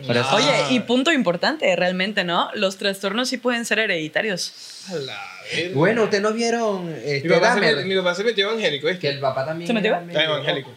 Eso- 0.00 0.34
Oye, 0.36 0.46
Ah. 0.50 0.68
y 0.70 0.80
punto 0.80 1.12
importante, 1.12 1.74
realmente, 1.76 2.24
¿no? 2.24 2.50
Los 2.54 2.76
trastornos 2.76 3.28
sí 3.28 3.36
pueden 3.38 3.64
ser 3.64 3.78
hereditarios. 3.80 4.84
A 4.88 4.94
la 4.94 5.18
verga. 5.52 5.74
Bueno, 5.74 6.04
ustedes 6.04 6.22
no 6.22 6.32
vieron 6.32 6.88
este, 7.04 7.28
mi 7.28 7.34
papá, 7.34 7.54
se 7.54 7.60
Dahmer? 7.60 7.84
mi 7.86 7.96
papá 7.96 8.14
se 8.14 8.24
metió 8.24 8.50
evangélico, 8.50 8.86
que 8.86 8.92
¿viste? 8.92 9.08
el 9.08 9.18
papá 9.20 9.44
también 9.44 9.66
¿Se 9.66 9.72
metió? 9.72 9.90
era 9.92 10.00
medio 10.00 10.20
evangélico. 10.20 10.72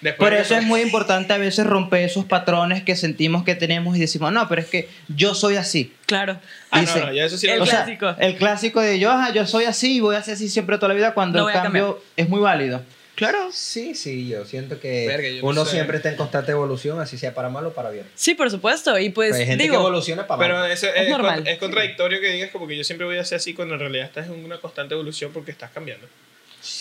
Después 0.00 0.30
Por 0.30 0.38
eso 0.38 0.54
de- 0.54 0.60
es 0.60 0.66
muy 0.66 0.80
importante 0.80 1.32
a 1.32 1.38
veces 1.38 1.66
romper 1.66 2.02
esos 2.04 2.24
patrones 2.24 2.84
que 2.84 2.94
sentimos 2.94 3.42
que 3.42 3.56
tenemos 3.56 3.96
y 3.96 4.00
decimos, 4.00 4.32
no, 4.32 4.46
pero 4.48 4.60
es 4.62 4.68
que 4.68 4.88
yo 5.08 5.34
soy 5.34 5.56
así. 5.56 5.92
Claro. 6.06 6.38
Ah, 6.70 6.80
Dice- 6.80 7.00
no, 7.00 7.06
no, 7.06 7.12
ya 7.12 7.24
eso 7.24 7.36
sí 7.36 7.48
El 7.48 7.62
o 7.62 7.66
sea, 7.66 7.82
clásico. 7.84 8.14
el 8.20 8.36
clásico 8.36 8.80
de 8.80 9.00
yo, 9.00 9.10
ajá, 9.10 9.32
yo 9.32 9.44
soy 9.44 9.64
así 9.64 9.96
y 9.96 10.00
voy 10.00 10.14
a 10.14 10.22
ser 10.22 10.34
así 10.34 10.48
siempre 10.48 10.76
toda 10.76 10.88
la 10.88 10.94
vida 10.94 11.14
cuando 11.14 11.40
No 11.40 11.48
el 11.50 11.56
a 11.56 11.62
cambio 11.62 12.00
es 12.16 12.28
muy 12.28 12.38
válido. 12.40 12.80
Claro. 13.18 13.50
Sí, 13.52 13.94
sí, 13.94 14.28
yo 14.28 14.44
siento 14.46 14.78
que 14.80 15.06
Verga, 15.06 15.28
yo 15.28 15.42
no 15.42 15.48
uno 15.48 15.64
sé. 15.64 15.72
siempre 15.72 15.96
está 15.98 16.08
en 16.08 16.16
constante 16.16 16.52
evolución, 16.52 17.00
así 17.00 17.18
sea 17.18 17.34
para 17.34 17.48
mal 17.48 17.66
o 17.66 17.72
para 17.74 17.90
bien. 17.90 18.06
Sí, 18.14 18.34
por 18.34 18.50
supuesto. 18.50 18.98
Y 18.98 19.10
pues, 19.10 19.34
Hay 19.34 19.44
gente 19.46 19.64
digo, 19.64 19.74
que 19.74 19.80
evoluciona 19.80 20.26
para 20.26 20.40
Pero 20.40 20.54
mal. 20.54 20.70
eso 20.70 20.86
es, 20.86 20.92
Es 20.96 21.02
con- 21.02 21.22
normal. 21.22 21.46
es 21.46 21.58
contradictorio 21.58 22.20
que 22.20 22.30
digas 22.30 22.50
como 22.50 22.66
que 22.66 22.76
yo 22.76 22.84
siempre 22.84 23.06
voy 23.06 23.18
a 23.18 23.24
ser 23.24 23.36
así 23.36 23.54
cuando 23.54 23.74
en 23.74 23.80
realidad 23.80 24.06
estás 24.06 24.28
en 24.28 24.44
una 24.44 24.58
constante 24.58 24.94
evolución 24.94 25.32
porque 25.34 25.50
estás 25.50 25.70
cambiando. 25.72 26.06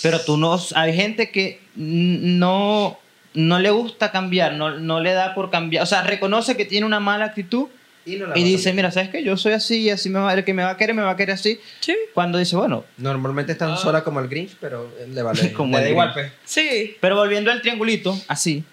Pero 0.02 0.22
tú 0.22 0.38
no, 0.38 0.60
hay 0.76 0.94
gente 0.96 1.32
que 1.32 1.60
no, 1.76 3.00
no 3.34 3.60
le 3.60 3.70
gusta 3.72 4.12
cambiar, 4.12 4.54
no, 4.54 4.72
no 4.80 5.00
le 5.02 5.14
da 5.14 5.34
por 5.36 5.50
cambiar. 5.50 5.84
O 5.84 5.86
sea, 5.86 6.02
reconoce 6.04 6.56
que 6.58 6.66
tiene 6.66 6.86
una 6.86 7.00
mala 7.00 7.26
actitud 7.26 7.68
Y, 8.08 8.16
no 8.16 8.28
la 8.28 8.38
y 8.40 8.44
dice, 8.44 8.72
mira, 8.74 8.90
¿sabes 8.92 9.10
qué? 9.10 9.24
Yo 9.24 9.36
soy 9.38 9.54
así 9.54 9.82
y 9.82 9.90
así 9.90 10.10
me 10.10 10.20
va, 10.20 10.34
el 10.34 10.44
que 10.46 10.54
me 10.54 10.64
va 10.64 10.72
a 10.72 10.78
querer 10.78 10.96
me 10.96 11.02
va 11.02 11.12
a 11.12 11.16
querer 11.18 11.36
así. 11.36 11.60
sí, 11.82 11.96
Cuando 12.14 12.38
dice, 12.38 12.56
bueno, 12.56 12.86
Normalmente 12.98 13.52
es 13.52 13.58
tan 13.58 13.72
Ah. 13.72 13.78
sola 13.78 14.04
como 14.04 14.20
el 14.22 14.28
Grinch, 14.28 14.56
pero 14.62 14.90
le 15.14 15.22
vale. 15.22 15.52
Como 15.54 15.74
le 15.74 15.78
el 15.80 15.84
da 15.84 15.90
igual, 15.90 16.14
pues. 16.14 16.32
sí. 16.46 16.96
pero 17.02 17.16
volviendo 17.18 17.52
al 17.52 17.62
triangulito, 17.62 18.18
así. 18.28 18.64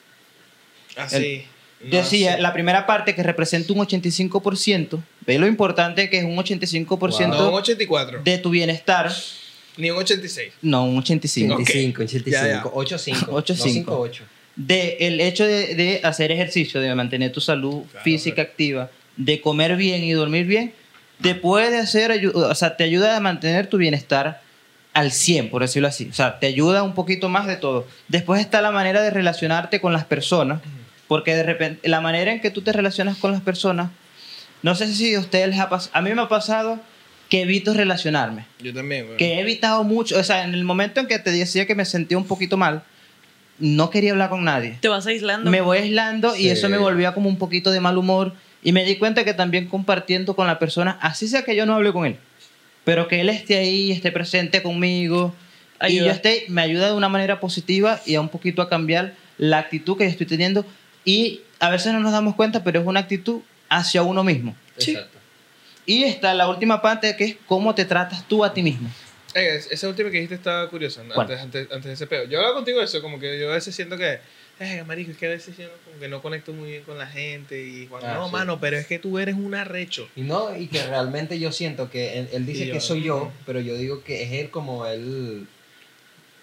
Así. 0.96 1.44
No 1.82 1.90
Decía, 1.98 2.36
sé. 2.36 2.40
la 2.42 2.52
primera 2.54 2.86
parte 2.86 3.14
que 3.14 3.22
representa 3.22 3.72
un 3.72 3.80
85%, 3.80 5.02
ve 5.26 5.38
lo 5.38 5.46
importante 5.46 6.08
que 6.08 6.18
es 6.18 6.24
un 6.24 6.36
85% 6.36 7.28
No 7.28 7.48
un 7.50 7.54
84, 7.54 8.22
de 8.22 8.38
tu 8.38 8.50
bienestar. 8.50 9.10
ni 9.76 9.90
un 9.90 9.98
86. 9.98 10.52
No, 10.62 10.84
un 10.86 10.98
85. 10.98 11.54
85, 11.56 12.02
85, 12.04 12.30
Ya, 12.30 12.48
ya. 12.48 12.64
85, 12.64 13.34
85. 13.34 13.72
5, 13.74 13.98
8. 14.00 14.24
de 14.56 14.96
el 15.00 15.20
hecho 15.20 15.44
de, 15.44 15.74
de 15.74 16.00
hacer 16.04 16.30
ejercicio, 16.32 16.80
de 16.80 16.94
mantener 16.94 17.32
tu 17.32 17.40
salud 17.42 17.82
Claro, 17.90 18.04
física 18.04 18.40
activa, 18.42 18.90
de 19.16 19.40
comer 19.40 19.76
bien 19.76 20.02
y 20.04 20.12
dormir 20.12 20.46
bien, 20.46 20.74
te 21.20 21.34
puede 21.34 21.78
hacer, 21.78 22.30
o 22.34 22.54
sea, 22.54 22.76
te 22.76 22.84
ayuda 22.84 23.16
a 23.16 23.20
mantener 23.20 23.68
tu 23.68 23.76
bienestar 23.76 24.42
al 24.92 25.10
100, 25.10 25.50
por 25.50 25.62
decirlo 25.62 25.88
así. 25.88 26.08
O 26.10 26.12
sea, 26.12 26.38
te 26.38 26.46
ayuda 26.46 26.82
un 26.82 26.94
poquito 26.94 27.28
más 27.28 27.46
de 27.46 27.56
todo. 27.56 27.86
Después 28.08 28.40
está 28.40 28.60
la 28.60 28.70
manera 28.70 29.02
de 29.02 29.10
relacionarte 29.10 29.80
con 29.80 29.92
las 29.92 30.04
personas, 30.04 30.60
porque 31.08 31.34
de 31.34 31.42
repente, 31.42 31.88
la 31.88 32.00
manera 32.00 32.32
en 32.32 32.40
que 32.40 32.50
tú 32.50 32.62
te 32.62 32.72
relacionas 32.72 33.16
con 33.18 33.32
las 33.32 33.40
personas, 33.40 33.90
no 34.62 34.74
sé 34.74 34.92
si 34.92 35.14
a 35.14 35.20
ustedes 35.20 35.48
les 35.48 35.58
ha 35.58 35.68
pasado, 35.68 35.90
a 35.94 36.00
mí 36.00 36.14
me 36.14 36.22
ha 36.22 36.28
pasado 36.28 36.80
que 37.28 37.42
evito 37.42 37.74
relacionarme 37.74 38.46
Yo 38.60 38.72
también, 38.72 39.06
güey. 39.06 39.16
que 39.16 39.34
he 39.34 39.40
evitado 39.40 39.82
mucho, 39.84 40.18
o 40.18 40.24
sea, 40.24 40.44
en 40.44 40.54
el 40.54 40.64
momento 40.64 41.00
en 41.00 41.06
que 41.06 41.18
te 41.18 41.30
decía 41.30 41.66
que 41.66 41.74
me 41.74 41.84
sentía 41.84 42.16
un 42.16 42.26
poquito 42.26 42.56
mal, 42.56 42.82
no 43.58 43.90
quería 43.90 44.12
hablar 44.12 44.30
con 44.30 44.44
nadie. 44.44 44.78
Te 44.80 44.88
vas 44.88 45.06
aislando. 45.06 45.50
Me 45.50 45.60
voy 45.60 45.78
aislando 45.78 46.36
y 46.36 46.48
eso 46.48 46.68
me 46.68 46.78
volvía 46.78 47.14
como 47.14 47.28
un 47.28 47.38
poquito 47.38 47.70
de 47.70 47.80
mal 47.80 47.98
humor 47.98 48.32
y 48.64 48.72
me 48.72 48.84
di 48.84 48.96
cuenta 48.96 49.24
que 49.24 49.34
también 49.34 49.68
compartiendo 49.68 50.34
con 50.34 50.48
la 50.48 50.58
persona, 50.58 50.98
así 51.00 51.28
sea 51.28 51.42
que 51.44 51.54
yo 51.54 51.66
no 51.66 51.74
hable 51.76 51.92
con 51.92 52.06
él, 52.06 52.16
pero 52.84 53.06
que 53.06 53.20
él 53.20 53.28
esté 53.28 53.58
ahí, 53.58 53.92
esté 53.92 54.10
presente 54.10 54.62
conmigo 54.62 55.32
y 55.80 55.84
Ayuda. 55.86 56.06
yo 56.06 56.10
esté, 56.12 56.44
me 56.48 56.62
ayuda 56.62 56.88
de 56.88 56.94
una 56.94 57.08
manera 57.08 57.38
positiva 57.38 58.00
y 58.06 58.16
a 58.16 58.20
un 58.20 58.28
poquito 58.28 58.62
a 58.62 58.68
cambiar 58.68 59.14
la 59.38 59.58
actitud 59.58 59.96
que 59.96 60.04
yo 60.04 60.10
estoy 60.10 60.26
teniendo 60.26 60.64
y 61.04 61.42
a 61.60 61.70
veces 61.70 61.92
no 61.92 62.00
nos 62.00 62.12
damos 62.12 62.34
cuenta, 62.34 62.64
pero 62.64 62.80
es 62.80 62.86
una 62.86 63.00
actitud 63.00 63.42
hacia 63.68 64.02
uno 64.02 64.24
mismo. 64.24 64.56
Sí. 64.78 64.92
Exacto. 64.92 65.18
Y 65.86 66.04
está 66.04 66.32
la 66.32 66.48
última 66.48 66.80
parte 66.80 67.14
que 67.16 67.24
es 67.24 67.36
cómo 67.46 67.74
te 67.74 67.84
tratas 67.84 68.26
tú 68.26 68.44
a 68.44 68.54
ti 68.54 68.62
mismo. 68.62 68.88
Eh, 69.34 69.56
es- 69.56 69.68
esa 69.70 69.88
última 69.88 70.08
que 70.10 70.16
dijiste 70.16 70.36
estaba 70.36 70.70
curiosa, 70.70 71.02
antes, 71.16 71.40
antes, 71.40 71.66
antes 71.70 71.84
de 71.84 71.92
ese 71.92 72.06
pedo. 72.06 72.24
Yo 72.24 72.38
hablaba 72.38 72.54
contigo 72.54 72.78
de 72.78 72.84
eso, 72.86 73.02
como 73.02 73.18
que 73.18 73.38
yo 73.38 73.50
a 73.50 73.54
veces 73.54 73.74
siento 73.74 73.96
que, 73.98 74.20
eh, 74.60 74.84
marico, 74.86 75.10
es 75.10 75.16
que 75.16 75.26
a 75.26 75.30
veces 75.30 75.56
yo 75.56 75.64
no, 75.64 75.70
como 75.84 75.98
que 76.00 76.08
no 76.08 76.22
conecto 76.22 76.52
muy 76.52 76.70
bien 76.70 76.82
con 76.84 76.96
la 76.98 77.06
gente 77.06 77.62
y 77.66 77.86
Juan, 77.86 78.02
Ah, 78.04 78.14
no, 78.14 78.26
sí. 78.26 78.32
mano, 78.32 78.60
pero 78.60 78.76
es 78.76 78.86
que 78.86 78.98
tú 78.98 79.18
eres 79.18 79.34
un 79.34 79.54
arrecho. 79.54 80.08
Y 80.16 80.22
no, 80.22 80.56
y 80.56 80.66
que 80.68 80.84
realmente 80.86 81.38
yo 81.38 81.50
siento 81.52 81.90
que 81.90 82.18
él, 82.20 82.28
él 82.32 82.46
dice 82.46 82.66
yo, 82.66 82.74
que 82.74 82.80
soy 82.80 83.02
yo, 83.02 83.32
pero 83.46 83.60
yo 83.60 83.76
digo 83.76 84.02
que 84.04 84.22
es 84.22 84.32
él 84.32 84.50
como 84.50 84.86
él 84.86 85.46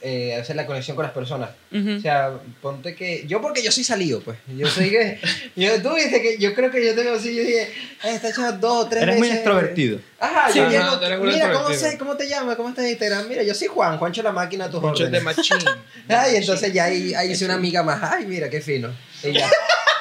eh, 0.04 0.36
hace 0.42 0.54
la 0.56 0.66
conexión 0.66 0.96
con 0.96 1.04
las 1.04 1.14
personas. 1.14 1.52
O 1.72 2.00
sea, 2.02 2.32
ponte 2.62 2.96
que. 2.96 3.26
Yo, 3.28 3.40
porque 3.42 3.62
yo 3.62 3.72
soy 3.72 3.84
salido, 3.84 4.20
pues. 4.22 4.38
Yo 4.58 4.68
soy 4.68 4.90
que. 4.90 5.20
yo, 5.56 5.82
tú 5.82 5.94
viste 5.96 6.22
que 6.22 6.38
yo 6.38 6.54
creo 6.54 6.72
que 6.72 6.86
yo 6.86 6.96
tengo 6.96 7.14
así. 7.14 7.36
Yo 7.36 7.44
dije, 7.44 7.72
"Ay, 8.02 8.16
está 8.16 8.30
hecho 8.30 8.52
dos 8.54 8.86
o 8.86 8.90
tres 8.90 9.04
Eres 9.04 9.16
veces. 9.16 9.30
muy 9.30 9.38
extrovertido. 9.38 10.00
Ajá, 10.20 10.52
Sí, 10.52 10.60
yo 10.60 10.70
llego. 10.70 11.24
Mira, 11.24 11.54
¿cómo, 11.54 11.74
sé, 11.74 11.98
¿cómo 11.98 12.18
te 12.18 12.28
llamas? 12.28 12.56
¿Cómo 12.56 12.70
estás 12.70 12.86
en 12.86 12.92
Instagram? 12.92 13.28
Mira, 13.28 13.44
yo 13.44 13.54
soy 13.54 13.68
Juan, 13.68 13.98
Juancho 13.98 14.24
la 14.24 14.32
máquina, 14.32 14.70
tus 14.70 14.82
de 14.82 14.88
órdenes. 14.88 15.24
machín. 15.24 15.58
Ay, 16.10 16.36
entonces 16.38 16.74
ya 16.74 16.86
ahí, 16.86 17.14
ahí 17.14 17.32
hice 17.32 17.46
una 17.46 17.56
amiga 17.56 17.84
más. 17.84 18.02
Ay, 18.04 18.26
mira, 18.26 18.50
qué 18.50 18.62
fino. 18.62 18.92
Y 19.24 19.34
ya. 19.34 19.50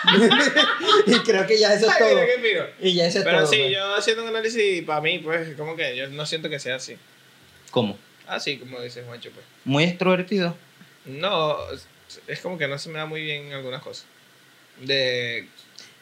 y 1.07 1.19
creo 1.21 1.47
que 1.47 1.59
ya 1.59 1.75
eso 1.75 1.87
es 1.87 1.93
Ay, 1.93 1.99
todo. 1.99 2.09
mira 2.15 2.27
qué 2.27 2.43
fino. 2.49 2.63
Y 2.81 2.95
ya 2.95 3.07
eso 3.07 3.19
es 3.19 3.25
Pero 3.25 3.39
todo. 3.41 3.47
sí, 3.49 3.59
pues. 3.59 3.73
yo 3.73 3.95
haciendo 3.95 4.23
un 4.23 4.29
análisis 4.31 4.83
para 4.85 5.01
mí, 5.01 5.19
pues, 5.19 5.55
como 5.57 5.77
que 5.77 5.97
yo 5.97 6.09
no 6.09 6.25
siento 6.27 6.49
que 6.49 6.59
sea 6.59 6.77
así. 6.77 6.97
¿Cómo? 7.71 7.99
Así 8.31 8.59
como 8.59 8.81
dice 8.81 9.03
Juancho, 9.03 9.31
pues. 9.33 9.45
Muy 9.64 9.85
extrovertido. 9.85 10.57
No, 11.05 11.57
es- 11.73 12.40
como 12.40 12.59
que 12.59 12.69
no 12.69 12.79
se 12.79 12.88
me 12.88 12.99
da 12.99 13.07
muy 13.07 13.23
bien 13.23 13.53
algunas 13.53 13.83
cosas. 13.83 14.07
De. 14.81 15.49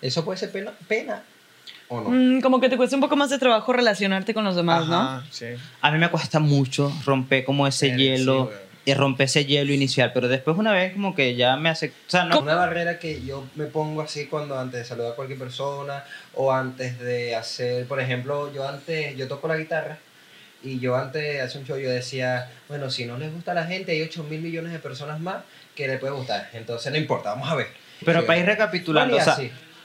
Eso 0.00 0.24
puede 0.24 0.38
ser 0.38 0.52
pena, 0.52 0.72
pena 0.86 1.24
o 1.88 2.00
no. 2.00 2.10
Mm, 2.10 2.40
como 2.40 2.60
que 2.60 2.68
te 2.68 2.76
cuesta 2.76 2.96
un 2.96 3.02
poco 3.02 3.16
más 3.16 3.30
de 3.30 3.38
trabajo 3.38 3.72
relacionarte 3.72 4.34
con 4.34 4.44
los 4.44 4.54
demás, 4.56 4.86
¿no? 4.86 5.22
Sí. 5.30 5.46
A 5.80 5.90
mí 5.90 5.98
me 5.98 6.08
cuesta 6.10 6.38
mucho 6.38 6.92
romper 7.04 7.44
como 7.44 7.66
ese 7.66 7.88
Eh, 7.88 7.96
hielo 7.96 8.50
sí, 8.52 8.90
y 8.90 8.94
romper 8.94 9.24
ese 9.24 9.44
hielo 9.44 9.72
inicial, 9.72 10.12
pero 10.14 10.28
después 10.28 10.56
una 10.56 10.72
vez 10.72 10.92
como 10.92 11.14
que 11.14 11.34
ya 11.34 11.56
me 11.56 11.68
hace... 11.68 11.88
O 11.88 12.10
sea, 12.10 12.24
no, 12.24 12.40
Una 12.40 12.54
barrera 12.54 12.98
que 12.98 13.22
yo 13.24 13.44
me 13.56 13.64
pongo 13.66 14.02
así 14.02 14.26
cuando 14.26 14.58
antes 14.58 14.80
de 14.80 14.86
saludar 14.86 15.12
a 15.12 15.16
cualquier 15.16 15.38
persona 15.38 16.04
o 16.34 16.52
antes 16.52 16.98
de 17.00 17.34
hacer, 17.34 17.86
por 17.86 18.00
ejemplo, 18.00 18.52
yo 18.54 18.66
antes, 18.68 19.16
yo 19.16 19.26
toco 19.28 19.48
la 19.48 19.56
guitarra 19.56 19.98
y 20.62 20.78
yo 20.80 20.96
antes 20.96 21.22
de 21.22 21.40
hacer 21.40 21.60
un 21.60 21.66
show 21.66 21.78
yo 21.78 21.88
decía, 21.90 22.50
bueno, 22.68 22.90
si 22.90 23.04
no 23.04 23.16
les 23.18 23.32
gusta 23.32 23.52
a 23.52 23.54
la 23.54 23.64
gente, 23.66 23.92
hay 23.92 24.02
8 24.02 24.24
mil 24.24 24.40
millones 24.40 24.72
de 24.72 24.78
personas 24.78 25.20
más 25.20 25.38
que 25.74 25.86
le 25.86 25.98
puede 25.98 26.12
gustar. 26.12 26.50
Entonces 26.52 26.90
no 26.90 26.98
importa, 26.98 27.30
vamos 27.30 27.48
a 27.50 27.54
ver. 27.54 27.68
pero 28.04 28.20
Sí. 28.20 28.26
para 28.26 28.38
ir 28.38 28.46
recapitulando, 28.46 29.16
o 29.16 29.20
sea, 29.20 29.36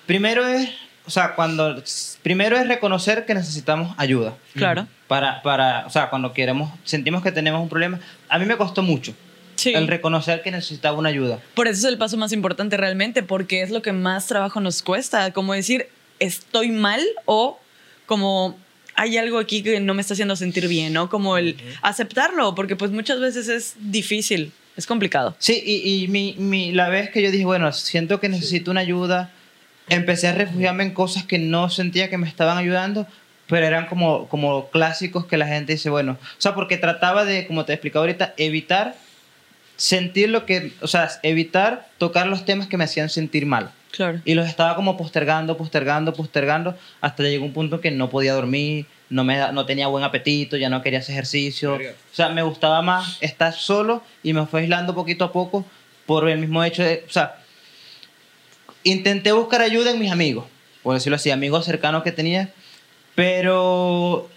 primero 0.06 0.48
es, 0.48 0.70
o 1.06 1.12
sea, 1.12 1.36
cuando... 1.36 1.82
Primero 2.22 2.58
es 2.58 2.68
reconocer 2.68 3.26
que 3.26 3.34
necesitamos 3.34 3.94
ayuda. 3.98 4.34
Claro. 4.54 4.88
Para, 5.08 5.42
para, 5.44 5.86
o 5.86 5.90
sea, 5.90 6.10
cuando 6.10 6.32
queremos, 6.34 6.72
sentimos 6.84 7.22
que 7.24 7.32
tenemos 7.32 7.62
un 7.62 7.70
problema. 7.70 8.00
A 8.30 8.40
mí 8.40 8.46
me 8.46 8.56
costó 8.58 8.82
mucho 8.82 9.14
Sí. 9.56 9.74
el 9.76 9.88
reconocer 9.88 10.42
que 10.42 10.50
necesitaba 10.52 10.98
una 10.98 11.10
ayuda. 11.10 11.40
Por 11.54 11.68
eso 11.68 11.86
es 11.88 11.94
el 11.94 12.00
paso 12.00 12.18
más 12.18 12.32
importante 12.32 12.76
realmente, 12.78 13.22
porque 13.22 13.62
es 13.62 13.70
lo 13.70 13.82
que 13.84 13.92
más 13.94 14.26
trabajo 14.28 14.60
nos 14.60 14.82
cuesta, 14.82 15.32
como 15.32 15.54
decir, 15.54 15.88
estoy 16.20 16.72
mal 16.72 17.02
o 17.26 17.60
como 18.08 18.58
hay 18.96 19.18
algo 19.18 19.40
aquí 19.40 19.64
que 19.64 19.80
no 19.80 19.94
me 19.94 20.02
está 20.02 20.14
haciendo 20.14 20.36
sentir 20.36 20.68
bien, 20.68 20.94
¿no? 20.94 21.10
Como 21.10 21.38
el 21.38 21.58
aceptarlo, 21.82 22.56
porque 22.56 22.76
pues 22.76 22.92
muchas 22.92 23.20
veces 23.20 23.48
es 23.48 23.76
difícil, 23.80 24.52
es 24.76 24.86
complicado. 24.86 25.36
Sí, 25.40 25.62
y, 25.66 26.04
y 26.04 26.08
mi, 26.08 26.36
mi, 26.38 26.72
la 26.72 26.90
vez 26.90 27.10
que 27.10 27.22
yo 27.22 27.32
dije, 27.32 27.46
bueno, 27.46 27.72
siento 27.72 28.20
que 28.20 28.30
necesito 28.30 28.72
una 28.72 28.82
ayuda, 28.82 29.32
empecé 29.90 30.28
a 30.28 30.34
refugiarme 30.34 30.84
en 30.84 30.92
cosas 30.92 31.24
que 31.24 31.40
no 31.40 31.70
sentía 31.70 32.10
que 32.10 32.18
me 32.18 32.28
estaban 32.28 32.58
ayudando, 32.58 33.08
pero 33.48 33.66
eran 33.66 33.88
como, 33.88 34.28
como 34.30 34.70
clásicos 34.70 35.26
que 35.26 35.38
la 35.38 35.48
gente 35.48 35.74
dice, 35.74 35.90
bueno, 35.90 36.18
o 36.22 36.42
sea, 36.42 36.56
porque 36.56 36.78
trataba 36.78 37.26
de, 37.26 37.46
como 37.48 37.66
te 37.66 37.74
he 37.74 37.76
explicado 37.76 38.04
ahorita, 38.04 38.34
evitar 38.38 38.96
sentir 39.76 40.30
lo 40.30 40.46
que, 40.46 40.72
o 40.82 40.88
sea, 40.88 41.10
evitar 41.24 41.90
tocar 41.98 42.28
los 42.28 42.46
temas 42.46 42.68
que 42.68 42.78
me 42.78 42.86
hacían 42.86 43.10
sentir 43.10 43.46
mal. 43.46 43.72
Claro. 43.94 44.22
Y 44.26 44.34
los 44.34 44.48
estaba 44.48 44.76
como 44.76 44.98
postergando, 44.98 45.56
postergando, 45.56 46.14
postergando, 46.14 46.76
hasta 47.00 47.22
llegó 47.22 47.46
un 47.46 47.54
punto 47.54 47.80
que 47.80 47.92
no 47.92 48.10
podía 48.10 48.34
dormir, 48.34 48.88
no, 49.12 49.24
me, 49.24 49.52
no 49.52 49.68
tenía 49.68 49.86
buen 49.86 50.04
apetito, 50.04 50.58
ya 50.58 50.68
no 50.68 50.82
quería 50.82 50.98
hacer 50.98 51.14
ejercicio. 51.14 51.76
O 51.76 52.16
sea, 52.16 52.30
me 52.30 52.42
gustaba 52.42 52.82
más 52.82 53.20
estar 53.22 53.54
solo 53.54 54.02
y 54.24 54.34
me 54.34 54.48
fue 54.48 54.62
aislando 54.62 54.96
poquito 54.96 55.26
a 55.26 55.32
poco 55.32 55.64
por 56.08 56.28
el 56.28 56.40
mismo 56.40 56.64
hecho 56.64 56.82
de, 56.82 57.06
o 57.08 57.12
sea, 57.12 57.36
intenté 58.84 59.32
buscar 59.32 59.62
ayuda 59.62 59.92
en 59.92 60.00
mis 60.00 60.12
amigos, 60.12 60.46
por 60.82 60.96
decirlo 60.96 61.18
así, 61.18 61.30
amigos 61.30 61.64
cercanos 61.64 62.02
que 62.02 62.12
tenía, 62.12 62.52
pero 63.14 64.28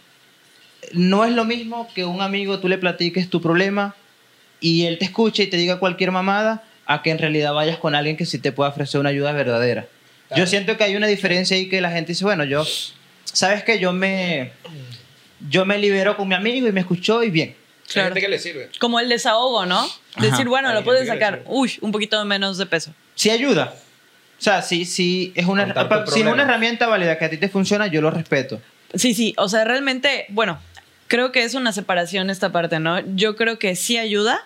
no 0.92 1.25
es 1.25 1.33
lo 1.33 1.47
mismo 1.47 1.88
que 1.95 2.05
un 2.05 2.21
amigo 2.21 2.61
tú 2.61 2.69
le 2.69 2.77
platiques 2.77 3.31
tu 3.31 3.40
problema 3.40 3.95
y 4.61 4.85
él 4.85 4.99
te 4.99 5.07
escuche 5.07 5.45
y 5.45 5.47
te 5.47 5.57
diga 5.57 5.79
cualquier 5.79 6.12
mamada 6.12 6.62
a 6.87 7.03
que 7.03 7.11
en 7.11 7.18
realidad 7.18 7.53
vayas 7.53 7.79
con 7.79 7.94
alguien 7.94 8.16
que 8.16 8.27
sí 8.27 8.38
te 8.38 8.53
pueda 8.53 8.70
ofrecer 8.70 9.01
una 9.01 9.11
ayuda 9.11 9.33
verdadera. 9.33 9.87
Claro. 10.29 10.42
Yo 10.42 10.46
siento 10.46 10.77
que 10.77 10.85
hay 10.85 10.96
una 10.96 11.07
diferencia 11.07 11.57
ahí 11.57 11.68
que 11.68 11.81
la 11.81 11.90
gente 11.90 12.12
dice, 12.12 12.25
bueno, 12.25 12.44
yo, 12.44 12.64
¿sabes 13.25 13.62
que 13.64 13.79
Yo 13.79 13.92
me, 13.92 14.53
yo 15.49 15.64
me 15.66 15.79
libero 15.79 16.16
con 16.16 16.29
mi 16.29 16.35
amigo 16.35 16.66
y 16.66 16.72
me 16.72 16.81
escuchó 16.81 17.22
y 17.22 17.31
bien. 17.31 17.51
Hay 17.51 17.92
Claro. 17.92 18.09
gente 18.09 18.20
que 18.20 18.29
le 18.29 18.38
sirve. 18.38 18.70
Como 18.81 18.99
el 18.99 19.09
desahogo, 19.09 19.64
¿no? 19.66 19.79
Ajá. 19.81 20.27
Decir, 20.27 20.49
bueno, 20.49 20.72
lo 20.72 20.83
puedes 20.83 21.07
sacar, 21.07 21.42
uy, 21.46 21.72
un 21.81 21.92
poquito 21.92 22.25
menos 22.25 22.59
de 22.59 22.66
peso. 22.66 22.92
Sí 23.14 23.31
ayuda. 23.31 23.75
O 24.38 24.42
sea, 24.42 24.61
sí, 24.62 24.85
sí, 24.85 25.33
es 25.35 25.46
una, 25.46 25.64
si 26.07 26.20
es 26.20 26.27
una 26.27 26.42
herramienta 26.42 26.87
válida 26.88 27.16
que 27.16 27.25
a 27.25 27.31
ti 27.31 27.37
te 27.38 27.49
funciona, 27.49 27.87
yo 27.87 28.01
lo 28.03 28.11
respeto. 28.11 28.61
Sí, 28.94 29.14
sí, 29.14 29.35
o 29.38 29.49
sea, 29.49 29.64
realmente, 29.64 30.27
bueno, 30.29 30.59
creo 31.07 31.33
que 31.33 31.44
es 31.44 31.55
una 31.55 31.72
separación 31.72 32.29
esta 32.29 32.51
parte, 32.53 32.79
¿no? 32.81 33.01
Yo 33.14 33.37
creo 33.37 33.59
que 33.59 33.77
sí 33.77 33.96
ayuda, 33.99 34.40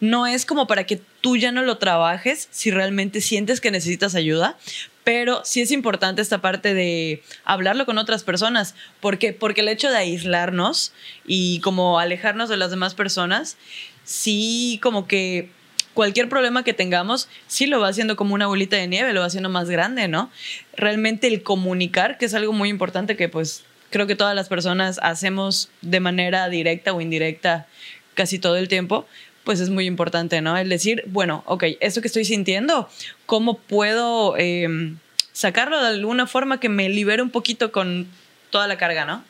no 0.00 0.26
es 0.26 0.46
como 0.46 0.66
para 0.66 0.84
que 0.84 1.00
tú 1.22 1.38
ya 1.38 1.52
no 1.52 1.62
lo 1.62 1.78
trabajes 1.78 2.48
si 2.50 2.70
realmente 2.70 3.22
sientes 3.22 3.62
que 3.62 3.70
necesitas 3.70 4.14
ayuda, 4.14 4.58
pero 5.04 5.40
sí 5.44 5.62
es 5.62 5.70
importante 5.70 6.20
esta 6.20 6.42
parte 6.42 6.74
de 6.74 7.22
hablarlo 7.44 7.86
con 7.86 7.96
otras 7.96 8.22
personas, 8.24 8.74
porque 9.00 9.32
porque 9.32 9.62
el 9.62 9.68
hecho 9.68 9.90
de 9.90 9.96
aislarnos 9.96 10.92
y 11.26 11.60
como 11.60 11.98
alejarnos 11.98 12.50
de 12.50 12.58
las 12.58 12.70
demás 12.70 12.94
personas, 12.94 13.56
sí 14.04 14.78
como 14.82 15.06
que 15.06 15.48
cualquier 15.94 16.28
problema 16.28 16.64
que 16.64 16.74
tengamos, 16.74 17.28
sí 17.46 17.66
lo 17.66 17.80
va 17.80 17.88
haciendo 17.88 18.16
como 18.16 18.34
una 18.34 18.46
bolita 18.46 18.76
de 18.76 18.88
nieve, 18.88 19.12
lo 19.12 19.20
va 19.20 19.26
haciendo 19.26 19.48
más 19.48 19.70
grande, 19.70 20.08
¿no? 20.08 20.30
Realmente 20.76 21.28
el 21.28 21.42
comunicar, 21.42 22.18
que 22.18 22.26
es 22.26 22.34
algo 22.34 22.52
muy 22.52 22.68
importante 22.68 23.16
que 23.16 23.28
pues 23.28 23.64
creo 23.90 24.06
que 24.06 24.16
todas 24.16 24.34
las 24.34 24.48
personas 24.48 24.98
hacemos 25.02 25.68
de 25.82 26.00
manera 26.00 26.48
directa 26.48 26.92
o 26.92 27.00
indirecta 27.00 27.66
casi 28.14 28.38
todo 28.38 28.56
el 28.56 28.68
tiempo, 28.68 29.06
pues 29.44 29.60
es 29.60 29.70
muy 29.70 29.86
importante, 29.86 30.40
¿no? 30.40 30.56
El 30.56 30.68
decir, 30.68 31.04
bueno, 31.06 31.42
ok, 31.46 31.64
esto 31.80 32.00
que 32.00 32.06
estoy 32.08 32.24
sintiendo, 32.24 32.88
¿cómo 33.26 33.58
puedo 33.58 34.34
eh, 34.38 34.94
sacarlo 35.32 35.80
de 35.80 35.88
alguna 35.88 36.26
forma 36.26 36.60
que 36.60 36.68
me 36.68 36.88
libere 36.88 37.22
un 37.22 37.30
poquito 37.30 37.72
con 37.72 38.06
toda 38.50 38.66
la 38.68 38.76
carga, 38.78 39.04
¿no? 39.04 39.24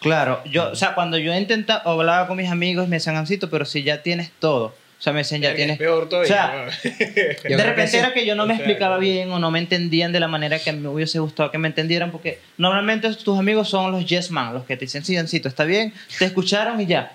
Claro, 0.00 0.40
yo, 0.44 0.70
o 0.70 0.76
sea, 0.76 0.94
cuando 0.94 1.18
yo 1.18 1.34
intentaba, 1.34 1.82
hablaba 1.90 2.28
con 2.28 2.36
mis 2.36 2.48
amigos, 2.50 2.86
me 2.88 2.96
decían, 2.96 3.16
Ancito, 3.16 3.50
pero 3.50 3.64
si 3.64 3.82
ya 3.82 4.02
tienes 4.02 4.30
todo. 4.38 4.66
O 4.66 5.00
sea, 5.00 5.12
me 5.12 5.20
decían, 5.20 5.40
ya 5.40 5.50
Es 5.50 5.56
tienes... 5.56 5.78
peor 5.78 6.08
todavía. 6.08 6.66
O 6.66 6.70
sea, 6.72 6.92
Yo 7.48 7.56
de 7.56 7.62
repente 7.64 7.92
sí. 7.92 7.96
era 7.98 8.12
que 8.12 8.26
yo 8.26 8.34
no 8.34 8.46
me 8.46 8.54
O 8.54 8.56
sea, 8.56 8.64
explicaba 8.64 8.96
no. 8.96 9.00
bien 9.00 9.30
o 9.30 9.38
no 9.38 9.50
me 9.52 9.60
entendían 9.60 10.10
de 10.10 10.18
la 10.18 10.26
manera 10.26 10.58
que 10.58 10.72
me 10.72 10.88
hubiese 10.88 11.20
gustado 11.20 11.52
que 11.52 11.58
me 11.58 11.68
entendieran, 11.68 12.10
porque 12.10 12.40
normalmente 12.58 13.12
tus 13.14 13.38
amigos 13.38 13.68
son 13.68 13.92
los 13.92 14.04
yes 14.06 14.30
man, 14.32 14.54
los 14.54 14.64
que 14.64 14.76
te 14.76 14.86
dicen, 14.86 15.04
sí, 15.04 15.16
Ancito, 15.16 15.48
está 15.48 15.64
bien, 15.64 15.94
te 16.18 16.24
escucharon 16.24 16.80
y 16.80 16.86
ya. 16.86 17.12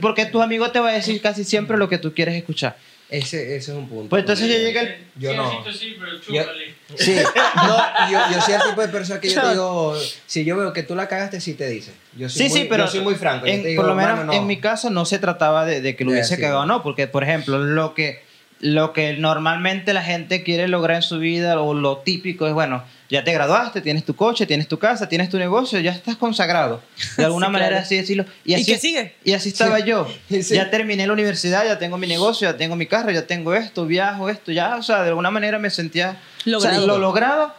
Porque 0.00 0.26
tus 0.26 0.42
amigos 0.42 0.72
te 0.72 0.78
van 0.80 0.90
a 0.90 0.96
decir 0.96 1.20
casi 1.20 1.44
siempre 1.44 1.76
lo 1.76 1.88
que 1.88 1.98
tú 1.98 2.12
quieres 2.14 2.34
escuchar. 2.34 2.76
Ese, 3.08 3.54
ese 3.56 3.70
es 3.70 3.76
un 3.78 3.88
punto. 3.88 4.08
Pues 4.08 4.22
entonces 4.22 4.48
yo 4.48 4.54
llegué 4.56 4.78
al... 4.80 4.96
Yo 5.16 5.30
sí, 5.30 5.36
no. 5.36 5.48
Osito, 5.60 5.72
sí, 5.72 5.96
pero 5.98 6.18
chúpale. 6.20 6.74
Sí, 6.96 7.14
no, 7.54 8.10
yo, 8.10 8.18
yo 8.34 8.40
soy 8.40 8.54
el 8.54 8.62
tipo 8.62 8.80
de 8.80 8.88
persona 8.88 9.20
que 9.20 9.30
yo 9.30 9.40
te 9.42 9.48
digo, 9.50 9.96
si 10.26 10.44
yo 10.44 10.56
veo 10.56 10.72
que 10.72 10.82
tú 10.82 10.96
la 10.96 11.06
cagaste, 11.06 11.40
sí 11.40 11.54
te 11.54 11.68
dice. 11.68 11.92
Yo 12.16 12.28
soy 12.28 12.42
Sí, 12.42 12.48
muy, 12.48 12.60
sí, 12.62 12.66
pero 12.68 12.84
yo 12.86 12.90
soy 12.90 13.00
muy 13.00 13.14
franco. 13.14 13.46
yo 13.46 13.52
en- 13.52 13.62
te 13.62 13.68
digo, 13.68 13.82
por 13.82 13.88
lo 13.90 13.94
menos 13.94 14.34
en 14.34 14.46
mi 14.48 14.58
caso 14.58 14.90
no 14.90 15.04
se 15.04 15.18
trataba 15.20 15.64
de, 15.64 15.80
de 15.80 15.94
que 15.94 16.04
lo 16.04 16.10
hubiese 16.10 16.36
cagado 16.40 16.62
o 16.62 16.66
no, 16.66 16.82
porque 16.82 17.06
por 17.06 17.22
ejemplo 17.22 17.58
lo 17.58 17.94
que, 17.94 18.24
lo 18.58 18.92
que 18.92 19.12
normalmente 19.12 19.94
la 19.94 20.02
gente 20.02 20.42
quiere 20.42 20.66
lograr 20.66 20.96
en 20.96 21.02
su 21.02 21.18
vida 21.20 21.60
o 21.60 21.74
lo 21.74 21.98
típico 21.98 22.48
es, 22.48 22.54
bueno, 22.54 22.82
ya 23.08 23.22
te 23.24 23.32
graduaste, 23.32 23.80
tienes 23.80 24.04
tu 24.04 24.14
coche, 24.16 24.46
tienes 24.46 24.66
tu 24.68 24.78
casa, 24.78 25.08
tienes 25.08 25.28
tu 25.28 25.38
negocio, 25.38 25.78
ya 25.80 25.92
estás 25.92 26.16
consagrado. 26.16 26.82
De 27.16 27.24
alguna 27.26 27.46
Sí, 27.46 27.52
manera 27.52 27.68
claro. 27.70 27.84
así 27.84 27.96
decirlo. 27.96 28.24
¿Y 28.44 28.54
así, 28.54 28.64
qué 28.66 28.78
sigue? 28.78 29.14
Y 29.24 29.32
así 29.32 29.50
estaba 29.50 29.78
yo. 29.80 30.06
Sí. 30.28 30.54
Ya 30.54 30.70
terminé 30.70 31.06
la 31.06 31.12
universidad, 31.12 31.64
ya 31.64 31.78
tengo 31.78 31.98
mi 31.98 32.06
negocio, 32.06 32.50
ya 32.50 32.56
tengo 32.56 32.76
mi 32.76 32.86
carro, 32.86 33.10
ya 33.10 33.26
tengo 33.26 33.54
esto, 33.54 33.86
viajo, 33.86 34.28
esto, 34.28 34.50
ya, 34.52 34.76
o 34.76 34.82
sea, 34.82 35.02
de 35.02 35.08
alguna 35.08 35.30
manera 35.30 35.58
me 35.58 35.70
sentía 35.70 36.10
o 36.46 36.60
sea, 36.60 36.72
Logrado. 36.72 36.86
lo 36.86 36.98
logrado, 36.98 37.54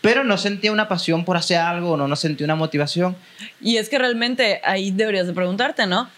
pero 0.00 0.24
no 0.24 0.38
sentía 0.38 0.72
una 0.72 0.88
pasión 0.88 1.24
por 1.24 1.36
hacer 1.36 1.58
algo, 1.58 1.96
no, 1.96 2.08
no 2.08 2.16
sentía 2.16 2.44
una 2.46 2.54
motivación. 2.56 3.16
Y 3.60 3.76
es 3.76 3.88
que 3.88 3.98
realmente 3.98 4.60
ahí 4.64 4.90
deberías 4.90 5.26
de 5.26 5.32
preguntarte, 5.34 5.86
¿no? 5.86 6.08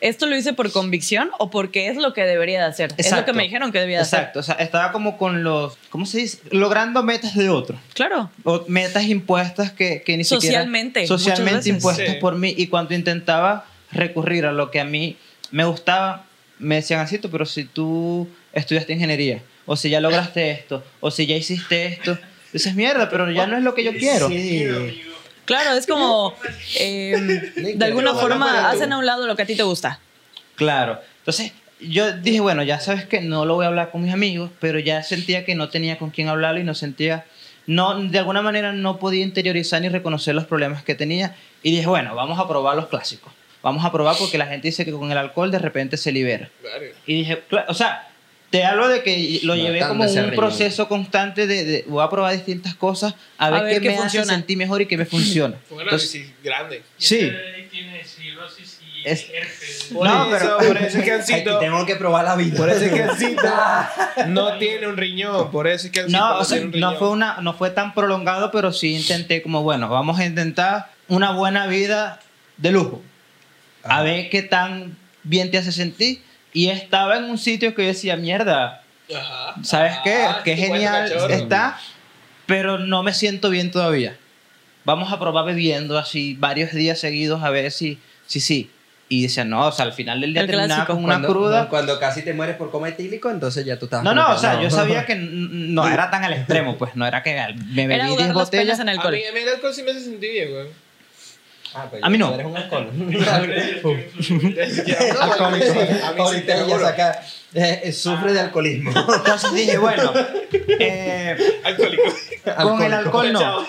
¿Esto 0.00 0.26
lo 0.26 0.36
hice 0.36 0.52
por 0.52 0.70
convicción 0.72 1.30
o 1.38 1.50
porque 1.50 1.88
es 1.88 1.96
lo 1.96 2.12
que 2.12 2.22
debería 2.24 2.60
de 2.60 2.66
hacer? 2.66 2.90
Es 2.90 2.92
lo 2.92 2.96
que 2.96 3.02
Exacto. 3.02 3.34
me 3.34 3.44
dijeron 3.44 3.72
que 3.72 3.78
debía 3.80 3.96
de 3.98 4.02
hacer. 4.02 4.18
Exacto, 4.20 4.40
o 4.40 4.42
sea, 4.42 4.54
estaba 4.56 4.92
como 4.92 5.16
con 5.16 5.42
los, 5.42 5.78
¿cómo 5.88 6.04
se 6.04 6.18
dice? 6.18 6.38
Logrando 6.50 7.02
metas 7.02 7.34
de 7.34 7.48
otros. 7.48 7.80
Claro. 7.94 8.30
O 8.44 8.64
metas 8.68 9.04
impuestas 9.04 9.72
que, 9.72 10.02
que 10.02 10.16
ni 10.18 10.24
Socialmente, 10.24 11.00
siquiera... 11.06 11.18
Socialmente 11.18 11.68
impuestas 11.70 12.08
Sí. 12.10 12.14
por 12.20 12.36
mí. 12.36 12.54
Y 12.56 12.66
cuando 12.66 12.94
intentaba 12.94 13.64
recurrir 13.90 14.44
a 14.44 14.52
lo 14.52 14.70
que 14.70 14.80
a 14.80 14.84
mí 14.84 15.16
me 15.50 15.64
gustaba, 15.64 16.26
me 16.58 16.74
decían 16.76 17.00
así, 17.00 17.18
"Tú, 17.18 17.30
pero 17.30 17.46
si 17.46 17.64
tú 17.64 18.28
estudiaste 18.52 18.92
ingeniería, 18.92 19.42
o 19.64 19.76
si 19.76 19.88
ya 19.90 20.00
lograste 20.00 20.50
esto, 20.50 20.84
o 21.00 21.10
si 21.10 21.26
ya 21.26 21.36
hiciste 21.36 21.86
esto, 21.86 22.18
dices, 22.52 22.74
mierda, 22.74 23.08
pero 23.10 23.30
ya 23.30 23.46
no 23.46 23.56
es 23.56 23.62
lo 23.62 23.74
que 23.74 23.82
yo 23.84 23.92
quiero. 23.94 24.28
Sí. 24.28 24.66
Claro, 25.46 25.72
es 25.72 25.86
como, 25.86 26.34
eh, 26.78 27.16
de 27.56 27.84
alguna 27.84 28.14
forma, 28.14 28.68
hacen 28.68 28.92
a 28.92 28.98
un 28.98 29.06
lado 29.06 29.26
lo 29.26 29.34
que 29.36 29.42
a 29.42 29.46
ti 29.46 29.56
te 29.56 29.62
gusta. 29.62 29.98
Claro. 30.56 31.00
Entonces, 31.20 31.52
yo 31.80 32.12
dije, 32.12 32.40
bueno, 32.40 32.62
ya 32.62 32.80
sabes 32.80 33.06
que 33.06 33.20
no 33.20 33.44
lo 33.46 33.54
voy 33.54 33.64
a 33.64 33.68
hablar 33.68 33.90
con 33.90 34.02
mis 34.02 34.12
amigos, 34.12 34.50
pero 34.60 34.78
ya 34.78 35.02
sentía 35.02 35.44
que 35.44 35.54
no 35.54 35.68
tenía 35.68 35.98
con 35.98 36.10
quién 36.10 36.28
hablarlo 36.28 36.60
y 36.60 36.64
no 36.64 36.74
sentía, 36.74 37.24
no, 37.66 38.00
de 38.02 38.18
alguna 38.18 38.42
manera 38.42 38.72
no 38.72 38.98
podía 38.98 39.22
interiorizar 39.24 39.80
ni 39.82 39.88
reconocer 39.88 40.34
los 40.34 40.44
problemas 40.46 40.82
que 40.82 40.94
tenía. 40.94 41.34
Y 41.62 41.70
dije, 41.72 41.86
bueno, 41.86 42.14
vamos 42.14 42.38
a 42.38 42.46
probar 42.48 42.76
los 42.76 42.86
clásicos. 42.88 43.32
Vamos 43.62 43.84
a 43.84 43.90
probar 43.90 44.16
porque 44.18 44.38
la 44.38 44.46
gente 44.46 44.68
dice 44.68 44.84
que 44.84 44.92
con 44.92 45.10
el 45.10 45.18
alcohol 45.18 45.50
de 45.50 45.58
repente 45.58 45.96
se 45.96 46.12
libera. 46.12 46.48
Claro. 46.60 46.84
Y 47.06 47.14
dije, 47.14 47.42
"Cla- 47.50 47.64
o 47.68 47.74
sea, 47.74 48.05
te 48.50 48.64
hablo 48.64 48.88
de 48.88 49.02
que 49.02 49.40
lo 49.42 49.54
llevé 49.56 49.80
como 49.86 50.04
un 50.04 50.30
proceso 50.36 50.88
constante 50.88 51.46
de, 51.46 51.64
de- 51.64 51.84
voy 51.88 52.02
a 52.04 52.08
probar 52.08 52.32
distintas 52.32 52.74
cosas 52.74 53.14
a 53.38 53.50
ver, 53.50 53.64
ver 53.64 53.74
qué 53.74 53.80
qué 53.80 53.88
me 53.90 53.96
funciona. 53.96 54.22
hace 54.24 54.34
sentir 54.34 54.56
mejor 54.56 54.82
y 54.82 54.86
qué 54.86 54.96
me 54.96 55.04
funciona. 55.06 55.56
Fue 55.68 55.78
un 55.78 55.82
Entonces, 55.82 56.14
análisis 56.14 56.34
grande. 56.44 56.82
sí. 56.96 57.30
Tiene 57.70 58.02
cirrosis 58.04 58.78
y 58.82 59.06
Es- 59.06 59.26
herpes. 59.30 59.88
Por 59.92 60.06
No, 60.08 60.34
eso, 60.34 60.56
pero- 60.58 60.68
por 60.68 60.76
eso 60.82 60.98
es 60.98 61.04
que 61.04 61.12
Ancito, 61.12 61.58
tengo 61.58 61.84
que 61.84 61.96
probar 61.96 62.24
la 62.24 62.36
vida. 62.36 62.56
por 62.56 62.70
eso 62.70 62.84
es 62.84 62.92
que 62.92 63.02
Ancito 63.02 63.42
no 64.28 64.56
tiene 64.58 64.86
un 64.86 64.96
riñón. 64.96 65.50
Por 65.50 65.66
eso 65.66 65.86
es 65.86 65.92
que 65.92 66.00
Ancito 66.00 66.18
No, 66.18 66.34
no, 66.34 66.38
o 66.40 66.44
sea, 66.44 66.56
tiene 66.56 66.66
un 66.68 66.72
riñón. 66.72 66.92
no 66.92 66.98
fue 66.98 67.08
una, 67.10 67.36
no 67.42 67.52
fue 67.54 67.70
tan 67.70 67.92
prolongado, 67.92 68.50
pero 68.50 68.72
sí 68.72 68.94
intenté 68.94 69.42
como, 69.42 69.62
bueno, 69.62 69.88
vamos 69.88 70.18
a 70.18 70.24
intentar 70.24 70.90
una 71.08 71.32
buena 71.32 71.66
vida 71.66 72.20
de 72.56 72.70
lujo. 72.72 73.02
A 73.82 73.94
Ajá. 73.96 74.02
ver 74.04 74.30
qué 74.30 74.42
tan 74.42 74.96
bien 75.22 75.50
te 75.50 75.58
hace 75.58 75.72
sentir. 75.72 76.22
Y 76.56 76.70
estaba 76.70 77.18
en 77.18 77.24
un 77.24 77.36
sitio 77.36 77.74
que 77.74 77.82
yo 77.82 77.88
decía, 77.88 78.16
mierda, 78.16 78.82
Ajá. 79.14 79.54
¿sabes 79.62 79.92
qué? 80.02 80.14
Ah, 80.26 80.40
Qué 80.42 80.56
genial 80.56 81.12
está, 81.28 81.78
pero 82.46 82.78
no 82.78 83.02
me 83.02 83.12
siento 83.12 83.50
bien 83.50 83.70
todavía. 83.70 84.16
Vamos 84.86 85.12
a 85.12 85.18
probar 85.20 85.44
bebiendo 85.44 85.98
así 85.98 86.34
varios 86.38 86.72
días 86.72 86.98
seguidos 86.98 87.42
a 87.42 87.50
ver 87.50 87.70
si, 87.72 87.98
si, 88.26 88.40
sí. 88.40 88.70
Y 89.10 89.22
decía, 89.24 89.44
no, 89.44 89.66
o 89.66 89.72
sea, 89.72 89.84
al 89.84 89.92
final 89.92 90.20
del 90.22 90.32
día 90.32 90.40
El 90.42 90.46
terminaba 90.48 90.86
clásico. 90.86 90.94
con 90.94 91.04
una 91.04 91.14
cuando, 91.16 91.28
cruda. 91.28 91.68
Cuando 91.68 92.00
casi 92.00 92.22
te 92.22 92.32
mueres 92.32 92.56
por 92.56 92.70
coma 92.70 92.88
etílico, 92.88 93.28
entonces 93.30 93.66
ya 93.66 93.78
tú 93.78 93.84
estabas. 93.84 94.02
No, 94.04 94.14
no, 94.14 94.32
o 94.32 94.38
sea, 94.38 94.58
yo 94.62 94.70
sabía 94.70 95.04
que 95.06 95.14
no 95.14 95.86
era 95.86 96.10
tan 96.10 96.24
al 96.24 96.32
extremo, 96.32 96.78
pues 96.78 96.96
no 96.96 97.06
era 97.06 97.22
que 97.22 97.34
me 97.74 97.86
bebí 97.86 98.00
jugar 98.00 98.16
10 98.16 98.28
las 98.28 98.34
botellas. 98.34 98.78
en 98.80 98.88
A 98.88 98.92
alcohol. 98.92 99.12
mí, 99.12 99.20
a 99.28 99.32
mí 99.34 99.40
el 99.40 99.48
alcohol 99.50 99.74
sí 99.74 99.82
me 99.82 99.90
hace 99.90 100.00
sentir 100.00 100.30
bien, 100.32 100.50
güey. 100.52 100.66
Ah, 101.78 101.90
A 102.00 102.08
mí 102.08 102.16
no. 102.16 102.32
Eres 102.32 102.46
un 102.46 102.56
alcohol. 102.56 102.90
Alcohólico. 102.90 103.90
A 105.44 105.50
mí 105.50 105.60
sí, 105.60 105.78
Ahorita 106.18 106.54
te 106.54 106.62
ella 106.62 106.78
saca, 106.78 107.22
eh, 107.52 107.80
eh, 107.84 107.92
sufre 107.92 108.32
de 108.32 108.40
alcoholismo. 108.40 108.90
Entonces 109.16 109.52
dije, 109.52 109.76
bueno, 109.76 110.10
eh, 110.80 111.36
Alcohólico. 111.64 112.02
con 112.62 112.82
el 112.82 112.94
alcohol 112.94 113.32
no. 113.32 113.66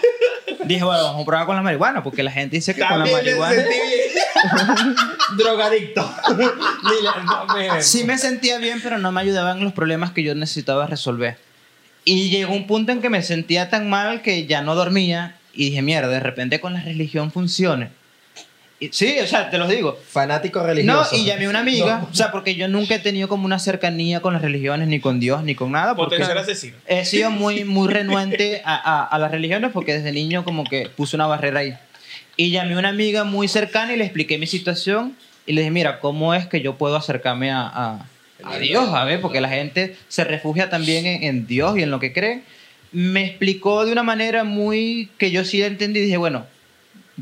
Dije, 0.64 0.86
bueno, 0.86 1.04
vamos 1.04 1.22
a 1.22 1.26
probar 1.26 1.46
con 1.46 1.56
la 1.58 1.62
marihuana, 1.62 2.02
porque 2.02 2.24
la 2.24 2.32
gente 2.32 2.56
dice 2.56 2.74
que 2.74 2.82
con 2.82 3.00
la 3.00 3.06
marihuana... 3.06 3.66
Drogadicto. 5.38 6.10
Sí 7.82 8.06
me 8.06 8.18
sentía 8.18 8.58
bien, 8.58 8.80
pero 8.82 8.98
no 8.98 9.12
me 9.12 9.20
ayudaban 9.20 9.62
los 9.62 9.74
problemas 9.74 10.12
que 10.12 10.24
yo 10.24 10.34
necesitaba 10.34 10.88
resolver. 10.88 11.38
Y 12.06 12.30
llegó 12.30 12.54
un 12.54 12.68
punto 12.68 12.94
en 12.94 13.02
que 13.02 13.10
me 13.10 13.22
sentía 13.22 13.70
tan 13.70 13.90
mal 13.90 14.22
que 14.22 14.46
ya 14.46 14.62
no 14.62 14.76
dormía 14.76 15.37
y 15.58 15.66
dije, 15.72 15.82
mierda, 15.82 16.08
de 16.10 16.20
repente 16.22 16.60
con 16.62 16.74
la 16.74 16.82
religión 16.82 17.32
funcione. 17.32 17.90
Y- 18.80 18.90
sí, 18.94 19.16
o 19.24 19.26
sea, 19.26 19.50
te 19.50 19.58
lo 19.58 19.68
digo. 19.68 19.98
Fanático 20.08 20.60
No, 20.60 20.66
religioso. 20.68 21.16
y 21.16 21.26
llamé 21.26 21.46
a 21.46 21.50
una 21.50 21.60
amiga, 21.62 21.98
No. 22.02 22.10
o 22.12 22.14
sea, 22.14 22.32
porque 22.32 22.54
yo 22.56 22.68
nunca 22.68 22.94
he 22.94 23.00
tenido 23.00 23.28
como 23.28 23.46
una 23.46 23.58
cercanía 23.58 24.20
con 24.22 24.34
las 24.34 24.42
religiones, 24.44 24.88
ni 24.88 25.00
con 25.00 25.20
Dios, 25.20 25.44
ni 25.44 25.56
con 25.56 25.72
nada. 25.72 25.96
Porque 25.96 26.18
Potencial 26.18 26.38
asesino. 26.38 26.78
he 26.86 27.04
sido 27.04 27.32
muy, 27.32 27.64
muy 27.64 27.92
renuente 27.92 28.62
a, 28.64 28.76
a- 28.76 29.04
a 29.06 29.18
las 29.20 29.32
religiones 29.32 29.72
porque 29.74 29.94
desde 29.96 30.12
niño 30.12 30.44
como 30.44 30.64
que 30.64 30.90
puse 30.96 31.16
una 31.16 31.26
barrera 31.26 31.62
ahí. 31.62 31.74
Y 32.36 32.52
llamé 32.52 32.76
a 32.76 32.78
una 32.80 32.90
amiga 32.90 33.24
muy 33.24 33.48
cercana 33.48 33.94
y 33.94 33.98
le 33.98 34.04
expliqué 34.04 34.38
mi 34.38 34.46
situación 34.46 35.16
y 35.48 35.54
le 35.54 35.62
dije, 35.62 35.72
mira, 35.72 36.00
¿cómo 36.00 36.36
es 36.36 36.46
que 36.46 36.62
yo 36.62 36.76
puedo 36.78 36.96
acercarme 36.98 37.50
a, 37.50 37.62
a- 37.62 38.06
a 38.44 38.60
Dios? 38.60 38.90
A 38.94 39.06
ver, 39.06 39.22
porque 39.22 39.42
la 39.42 39.50
gente 39.50 39.98
se 40.08 40.24
refugia 40.24 40.70
también 40.70 41.08
en, 41.08 41.24
en 41.24 41.48
Dios 41.48 41.76
y 41.80 41.82
en 41.82 41.90
lo 41.90 42.00
que 42.00 42.14
cree. 42.14 42.44
Me 42.92 43.26
explicó 43.26 43.86
de 43.86 43.92
una 43.92 44.04
manera 44.04 44.44
muy 44.44 45.10
que 45.18 45.32
yo 45.32 45.44
sí 45.46 45.62
entendí 45.62 46.00
y 46.00 46.04
dije, 46.04 46.18
bueno, 46.18 46.46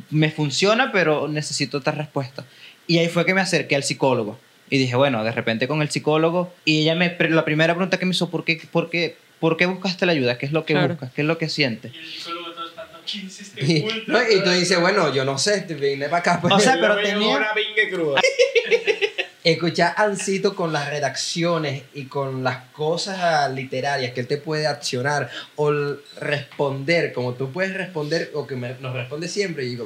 me 0.09 0.29
funciona, 0.31 0.91
pero 0.91 1.27
necesito 1.27 1.77
otra 1.79 1.93
respuesta. 1.93 2.45
Y 2.87 2.97
ahí 2.99 3.07
fue 3.09 3.25
que 3.25 3.33
me 3.33 3.41
acerqué 3.41 3.75
al 3.75 3.83
psicólogo. 3.83 4.39
Y 4.69 4.77
dije, 4.77 4.95
bueno, 4.95 5.23
de 5.23 5.31
repente 5.31 5.67
con 5.67 5.81
el 5.81 5.89
psicólogo. 5.89 6.53
Y 6.65 6.81
ella 6.81 6.95
me. 6.95 7.15
La 7.29 7.45
primera 7.45 7.73
pregunta 7.73 7.97
que 7.99 8.05
me 8.05 8.11
hizo, 8.11 8.29
¿por 8.29 8.43
qué, 8.45 8.61
por 8.71 8.89
qué, 8.89 9.15
por 9.39 9.57
qué 9.57 9.65
buscaste 9.67 10.05
la 10.05 10.11
ayuda? 10.11 10.37
¿Qué 10.37 10.45
es 10.45 10.51
lo 10.51 10.65
que 10.65 10.73
Claro. 10.73 10.89
buscas? 10.89 11.11
¿Qué 11.13 11.21
es 11.21 11.27
lo 11.27 11.37
que 11.37 11.49
sientes? 11.49 11.93
Y 11.93 11.97
el 11.97 12.05
psicólogo 12.05 12.51
todo 12.53 12.67
espantado. 12.67 12.99
¿Qué 13.05 13.17
hiciste? 13.19 13.65
Y, 13.65 13.83
Ultra, 13.83 14.03
no, 14.07 14.31
y 14.31 14.43
tú 14.43 14.49
dices, 14.51 14.79
bueno, 14.79 15.13
yo 15.13 15.23
no 15.25 15.37
sé, 15.37 15.61
te 15.61 15.75
vine 15.75 16.05
para 16.09 16.17
acá. 16.19 16.39
Pues, 16.41 16.53
O 16.53 16.59
sea, 16.59 16.77
pero 16.81 16.95
tenía- 17.01 17.47
cruda. 17.91 18.21
Escuchar 19.45 19.93
a 19.95 20.03
Ancito 20.05 20.55
con 20.55 20.73
las 20.73 20.89
redacciones 20.89 21.83
y 21.93 22.05
con 22.05 22.43
las 22.43 22.63
cosas 22.73 23.49
literarias 23.53 24.11
que 24.13 24.21
él 24.21 24.27
te 24.27 24.37
puede 24.37 24.65
accionar 24.65 25.29
o 25.55 25.71
responder 26.19 27.13
como 27.13 27.33
tú 27.35 27.51
puedes 27.51 27.73
responder 27.75 28.31
o 28.33 28.47
que 28.47 28.55
me- 28.55 28.73
nos 28.79 28.93
responde 28.93 29.27
siempre. 29.27 29.63
Y 29.65 29.69
digo. 29.69 29.85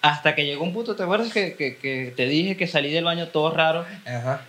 Hasta 0.00 0.34
que 0.36 0.44
llegó 0.46 0.62
un 0.62 0.72
punto, 0.72 0.94
¿te 0.94 1.02
acuerdas 1.02 1.32
que, 1.32 1.54
que, 1.56 1.76
que 1.78 2.12
te 2.16 2.26
dije 2.26 2.56
que 2.56 2.68
salí 2.68 2.92
del 2.92 3.04
baño 3.04 3.26
todo 3.28 3.50
raro? 3.50 3.84
ajá. 4.06 4.46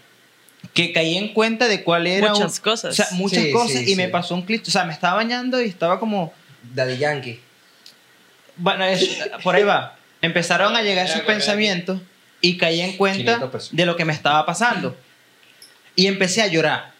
Que 0.73 0.91
caí 0.93 1.15
en 1.17 1.33
cuenta 1.33 1.67
de 1.67 1.83
cuál 1.83 2.05
era. 2.07 2.27
un- 2.33 2.39
Muchas 2.39 2.59
cosas. 2.59 2.91
O 2.91 2.95
sea, 2.95 3.07
muchas 3.11 3.43
Sí, 3.43 3.51
cosas. 3.51 3.71
sí, 3.71 3.91
y 3.91 3.95
me 3.95 4.05
sí. 4.05 4.11
pasó 4.11 4.35
un 4.35 4.41
clip. 4.43 4.63
O 4.67 4.71
sea, 4.71 4.83
me 4.83 4.93
estaba 4.93 5.15
bañando 5.15 5.61
y 5.61 5.67
estaba 5.69 5.99
como. 5.99 6.33
Daddy 6.73 6.97
Yankee. 6.97 7.39
Bueno, 8.57 8.85
es- 8.85 9.19
por 9.43 9.55
ahí 9.55 9.63
va. 9.63 9.95
Empezaron 10.21 10.75
a 10.75 10.81
llegar 10.81 11.07
ya. 11.07 11.25
pensamientos 11.25 12.01
y 12.45 12.57
caí 12.57 12.81
en 12.81 12.97
cuenta 12.97 13.17
500 13.17 13.49
pesos. 13.49 13.69
de 13.75 13.85
lo 13.85 13.95
que 13.95 14.05
me 14.05 14.13
estaba 14.13 14.45
pasando. 14.45 14.95
Y 15.95 16.07
empecé 16.07 16.41
a 16.41 16.47
llorar. 16.47 16.91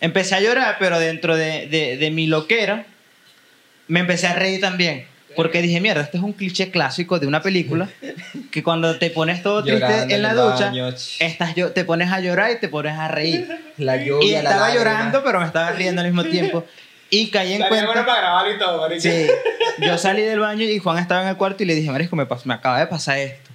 Empecé 0.00 0.34
a 0.34 0.40
llorar, 0.40 0.76
pero 0.78 0.98
dentro 0.98 1.36
de, 1.36 1.66
de, 1.66 1.96
de 1.96 2.10
mi 2.10 2.26
loquera, 2.26 2.86
me 3.88 4.00
empecé 4.00 4.26
a 4.26 4.32
reír 4.34 4.60
también. 4.60 5.06
Porque 5.36 5.60
dije, 5.62 5.80
mierda, 5.80 6.00
este 6.02 6.16
es 6.16 6.22
un 6.22 6.32
cliché 6.32 6.70
clásico 6.70 7.18
de 7.20 7.26
una 7.26 7.42
película 7.42 7.88
que 8.50 8.62
cuando 8.62 8.96
te 8.98 9.10
pones 9.10 9.42
todo 9.42 9.62
triste 9.62 9.80
Llorando 9.80 10.14
en 10.14 10.22
la 10.22 10.34
ducha, 10.34 10.66
baño, 10.66 10.88
estás, 10.88 11.54
yo- 11.54 11.70
te 11.72 11.84
pones 11.84 12.10
a 12.10 12.18
llorar 12.20 12.50
y 12.50 12.58
te 12.58 12.68
pones 12.68 12.96
a 12.98 13.08
reír. 13.08 13.46
La 13.76 13.96
Y 14.02 14.06
lluvia, 14.06 14.38
estaba 14.38 14.74
llorando, 14.74 15.22
pero 15.22 15.38
me 15.40 15.46
estaba 15.46 15.70
riendo 15.72 16.00
al 16.00 16.08
mismo 16.08 16.24
tiempo. 16.24 16.64
Y 17.10 17.30
caí 17.30 17.52
en 17.54 17.62
cuenta... 17.68 17.86
bueno 17.86 18.04
para 18.06 18.20
grabar 18.20 18.50
y 18.54 18.58
todo, 18.58 18.80
marico. 18.80 19.00
Sí, 19.02 19.26
yo 19.80 19.96
salí 19.98 20.22
del 20.22 20.40
baño 20.40 20.64
y 20.64 20.78
Juan 20.78 20.98
estaba 20.98 21.22
en 21.22 21.28
el 21.28 21.36
cuarto 21.36 21.62
y 21.62 21.66
le 21.66 21.74
dije, 21.74 21.90
Marisco, 21.90 22.16
me, 22.16 22.26
pas- 22.26 22.44
me 22.44 22.54
acaba 22.54 22.80
de 22.80 22.86
pasar 22.86 23.18
esto. 23.18 23.47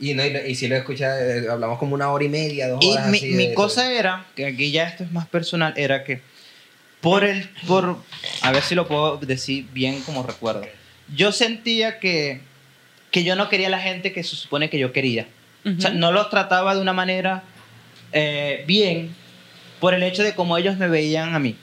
Y, 0.00 0.14
no, 0.14 0.24
y, 0.24 0.34
y 0.48 0.54
si 0.54 0.66
lo 0.66 0.76
escuchas, 0.76 1.20
eh, 1.20 1.46
hablamos 1.50 1.78
como 1.78 1.94
una 1.94 2.10
hora 2.10 2.24
y 2.24 2.28
media, 2.28 2.68
dos 2.68 2.82
Y 2.82 2.88
horas. 2.88 3.10
mi, 3.10 3.18
así 3.18 3.30
mi 3.32 3.48
de- 3.48 3.54
cosa 3.54 3.92
era, 3.92 4.26
que 4.34 4.46
aquí 4.46 4.70
ya 4.70 4.84
esto 4.88 5.04
es 5.04 5.12
más 5.12 5.26
personal, 5.28 5.74
era 5.76 6.04
que 6.04 6.22
por 7.02 7.24
el, 7.24 7.48
por, 7.66 7.98
a 8.42 8.50
ver 8.52 8.62
si 8.62 8.74
lo 8.74 8.88
puedo 8.88 9.18
decir 9.18 9.66
bien 9.72 10.00
como 10.02 10.22
recuerdo. 10.22 10.66
Yo 11.14 11.32
sentía 11.32 11.98
que, 11.98 12.40
que 13.10 13.24
yo 13.24 13.36
no 13.36 13.48
quería 13.48 13.66
a 13.66 13.70
la 13.70 13.80
gente 13.80 14.12
que 14.12 14.22
se 14.24 14.36
supone 14.36 14.70
que 14.70 14.78
yo 14.78 14.92
quería. 14.92 15.26
O 15.76 15.80
sea, 15.80 15.90
no 15.90 16.10
los 16.12 16.30
trataba 16.30 16.74
de 16.74 16.80
una 16.80 16.94
manera 16.94 17.42
eh, 18.12 18.64
bien 18.66 19.14
por 19.78 19.92
el 19.92 20.02
hecho 20.02 20.22
de 20.22 20.34
cómo 20.34 20.56
ellos 20.56 20.78
me 20.78 20.88
veían 20.88 21.34
a 21.34 21.38
mí. 21.38 21.56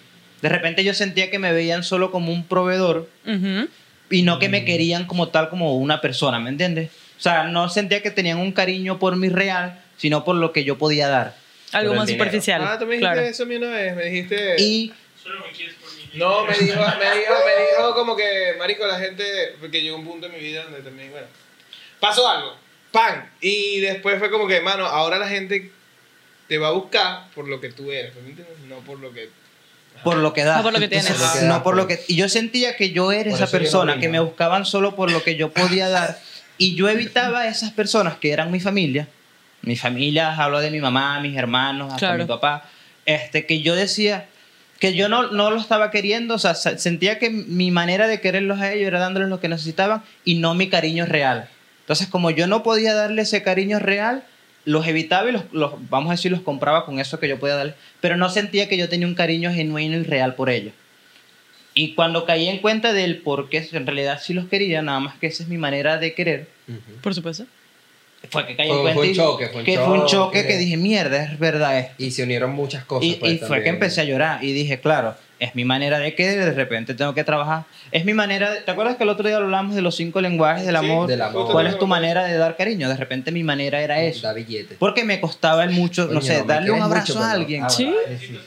De 0.43 0.49
repente 0.49 0.83
yo 0.83 0.93
sentía 0.93 1.31
que 1.31 1.39
me 1.39 1.51
veían 1.51 1.83
solo 1.83 2.11
como 2.11 2.31
un 2.31 2.43
proveedor 2.43 3.09
Ujú. 3.25 3.67
y 4.11 4.21
no 4.21 4.38
que 4.38 4.49
me 4.49 4.65
querían 4.65 5.05
como 5.05 5.29
tal, 5.29 5.49
como 5.49 5.75
una 5.77 5.99
persona, 6.01 6.39
¿me 6.39 6.49
entiendes? 6.51 6.91
O 7.18 7.22
sea, 7.22 7.43
no 7.45 7.70
sentía 7.70 8.01
que 8.01 8.11
tenían 8.11 8.38
un 8.38 8.51
cariño 8.51 8.99
por 8.99 9.15
mi 9.15 9.30
real, 9.30 9.82
sino 9.97 10.24
por 10.24 10.36
lo 10.36 10.53
que 10.53 10.63
yo 10.63 10.78
podía 10.78 11.07
dar. 11.07 11.36
Algo 11.72 11.95
más 11.95 12.09
superficial. 12.09 12.61
Ah, 12.63 12.78
tú 12.80 12.86
me 12.86 12.93
dijiste 12.93 13.13
claro. 13.13 13.28
eso 13.28 13.43
a 13.43 13.45
mí 13.45 13.55
una 13.55 13.70
vez. 13.70 13.95
Me 13.95 14.05
dijiste. 14.05 14.55
Y 14.61 14.93
Solo 15.22 15.41
me 15.45 15.51
quieres 15.51 15.76
por 15.76 15.91
mi 15.91 16.18
No, 16.18 16.45
me 16.45 16.53
dijo, 16.53 16.80
me 16.80 17.20
dijo, 17.20 17.34
me 17.45 17.65
dijo 17.65 17.95
como 17.95 18.15
que, 18.15 18.55
marico, 18.57 18.88
la 18.88 18.99
gente, 18.99 19.55
porque 19.59 19.82
llegó 19.82 19.97
un 19.97 20.05
punto 20.05 20.28
en 20.28 20.34
mi 20.34 20.39
vida 20.39 20.63
donde 20.63 20.82
también, 20.82 21.11
bueno, 21.11 21.28
pasó 21.99 22.28
algo, 22.30 22.55
pan, 22.91 23.30
y 23.41 23.82
después 23.82 24.20
fue 24.20 24.32
como 24.32 24.47
que, 24.47 24.61
mano, 24.61 24.86
ahora 24.86 25.18
la 25.18 25.28
gente 25.28 25.72
te 26.47 26.57
va 26.57 26.70
a 26.70 26.72
buscar 26.72 27.30
por 27.36 27.47
lo 27.47 27.59
que 27.59 27.70
tú 27.70 27.91
eres, 27.91 28.15
¿me 28.15 28.30
entiendes? 28.30 28.57
No 28.70 28.78
por 28.78 28.99
lo 28.99 29.11
que... 29.11 29.30
por 30.03 30.15
lo 30.15 30.32
que 30.32 30.45
da. 30.45 30.57
No 30.57 30.63
por 30.63 30.74
lo 30.74 30.80
que 30.80 30.88
tienes. 30.88 31.09
No 31.09 31.18
das, 31.18 31.61
por 31.61 31.76
lo 31.76 31.88
que... 31.88 31.99
Y 32.07 32.15
yo 32.15 32.30
sentía 32.30 32.78
que 32.78 32.91
yo 32.91 33.11
era 33.11 33.30
Por 33.32 33.41
esa 33.41 33.51
persona, 33.51 33.99
que 33.99 34.07
me 34.07 34.22
buscaban 34.22 34.65
solo 34.65 34.95
por 34.95 35.11
lo 35.11 35.24
que 35.24 35.36
yo 35.36 35.51
podía 35.51 35.89
dar. 35.89 36.20
Y 36.58 36.76
yo 36.76 36.89
evitaba 36.89 37.41
a 37.41 37.47
esas 37.47 37.72
personas 37.72 38.16
que 38.18 38.32
eran 38.32 38.51
mi 38.51 38.60
familia. 38.60 39.08
Mi 39.62 39.76
familia, 39.76 40.36
hablo 40.36 40.60
de 40.60 40.72
mi 40.72 40.80
mamá, 40.80 41.20
mis 41.20 41.36
hermanos, 41.38 41.88
hasta 41.93 41.99
Claro. 42.08 42.24
mi 42.24 42.28
papá. 42.28 42.66
Este, 43.05 43.45
que 43.45 43.62
yo 43.62 43.76
decía 43.76 44.26
que 44.80 44.93
yo 44.93 45.10
no, 45.10 45.32
no 45.32 45.49
lo 45.49 45.60
estaba 45.60 45.89
queriendo, 45.91 46.36
o 46.36 46.39
sea, 46.39 46.53
se- 46.55 46.78
sentía 46.78 47.18
que 47.20 47.30
mi 47.32 47.72
manera 47.72 48.08
de 48.08 48.22
quererlos 48.22 48.60
a 48.62 48.72
ellos 48.74 48.88
era 48.88 48.99
dándoles 48.99 49.30
lo 49.30 49.39
que 49.39 49.47
necesitaban 49.49 50.03
y 50.24 50.36
no 50.36 50.53
mi 50.53 50.70
cariño 50.70 51.05
real. 51.05 51.49
Entonces, 51.82 52.08
como 52.08 52.30
yo 52.32 52.47
no 52.47 52.64
podía 52.64 52.93
darle 52.93 53.24
ese 53.24 53.41
cariño 53.43 53.80
real, 53.80 54.24
los 54.66 54.86
evitaba 54.86 55.30
y 55.30 55.32
los, 55.32 55.43
los- 55.51 55.74
vamos 55.89 56.10
a 56.10 56.14
decir, 56.14 56.32
los 56.32 56.41
compraba 56.41 56.86
con 56.86 56.99
eso 56.99 57.20
que 57.20 57.28
yo 57.28 57.39
podía 57.39 57.55
darles, 57.55 57.76
pero 58.01 58.18
no 58.18 58.30
sentía 58.30 58.68
que 58.70 58.78
yo 58.78 58.89
tenía 58.89 59.08
un 59.08 59.16
cariño 59.16 59.51
genuino 59.53 59.95
y 59.97 60.03
real 60.03 60.36
por 60.36 60.49
ellos. 60.49 60.74
Y 61.80 61.93
cuando 61.93 62.25
caí 62.25 62.47
en 62.47 62.57
cuenta 62.57 62.91
del 62.91 63.17
por 63.19 63.49
qué 63.49 63.67
en 63.71 63.86
realidad 63.86 64.19
sí 64.21 64.34
los 64.34 64.45
quería, 64.47 64.82
nada 64.82 64.99
más 64.99 65.15
que 65.19 65.28
esa 65.28 65.43
es 65.43 65.49
mi 65.49 65.57
manera 65.57 65.97
de 65.97 66.13
querer, 66.15 66.47
Ujú. 66.67 66.80
Por 67.03 67.13
supuesto. 67.13 67.45
fue 68.32 68.47
que 68.47 68.55
caí 68.55 68.67
en 68.67 68.73
Fue- 68.73 68.82
cuenta 68.82 68.95
fue 68.99 69.07
un 69.09 69.13
choque, 69.15 69.47
fue 69.49 69.59
un 69.59 69.65
que 69.65 69.78
fue 69.78 69.93
un 69.93 70.05
choque 70.07 70.39
choque. 70.39 70.47
que 70.47 70.57
dije, 70.57 70.75
mierda, 70.75 71.23
es 71.23 71.38
verdad 71.39 71.78
esto. 71.78 71.93
Y 72.03 72.09
se 72.11 72.23
unieron 72.23 72.51
muchas 72.51 72.84
cosas. 72.84 73.05
Y, 73.07 73.13
pues, 73.13 73.34
y 73.34 73.38
fue 73.38 73.61
que 73.61 73.69
empecé 73.69 74.01
a 74.01 74.05
llorar 74.05 74.43
y 74.43 74.53
dije, 74.53 74.80
claro, 74.80 75.15
es 75.39 75.53
mi 75.53 75.65
manera 75.65 75.99
de 75.99 76.15
que 76.15 76.28
de 76.28 76.51
repente 76.51 76.95
tengo 76.95 77.13
que 77.13 77.23
trabajar. 77.23 77.65
Es 77.91 78.03
mi 78.05 78.15
manera, 78.15 78.49
de- 78.51 78.61
¿te 78.61 78.71
acuerdas 78.71 78.95
que 78.97 79.03
el 79.03 79.09
otro 79.09 79.28
día 79.28 79.38
hablamos 79.38 79.75
de 79.75 79.84
los 79.84 79.95
cinco 79.95 80.19
lenguajes 80.19 80.65
del 80.65 80.75
Sí, 80.80 80.84
amor? 80.86 81.07
del 81.07 81.21
amor. 81.21 81.51
¿Cuál 81.51 81.67
es 81.67 81.78
tu 81.78 81.86
manera 81.86 82.23
de 82.25 82.36
dar 82.38 82.57
cariño? 82.57 82.89
De 82.89 82.97
repente 82.97 83.32
mi 83.32 83.43
manera 83.43 83.80
era 83.82 84.01
eso. 84.01 84.25
Da 84.25 84.34
billetes. 84.34 84.78
Porque 84.80 85.03
me 85.03 85.21
costaba 85.21 85.63
el 85.63 85.69
mucho, 85.69 86.05
no 86.05 86.07
Coño, 86.07 86.21
sé, 86.21 86.41
me 86.41 86.47
darle 86.47 86.71
un 86.71 86.82
abrazo 86.82 87.13
mucho, 87.13 87.23
a 87.23 87.32
alguien. 87.32 87.63
Ah, 87.65 87.69
Sí. 87.69 87.86
vale, 87.86 88.17
sí. 88.17 88.39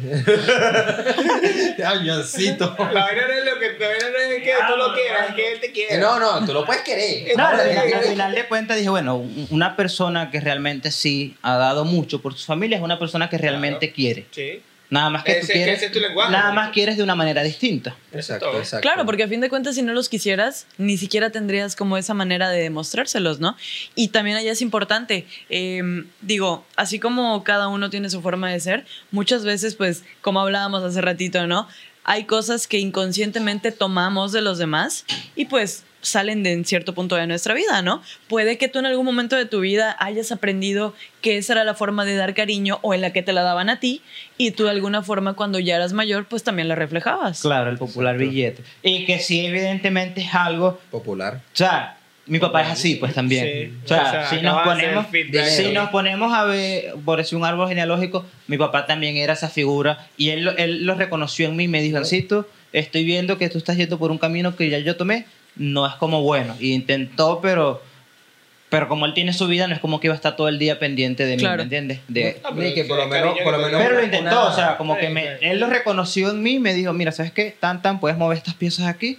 Te. 0.00 1.84
Añoncito. 1.84 2.74
La 2.78 2.86
vaina 3.04 3.22
no 3.28 3.32
es 3.34 3.44
lo 3.44 3.58
que, 3.58 3.78
la 3.78 3.88
vaina 3.88 4.06
no 4.10 4.18
es 4.18 4.42
que 4.42 4.52
tú 4.68 4.76
lo 4.76 4.94
quieras, 4.94 5.28
es 5.30 5.34
que 5.34 5.52
él 5.52 5.60
te 5.60 5.72
quiere. 5.72 5.98
No, 5.98 6.18
no, 6.18 6.44
tú 6.46 6.52
lo 6.52 6.64
puedes 6.64 6.82
querer. 6.82 7.36
No, 7.36 7.46
al 7.46 7.60
al 7.60 8.02
final 8.04 8.34
de 8.34 8.44
cuentas 8.46 8.76
dije, 8.76 8.88
bueno, 8.88 9.16
un- 9.16 9.46
una 9.50 9.76
persona 9.76 10.30
que 10.30 10.40
realmente 10.40 10.90
sí 10.90 11.36
ha 11.42 11.56
dado 11.56 11.84
mucho 11.84 12.20
por 12.22 12.34
su 12.36 12.44
familia 12.46 12.78
es 12.78 12.82
una 12.84 12.98
persona 12.98 13.28
que 13.28 13.38
realmente 13.38 13.92
quiere. 13.92 14.26
Sí. 14.30 14.62
Nada 14.92 15.08
más 15.08 15.24
que 15.24 15.32
Ese- 15.32 15.40
tú 15.40 15.46
que 15.46 15.52
quieres, 15.54 15.76
ese 15.78 15.86
es 15.86 15.92
tu 15.92 16.00
lenguaje. 16.00 16.30
nada 16.30 16.52
más 16.52 16.70
quieres 16.70 16.98
de 16.98 17.02
una 17.02 17.14
manera 17.14 17.42
distinta. 17.42 17.96
Exacto, 18.12 18.50
todo. 18.50 18.58
exacto. 18.58 18.82
Claro, 18.86 19.06
porque 19.06 19.22
a 19.22 19.28
fin 19.28 19.40
de 19.40 19.48
cuentas, 19.48 19.74
si 19.74 19.80
no 19.82 19.94
los 19.94 20.10
quisieras, 20.10 20.66
ni 20.76 20.98
siquiera 20.98 21.30
tendrías 21.30 21.76
como 21.76 21.96
esa 21.96 22.12
manera 22.12 22.50
de 22.50 22.60
demostrárselos, 22.60 23.40
¿no? 23.40 23.56
Y 23.94 24.08
también 24.08 24.36
allá 24.36 24.52
es 24.52 24.60
importante, 24.60 25.26
eh, 25.48 26.04
digo, 26.20 26.66
así 26.76 26.98
como 27.00 27.42
cada 27.42 27.68
uno 27.68 27.88
tiene 27.88 28.10
su 28.10 28.20
forma 28.20 28.50
de 28.50 28.60
ser, 28.60 28.84
muchas 29.10 29.44
veces, 29.46 29.76
pues, 29.76 30.04
como 30.20 30.40
hablábamos 30.40 30.82
hace 30.84 31.00
ratito, 31.00 31.46
¿no? 31.46 31.66
Hay 32.04 32.24
cosas 32.24 32.66
que 32.66 32.78
inconscientemente 32.78 33.72
tomamos 33.72 34.32
de 34.32 34.42
los 34.42 34.58
demás 34.58 35.04
y 35.36 35.46
pues 35.46 35.84
salen 36.02 36.42
de 36.42 36.52
en 36.52 36.64
cierto 36.64 36.94
punto 36.94 37.16
de 37.16 37.26
nuestra 37.26 37.54
vida, 37.54 37.80
¿no? 37.80 38.02
Puede 38.28 38.58
que 38.58 38.68
tú 38.68 38.78
en 38.80 38.86
algún 38.86 39.06
momento 39.06 39.36
de 39.36 39.46
tu 39.46 39.60
vida 39.60 39.96
hayas 40.00 40.30
aprendido 40.32 40.94
que 41.22 41.38
esa 41.38 41.54
era 41.54 41.64
la 41.64 41.74
forma 41.74 42.04
de 42.04 42.14
dar 42.16 42.34
cariño 42.34 42.78
o 42.82 42.92
en 42.92 43.00
la 43.00 43.12
que 43.12 43.22
te 43.22 43.32
la 43.32 43.42
daban 43.42 43.70
a 43.70 43.80
ti 43.80 44.02
y 44.36 44.50
tú 44.50 44.64
de 44.64 44.70
alguna 44.70 45.02
forma 45.02 45.34
cuando 45.34 45.58
ya 45.58 45.76
eras 45.76 45.92
mayor 45.92 46.26
pues 46.26 46.42
también 46.42 46.68
la 46.68 46.74
reflejabas. 46.74 47.40
Claro, 47.42 47.70
el 47.70 47.78
popular 47.78 48.18
billete. 48.18 48.62
Y 48.82 49.04
que 49.06 49.18
sí, 49.20 49.46
evidentemente 49.46 50.20
es 50.22 50.34
algo 50.34 50.78
Popular. 50.90 51.36
O 51.36 51.56
sea, 51.56 51.96
mi 52.26 52.38
papá 52.38 52.62
es 52.62 52.68
así, 52.68 52.96
pues 52.96 53.14
también. 53.14 53.44
Sí. 53.46 53.78
O 53.84 53.88
sea, 53.88 54.02
O 54.02 54.10
sea, 54.10 54.30
si 54.30 54.40
nos 54.42 54.62
ponemos, 54.62 55.06
si 55.48 55.72
nos 55.72 55.88
ponemos 55.90 56.32
a 56.32 56.44
ver, 56.44 56.94
por 57.04 57.18
decir 57.18 57.36
un 57.38 57.44
árbol 57.44 57.68
genealógico, 57.68 58.24
mi 58.46 58.58
papá 58.58 58.86
también 58.86 59.16
era 59.16 59.32
esa 59.32 59.48
figura 59.48 60.06
y 60.16 60.30
él, 60.30 60.44
lo- 60.44 60.56
él 60.56 60.84
lo 60.84 60.94
reconoció 60.94 61.46
en 61.48 61.56
mí 61.56 61.64
y 61.64 61.68
me 61.68 61.80
dijo, 61.82 61.96
Ancito, 61.98 62.48
estoy 62.72 63.04
viendo 63.04 63.38
que 63.38 63.48
tú 63.48 63.58
estás 63.58 63.76
yendo 63.76 63.98
por 63.98 64.10
un 64.10 64.18
camino 64.18 64.54
que 64.56 64.68
ya 64.70 64.78
yo 64.78 64.96
tomé, 64.96 65.26
no 65.56 65.86
es 65.86 65.94
como 65.94 66.22
bueno. 66.22 66.56
Y 66.60 66.72
intentó, 66.72 67.40
pero, 67.42 67.82
pero 68.68 68.88
como 68.88 69.06
él 69.06 69.14
tiene 69.14 69.32
su 69.32 69.46
vida, 69.48 69.66
no 69.66 69.74
es 69.74 69.80
como 69.80 70.00
que 70.00 70.06
iba 70.06 70.14
a 70.14 70.16
estar 70.16 70.34
todo 70.36 70.48
el 70.48 70.58
día 70.58 70.78
pendiente 70.78 71.24
de 71.26 71.36
mí, 71.36 71.42
Claro. 71.42 71.58
¿me 71.58 71.62
entiendes? 71.64 72.00
De, 72.08 72.40
pero 72.42 72.54
Ni 72.54 72.74
que 72.74 72.84
por 72.84 72.96
lo 72.98 73.06
menos, 73.06 73.36
por 73.44 73.52
lo 73.52 73.58
menos 73.66 73.82
pero 73.82 73.96
lo 73.96 74.04
intentó, 74.04 74.46
o 74.48 74.52
sea, 74.54 74.76
como 74.76 74.94
Sí, 74.94 75.00
que 75.02 75.08
me, 75.10 75.22
sí. 75.22 75.28
él 75.42 75.60
lo 75.60 75.66
reconoció 75.66 76.30
en 76.30 76.42
mí 76.42 76.54
y 76.54 76.58
me 76.58 76.72
dijo, 76.74 76.92
mira, 76.92 77.12
¿sabes 77.12 77.32
qué? 77.32 77.54
Tan, 77.58 77.82
tan, 77.82 78.00
puedes 78.00 78.16
mover 78.16 78.38
estas 78.38 78.54
piezas 78.54 78.86
aquí, 78.86 79.18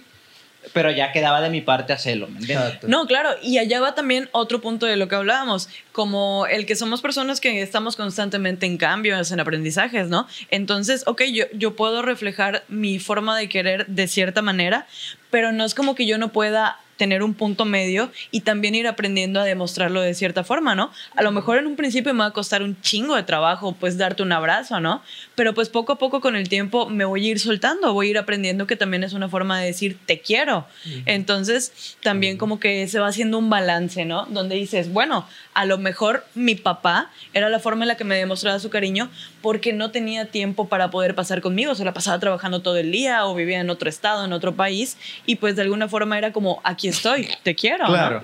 pero 0.72 0.90
ya 0.90 1.12
quedaba 1.12 1.40
de 1.40 1.50
mi 1.50 1.60
parte 1.60 1.92
hacerlo, 1.92 2.26
¿me 2.26 2.38
entiendes? 2.40 2.66
Exacto. 2.66 2.88
No, 2.88 3.06
claro, 3.06 3.30
y 3.42 3.58
allá 3.58 3.80
va 3.80 3.94
también 3.94 4.28
otro 4.32 4.60
punto 4.60 4.86
de 4.86 4.96
lo 4.96 5.06
que 5.08 5.14
hablábamos, 5.14 5.68
como 5.94 6.46
el 6.50 6.66
que 6.66 6.74
somos 6.74 7.00
personas 7.00 7.40
que 7.40 7.62
estamos 7.62 7.94
constantemente 7.94 8.66
en 8.66 8.78
cambios, 8.78 9.30
en 9.30 9.38
aprendizajes, 9.38 10.08
¿no? 10.08 10.26
Entonces, 10.50 11.04
ok, 11.06 11.22
yo, 11.32 11.44
yo 11.54 11.76
puedo 11.76 12.02
reflejar 12.02 12.64
mi 12.66 12.98
forma 12.98 13.38
de 13.38 13.48
querer 13.48 13.86
de 13.86 14.08
cierta 14.08 14.42
manera, 14.42 14.88
pero 15.30 15.52
no 15.52 15.64
es 15.64 15.72
como 15.72 15.94
que 15.94 16.04
yo 16.04 16.18
no 16.18 16.32
pueda 16.32 16.80
tener 16.96 17.22
un 17.22 17.34
punto 17.34 17.64
medio 17.64 18.10
y 18.30 18.40
también 18.40 18.74
ir 18.74 18.86
aprendiendo 18.86 19.40
a 19.40 19.44
demostrarlo 19.44 20.00
de 20.00 20.14
cierta 20.14 20.44
forma, 20.44 20.74
¿no? 20.74 20.90
A 21.16 21.22
lo 21.22 21.32
mejor 21.32 21.58
en 21.58 21.66
un 21.66 21.76
principio 21.76 22.14
me 22.14 22.20
va 22.20 22.26
a 22.26 22.32
costar 22.32 22.62
un 22.62 22.80
chingo 22.80 23.16
de 23.16 23.22
trabajo, 23.22 23.74
pues 23.78 23.98
darte 23.98 24.22
un 24.22 24.32
abrazo, 24.32 24.80
¿no? 24.80 25.02
Pero 25.34 25.54
pues 25.54 25.68
poco 25.68 25.92
a 25.92 25.98
poco 25.98 26.20
con 26.20 26.36
el 26.36 26.48
tiempo 26.48 26.88
me 26.88 27.04
voy 27.04 27.26
a 27.26 27.30
ir 27.32 27.40
soltando, 27.40 27.92
voy 27.92 28.08
a 28.08 28.10
ir 28.10 28.18
aprendiendo 28.18 28.66
que 28.66 28.76
también 28.76 29.04
es 29.04 29.12
una 29.12 29.28
forma 29.28 29.60
de 29.60 29.66
decir 29.66 29.98
te 30.06 30.20
quiero. 30.20 30.66
Entonces 31.06 31.96
también 32.02 32.36
como 32.36 32.60
que 32.60 32.86
se 32.88 33.00
va 33.00 33.08
haciendo 33.08 33.38
un 33.38 33.50
balance, 33.50 34.04
¿no? 34.04 34.26
Donde 34.26 34.54
dices, 34.56 34.92
bueno, 34.92 35.26
a 35.54 35.64
lo 35.64 35.78
mejor 35.84 36.24
mi 36.34 36.56
papá 36.56 37.10
era 37.32 37.48
la 37.48 37.60
forma 37.60 37.84
en 37.84 37.88
la 37.88 37.96
que 37.96 38.02
me 38.02 38.16
demostraba 38.16 38.58
su 38.58 38.70
cariño 38.70 39.08
porque 39.40 39.72
no 39.72 39.92
tenía 39.92 40.26
tiempo 40.26 40.68
para 40.68 40.90
poder 40.90 41.14
pasar 41.14 41.40
conmigo, 41.40 41.76
se 41.76 41.84
la 41.84 41.94
pasaba 41.94 42.18
trabajando 42.18 42.62
todo 42.62 42.78
el 42.78 42.90
día 42.90 43.24
o 43.26 43.34
vivía 43.34 43.60
en 43.60 43.70
otro 43.70 43.88
estado, 43.88 44.24
en 44.24 44.32
otro 44.32 44.56
país 44.56 44.96
y 45.26 45.36
pues 45.36 45.54
de 45.54 45.62
alguna 45.62 45.86
forma 45.86 46.18
era 46.18 46.32
como, 46.32 46.60
aquí 46.64 46.88
estoy, 46.88 47.28
te 47.44 47.54
quiero. 47.54 47.84
¿no? 47.84 47.92
Claro. 47.92 48.20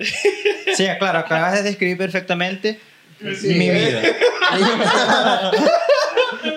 Sí, 0.75 0.87
claro, 0.99 1.19
acabas 1.19 1.53
de 1.53 1.63
describir 1.63 1.97
perfectamente 1.97 2.79
mi 3.21 3.69
vida. 3.69 4.01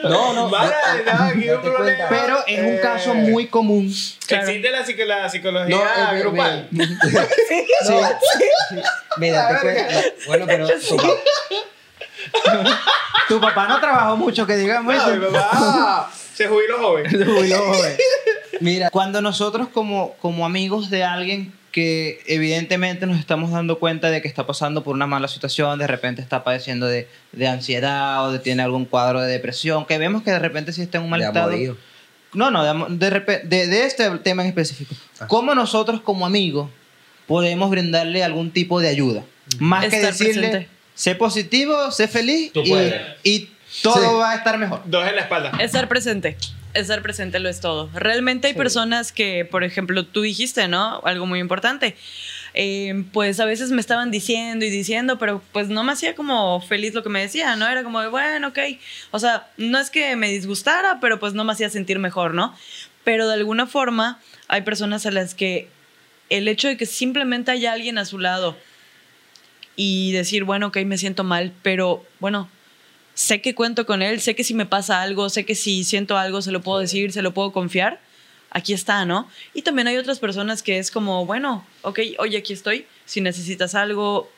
No, 0.04 0.32
no. 0.32 0.50
Vale, 0.50 0.72
no, 1.06 1.34
no, 1.34 1.54
un 1.56 1.60
problema. 1.62 2.06
Pero 2.08 2.38
es 2.46 2.58
un 2.60 2.64
Eh, 2.74 2.80
caso 2.82 3.14
muy 3.14 3.46
común. 3.48 3.92
Claro. 4.26 4.46
Existe 4.48 4.70
la, 4.70 4.84
psico- 4.84 5.04
la 5.04 5.28
psicología 5.28 5.76
No, 5.76 5.82
eh, 6.16 6.18
grupal. 6.20 6.68
me- 6.70 6.86
Sí, 7.48 7.66
sí. 7.86 7.94
Me 9.18 9.30
date 9.30 9.60
cuenta. 9.60 10.02
Bueno, 10.26 10.46
pero 10.46 10.66
tu 10.88 10.96
papá- 10.96 11.14
Tu 13.28 13.40
papá 13.40 13.66
no 13.68 13.80
trabajó 13.80 14.16
mucho, 14.16 14.46
que 14.46 14.56
digamos. 14.56 14.94
No, 14.94 15.06
mi 15.08 15.26
papá 15.26 16.10
se 16.34 16.46
jubiló 16.48 16.78
joven. 16.78 17.10
Se 17.10 17.24
jubiló 17.24 17.58
joven. 17.66 17.96
mira, 18.60 18.90
Cuando 18.90 19.20
nosotros 19.22 19.68
como, 19.72 20.14
como 20.14 20.44
amigos 20.46 20.90
de 20.90 21.04
alguien 21.04 21.52
que 21.74 22.22
evidentemente 22.26 23.04
nos 23.04 23.18
estamos 23.18 23.50
dando 23.50 23.80
cuenta 23.80 24.08
de 24.08 24.22
que 24.22 24.28
está 24.28 24.46
pasando 24.46 24.84
por 24.84 24.94
una 24.94 25.08
mala 25.08 25.26
situación, 25.26 25.76
de 25.80 25.88
repente 25.88 26.22
está 26.22 26.44
padeciendo 26.44 26.86
de, 26.86 27.08
de 27.32 27.48
ansiedad 27.48 28.24
o 28.24 28.30
de 28.30 28.38
tiene 28.38 28.62
algún 28.62 28.84
cuadro 28.84 29.20
de 29.20 29.32
depresión, 29.32 29.84
que 29.84 29.98
vemos 29.98 30.22
que 30.22 30.30
de 30.30 30.38
repente 30.38 30.72
sí 30.72 30.82
está 30.82 30.98
en 30.98 31.04
un 31.04 31.10
mal 31.10 31.18
de 31.18 31.26
estado. 31.26 31.48
amorío. 31.48 31.76
No, 32.32 32.52
no, 32.52 32.62
de, 32.90 33.10
de, 33.42 33.66
de, 33.66 33.86
este 33.86 34.08
tema 34.18 34.42
en 34.42 34.50
específico. 34.50 34.94
Ah. 35.18 35.26
¿Cómo 35.26 35.52
nosotros 35.56 36.00
como 36.00 36.24
amigos 36.24 36.70
podemos 37.26 37.68
brindarle 37.70 38.22
algún 38.22 38.52
tipo 38.52 38.78
de 38.78 38.86
ayuda? 38.90 39.24
Más 39.58 39.86
que 39.88 39.98
decirle, 39.98 40.50
presente. 40.50 40.68
sé 40.94 41.16
positivo, 41.16 41.90
sé 41.90 42.06
feliz 42.06 42.52
y, 43.24 43.50
todo 43.82 43.94
Sí. 43.94 44.00
va 44.16 44.30
a 44.30 44.34
estar 44.36 44.58
mejor. 44.58 44.82
Dos 44.84 45.08
en 45.08 45.16
la 45.16 45.22
espalda. 45.22 45.50
Estar 45.58 45.88
presente. 45.88 46.36
Estar 46.74 47.02
presente 47.02 47.38
lo 47.38 47.48
es 47.48 47.60
todo. 47.60 47.88
Realmente 47.94 48.48
hay 48.48 48.54
personas 48.54 49.12
que, 49.12 49.44
por 49.44 49.62
ejemplo, 49.62 50.04
tú 50.04 50.22
dijiste, 50.22 50.66
¿no? 50.66 51.00
Algo 51.04 51.24
muy 51.24 51.38
importante. 51.38 51.96
Eh, 52.52 53.04
pues 53.12 53.40
a 53.40 53.44
veces 53.44 53.70
me 53.70 53.80
estaban 53.80 54.10
diciendo 54.10 54.64
y 54.64 54.70
diciendo, 54.70 55.18
pero 55.18 55.42
pues 55.52 55.68
no 55.68 55.82
me 55.84 55.92
hacía 55.92 56.14
como 56.14 56.60
feliz 56.60 56.94
lo 56.94 57.02
que 57.02 57.08
me 57.08 57.20
decía, 57.20 57.56
¿no? 57.56 57.68
Era 57.68 57.82
como 57.82 58.00
de, 58.00 58.08
bueno, 58.08 58.48
ok. 58.48 58.58
O 59.12 59.18
sea, 59.18 59.48
no 59.56 59.78
es 59.78 59.90
que 59.90 60.16
me 60.16 60.28
disgustara, 60.28 60.98
pero 61.00 61.18
pues 61.18 61.34
no 61.34 61.44
me 61.44 61.52
hacía 61.52 61.70
sentir 61.70 61.98
mejor, 61.98 62.34
¿no? 62.34 62.54
Pero 63.04 63.28
de 63.28 63.34
alguna 63.34 63.66
forma 63.66 64.20
hay 64.48 64.62
personas 64.62 65.06
a 65.06 65.10
las 65.10 65.34
que 65.34 65.68
el 66.30 66.48
hecho 66.48 66.68
de 66.68 66.76
que 66.76 66.86
simplemente 66.86 67.50
haya 67.50 67.72
alguien 67.72 67.98
a 67.98 68.04
su 68.04 68.18
lado 68.18 68.56
y 69.76 70.12
decir, 70.12 70.44
bueno, 70.44 70.68
ok, 70.68 70.78
me 70.86 70.98
siento 70.98 71.24
mal, 71.24 71.52
pero 71.62 72.04
bueno, 72.20 72.48
sé 73.14 73.40
que 73.40 73.54
cuento 73.54 73.86
con 73.86 74.02
él, 74.02 74.20
sé 74.20 74.34
que 74.34 74.44
si 74.44 74.54
me 74.54 74.66
pasa 74.66 75.00
algo, 75.02 75.28
sé 75.30 75.44
que 75.44 75.54
si 75.54 75.84
siento 75.84 76.18
algo, 76.18 76.42
se 76.42 76.52
lo 76.52 76.60
puedo 76.62 76.80
decir, 76.80 77.12
se 77.12 77.22
lo 77.22 77.32
puedo 77.32 77.52
confiar, 77.52 78.00
aquí 78.50 78.72
está, 78.72 79.04
¿no? 79.04 79.28
Y 79.54 79.62
también 79.62 79.88
hay 79.88 79.96
otras 79.96 80.18
personas 80.18 80.62
que 80.62 80.78
es 80.78 80.90
como, 80.90 81.24
bueno, 81.26 81.64
ok, 81.82 82.00
oye, 82.18 82.38
aquí 82.38 82.52
estoy, 82.52 82.86
si 83.04 83.20
necesitas 83.20 83.74
algo, 83.74 84.30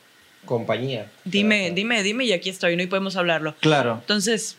Compañía. 0.44 1.10
dime, 1.24 1.72
dime, 1.72 2.02
dime 2.02 2.24
y 2.24 2.32
aquí 2.32 2.50
estoy, 2.50 2.76
¿no? 2.76 2.82
Y 2.82 2.86
podemos 2.86 3.16
hablarlo. 3.16 3.54
Claro. 3.60 3.98
Entonces, 4.00 4.56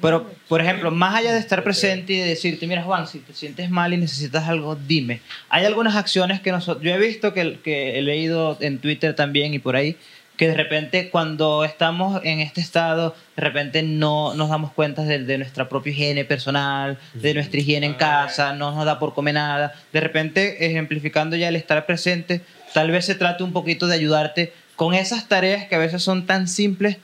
Pero, 0.00 0.32
por 0.48 0.60
ejemplo, 0.60 0.90
más 0.90 1.14
allá 1.14 1.32
de 1.32 1.38
estar 1.40 1.62
presente 1.64 2.12
y 2.12 2.16
de 2.18 2.26
decirte, 2.26 2.66
mira 2.66 2.82
Juan, 2.82 3.06
si 3.06 3.18
te 3.20 3.34
sientes 3.34 3.68
mal 3.70 3.92
y 3.92 3.96
necesitas 3.98 4.48
algo, 4.48 4.76
dime. 4.76 5.20
Hay 5.48 5.64
algunas 5.64 5.94
acciones 5.96 6.40
que 6.40 6.52
nosotros, 6.52 6.84
yo 6.84 6.92
he 6.92 6.98
visto 6.98 7.32
que, 7.34 7.58
que 7.62 7.98
he 7.98 8.02
leído 8.02 8.56
en 8.60 8.78
Twitter 8.78 9.14
también 9.14 9.54
y 9.54 9.58
por 9.58 9.74
ahí, 9.76 9.96
que 10.38 10.46
de 10.46 10.54
repente 10.54 11.10
cuando 11.10 11.64
estamos 11.64 12.20
en 12.24 12.38
este 12.38 12.60
estado, 12.60 13.14
de 13.36 13.42
repente 13.42 13.82
no 13.82 14.34
nos 14.34 14.48
damos 14.48 14.72
cuenta 14.72 15.02
de, 15.02 15.18
de 15.18 15.36
nuestra 15.36 15.68
propia 15.68 15.90
higiene 15.92 16.24
personal, 16.24 16.96
de 17.12 17.34
nuestra 17.34 17.58
higiene 17.58 17.86
en 17.86 17.94
casa, 17.94 18.52
no 18.52 18.70
nos 18.70 18.86
da 18.86 19.00
por 19.00 19.14
comer 19.14 19.34
nada. 19.34 19.74
De 19.92 20.00
repente, 20.00 20.64
ejemplificando 20.64 21.36
ya 21.36 21.48
el 21.48 21.56
estar 21.56 21.84
presente, 21.86 22.40
tal 22.72 22.92
vez 22.92 23.04
se 23.04 23.16
trate 23.16 23.42
un 23.42 23.52
poquito 23.52 23.88
de 23.88 23.96
ayudarte 23.96 24.52
con 24.76 24.94
esas 24.94 25.26
tareas 25.26 25.66
que 25.66 25.74
a 25.74 25.78
veces 25.78 26.04
son 26.04 26.24
tan 26.24 26.46
simples, 26.46 26.98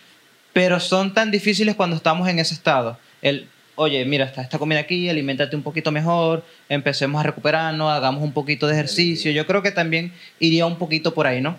pero 0.53 0.79
son 0.79 1.13
tan 1.13 1.33
difíciles 1.33 1.75
cuando 1.75 1.97
estamos 1.97 2.29
en 2.29 2.39
ese 2.39 2.55
estado. 2.55 2.99
El, 3.21 3.49
oye, 3.75 4.05
mira, 4.05 4.27
está 4.27 4.43
esta 4.43 4.61
comida 4.61 4.79
aquí, 4.79 5.11
aliméntate 5.11 5.57
un 5.57 5.65
poquito 5.65 5.91
mejor, 5.91 6.45
empecemos 6.69 7.19
a 7.19 7.25
recuperarnos, 7.25 7.91
hagamos 7.91 8.23
un 8.23 8.33
poquito 8.33 8.69
de 8.69 8.75
ejercicio. 8.75 9.33
Yo 9.33 9.45
creo 9.45 9.61
que 9.61 9.73
también 9.73 10.13
iría 10.39 10.67
un 10.67 10.79
poquito 10.79 11.15
por 11.15 11.27
ahí, 11.27 11.41
¿no? 11.41 11.57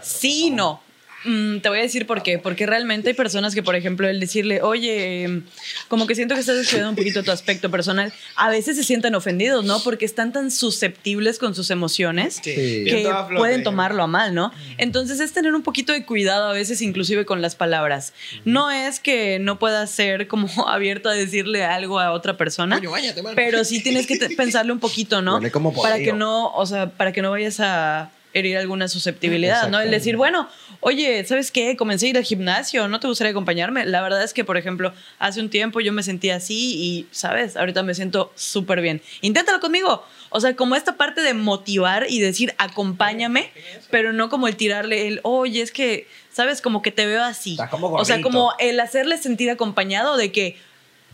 sí, 0.00 0.50
no. 0.50 0.80
Mm, 1.24 1.58
te 1.58 1.68
voy 1.68 1.78
a 1.78 1.82
decir 1.82 2.06
por 2.06 2.22
qué. 2.22 2.38
Porque 2.38 2.66
realmente 2.66 3.08
hay 3.08 3.14
personas 3.14 3.54
que, 3.54 3.62
por 3.62 3.74
ejemplo, 3.74 4.08
el 4.08 4.20
decirle, 4.20 4.62
oye, 4.62 5.24
em, 5.24 5.44
como 5.88 6.06
que 6.06 6.14
siento 6.14 6.34
que 6.34 6.40
estás 6.40 6.56
descuidando 6.56 6.90
un 6.90 6.96
poquito 6.96 7.22
tu 7.22 7.30
aspecto 7.30 7.70
personal, 7.70 8.12
a 8.36 8.48
veces 8.50 8.76
se 8.76 8.84
sienten 8.84 9.14
ofendidos, 9.14 9.64
¿no? 9.64 9.80
Porque 9.80 10.04
están 10.04 10.32
tan 10.32 10.50
susceptibles 10.50 11.38
con 11.38 11.54
sus 11.54 11.70
emociones 11.70 12.38
Sí. 12.42 12.54
Que 12.84 13.10
pueden 13.36 13.62
tomarlo 13.62 14.02
a 14.02 14.06
mal, 14.06 14.34
¿no? 14.34 14.52
Entonces 14.76 15.20
es 15.20 15.32
tener 15.32 15.54
un 15.54 15.62
poquito 15.62 15.92
de 15.92 16.04
cuidado 16.04 16.48
a 16.48 16.52
veces, 16.52 16.82
inclusive 16.82 17.24
con 17.24 17.42
las 17.42 17.54
palabras. 17.56 18.12
No 18.44 18.70
es 18.70 19.00
que 19.00 19.38
no 19.38 19.58
puedas 19.58 19.90
ser 19.90 20.28
como 20.28 20.48
abierto 20.68 21.08
a 21.08 21.12
decirle 21.12 21.64
algo 21.64 21.98
a 21.98 22.12
otra 22.12 22.36
persona, 22.36 22.80
Coño, 22.80 23.12
pero 23.34 23.64
sí 23.64 23.82
tienes 23.82 24.06
que 24.06 24.16
pensarle 24.36 24.72
un 24.72 24.80
poquito, 24.80 25.22
¿no? 25.22 25.40
Como 25.50 25.72
Para 25.74 25.98
que 25.98 26.12
no, 26.12 26.52
o 26.52 26.66
sea, 26.66 26.90
para 26.90 27.12
que 27.12 27.22
no 27.22 27.30
vayas 27.30 27.60
a 27.60 28.10
herir 28.34 28.58
alguna 28.58 28.88
susceptibilidad, 28.88 29.68
¿no? 29.68 29.80
El 29.80 29.90
decir, 29.90 30.16
bueno, 30.16 30.48
oye, 30.80 31.24
¿sabes 31.24 31.50
qué? 31.50 31.76
Comencé 31.76 32.06
a 32.06 32.08
ir 32.10 32.16
al 32.18 32.24
gimnasio, 32.24 32.88
¿no 32.88 33.00
te 33.00 33.08
gustaría 33.08 33.30
acompañarme? 33.30 33.84
La 33.86 34.02
verdad 34.02 34.22
es 34.22 34.32
que, 34.34 34.44
por 34.44 34.56
ejemplo, 34.56 34.92
hace 35.18 35.40
un 35.40 35.50
tiempo 35.50 35.80
yo 35.80 35.92
me 35.92 36.02
sentía 36.02 36.36
así 36.36 36.76
y, 36.76 37.06
¿sabes? 37.10 37.56
Ahorita 37.56 37.82
me 37.82 37.94
siento 37.94 38.32
súper 38.34 38.80
bien. 38.80 39.02
Inténtalo 39.20 39.60
conmigo. 39.60 40.04
O 40.30 40.40
sea, 40.40 40.54
como 40.56 40.76
esta 40.76 40.96
parte 40.96 41.22
de 41.22 41.34
motivar 41.34 42.06
y 42.08 42.20
decir, 42.20 42.54
acompáñame, 42.58 43.50
pero 43.90 44.12
no 44.12 44.28
como 44.28 44.46
el 44.46 44.56
tirarle 44.56 45.08
el, 45.08 45.20
oye, 45.22 45.62
es 45.62 45.72
que, 45.72 46.06
¿sabes? 46.30 46.60
Como 46.60 46.82
que 46.82 46.92
te 46.92 47.06
veo 47.06 47.22
así. 47.22 47.56
Como 47.70 47.92
o 47.94 48.04
sea, 48.04 48.20
como 48.20 48.52
el 48.58 48.78
hacerle 48.80 49.16
sentir 49.16 49.50
acompañado 49.50 50.16
de 50.16 50.30
que 50.30 50.56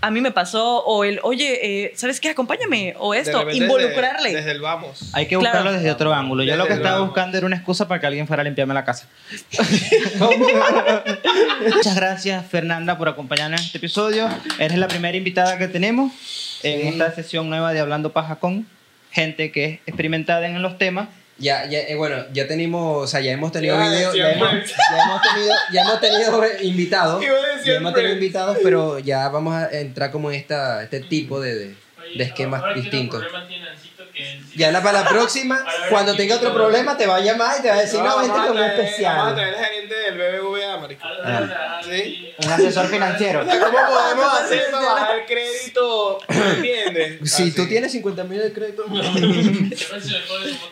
a 0.07 0.11
mí 0.11 0.21
me 0.21 0.33
pasó, 0.33 0.85
o 0.85 1.03
el, 1.05 1.19
oye, 1.23 1.85
eh, 1.87 1.93
¿sabes 1.97 2.21
qué? 2.21 2.29
Acompáñame, 2.29 2.95
o 2.99 3.15
De 3.15 3.21
esto, 3.21 3.39
repente 3.39 3.65
involucrarle. 3.65 4.29
Desde, 4.29 4.37
desde 4.41 4.51
el 4.53 4.61
vamos. 4.61 5.09
Hay 5.15 5.25
que 5.27 5.39
Claro. 5.39 5.61
buscarlo 5.61 5.73
desde 5.73 5.91
otro 5.91 6.13
ángulo. 6.13 6.43
Yo 6.45 6.57
lo 6.57 6.67
que 6.67 6.75
estaba 6.75 6.97
luego. 6.97 7.07
buscando 7.07 7.39
era 7.39 7.47
una 7.47 7.57
excusa 7.57 7.89
para 7.89 8.01
que 8.01 8.07
alguien 8.09 8.27
fuera 8.27 8.43
a 8.43 8.45
limpiarme 8.45 8.75
la 8.75 8.85
casa. 8.85 9.09
Muchas 11.75 11.95
gracias, 11.97 12.47
Fernanda, 12.47 12.97
por 12.99 13.09
acompañarnos 13.09 13.61
en 13.61 13.67
este 13.67 13.79
episodio. 13.79 14.29
Eres 14.59 14.79
la 14.79 14.89
primera 14.89 15.17
invitada 15.17 15.59
que 15.59 15.69
tenemos 15.69 16.13
en 16.63 16.81
Sí. 16.83 16.89
esta 16.89 17.15
sesión 17.15 17.49
nueva 17.49 17.73
de 17.73 17.81
Hablando 17.81 18.13
Paja 18.13 18.37
con 18.37 18.67
gente 19.11 19.53
que 19.53 19.65
es 19.65 19.73
experimentada 19.87 20.47
en 20.47 20.61
los 20.63 20.79
temas. 20.79 21.09
Ya, 21.37 21.67
ya, 21.69 21.81
eh, 21.81 21.97
bueno, 21.97 22.25
ya 22.33 22.47
tenemos, 22.47 23.05
o 23.05 23.07
sea, 23.09 23.21
ya 23.21 23.33
hemos 23.33 23.51
tenido 23.51 23.77
videos, 23.77 24.15
ya, 24.15 24.33
hemos, 24.33 24.51
ya 24.53 25.03
hemos 25.05 25.21
tenido, 25.23 25.55
ya 25.73 25.83
hemos 25.83 26.01
tenido 26.01 26.45
eh, 26.45 26.59
invitados, 26.63 27.25
ya 27.65 27.75
hemos 27.75 27.93
tenido 27.93 28.15
invitados, 28.15 28.59
pero 28.63 29.01
ya 29.01 29.29
vamos 29.31 29.53
a 29.55 29.69
entrar 29.73 30.13
como 30.13 30.31
en 30.31 30.37
esta, 30.37 30.85
este 30.85 31.01
tipo 31.01 31.41
de, 31.41 31.55
de, 31.57 31.75
de 32.17 32.25
esquemas 32.25 32.63
distintos. 32.77 33.25
¿Qué 34.15 34.23
problema 34.23 34.23
tiene 34.23 34.31
Ancito 34.31 34.33
que 34.33 34.33
él 34.33 34.45
sí- 34.53 34.59
Ya 34.59 34.71
la, 34.73 34.83
para 34.83 35.03
la 35.03 35.09
próxima, 35.15 35.57
ver 35.65 35.91
cuando 35.91 36.15
tenga 36.17 36.37
otro 36.37 36.55
problema, 36.55 36.97
te 36.97 37.07
va 37.07 37.17
a 37.17 37.21
llamar 37.21 37.57
y 37.59 37.63
te 37.63 37.69
va 37.69 37.75
a 37.75 37.81
decir, 37.81 38.01
no, 38.01 38.19
vente 38.19 38.33
con 38.33 38.51
un 38.51 38.57
traer- 38.57 38.71
Vamos 38.71 38.79
a 38.79 38.85
especial. 38.85 39.55
gerente 39.57 39.95
del 39.95 40.15
BBVA, 40.19 40.77
marico. 40.79 41.03
Ah, 41.25 41.81
Sí. 41.85 42.35
Un 42.45 42.51
asesor 42.53 42.87
financiero. 42.89 43.41
O 43.43 43.45
sea, 43.51 43.61
¿cómo 43.61 43.79
podemos 43.89 44.41
hacer 44.41 44.71
para 44.71 44.87
bajar 44.87 45.19
el 45.21 45.27
crédito? 45.27 46.19
¿Me 46.29 46.51
entiendes? 46.51 47.31
Si 47.31 47.43
Así. 47.45 47.53
tú 47.53 47.67
tienes 47.67 47.93
50 47.93 48.25
mil 48.25 48.41
de 48.41 48.53
crédito. 48.53 48.85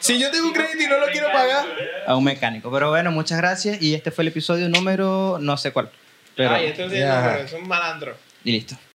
Si 0.00 0.18
yo 0.18 0.30
tengo 0.30 0.46
un 0.46 0.52
crédito 0.52 0.82
y 0.82 0.86
no 0.86 0.98
lo 0.98 1.06
quiero 1.08 1.30
pagar. 1.32 1.64
A 2.06 2.16
un 2.16 2.24
mecánico. 2.24 2.70
Pero 2.72 2.90
bueno, 2.90 3.10
muchas 3.10 3.38
gracias. 3.38 3.80
Y 3.82 3.94
este 3.94 4.10
fue 4.10 4.22
el 4.22 4.28
episodio 4.28 4.68
número 4.68 5.38
no 5.40 5.56
sé 5.56 5.72
cuál. 5.72 5.90
Pero, 6.36 6.50
Ay, 6.54 6.66
esto 6.66 6.88
sí 6.88 6.96
Ya. 6.98 7.38
es 7.38 7.52
un 7.52 7.68
malandro. 7.68 8.16
y 8.44 8.52
listo. 8.52 8.74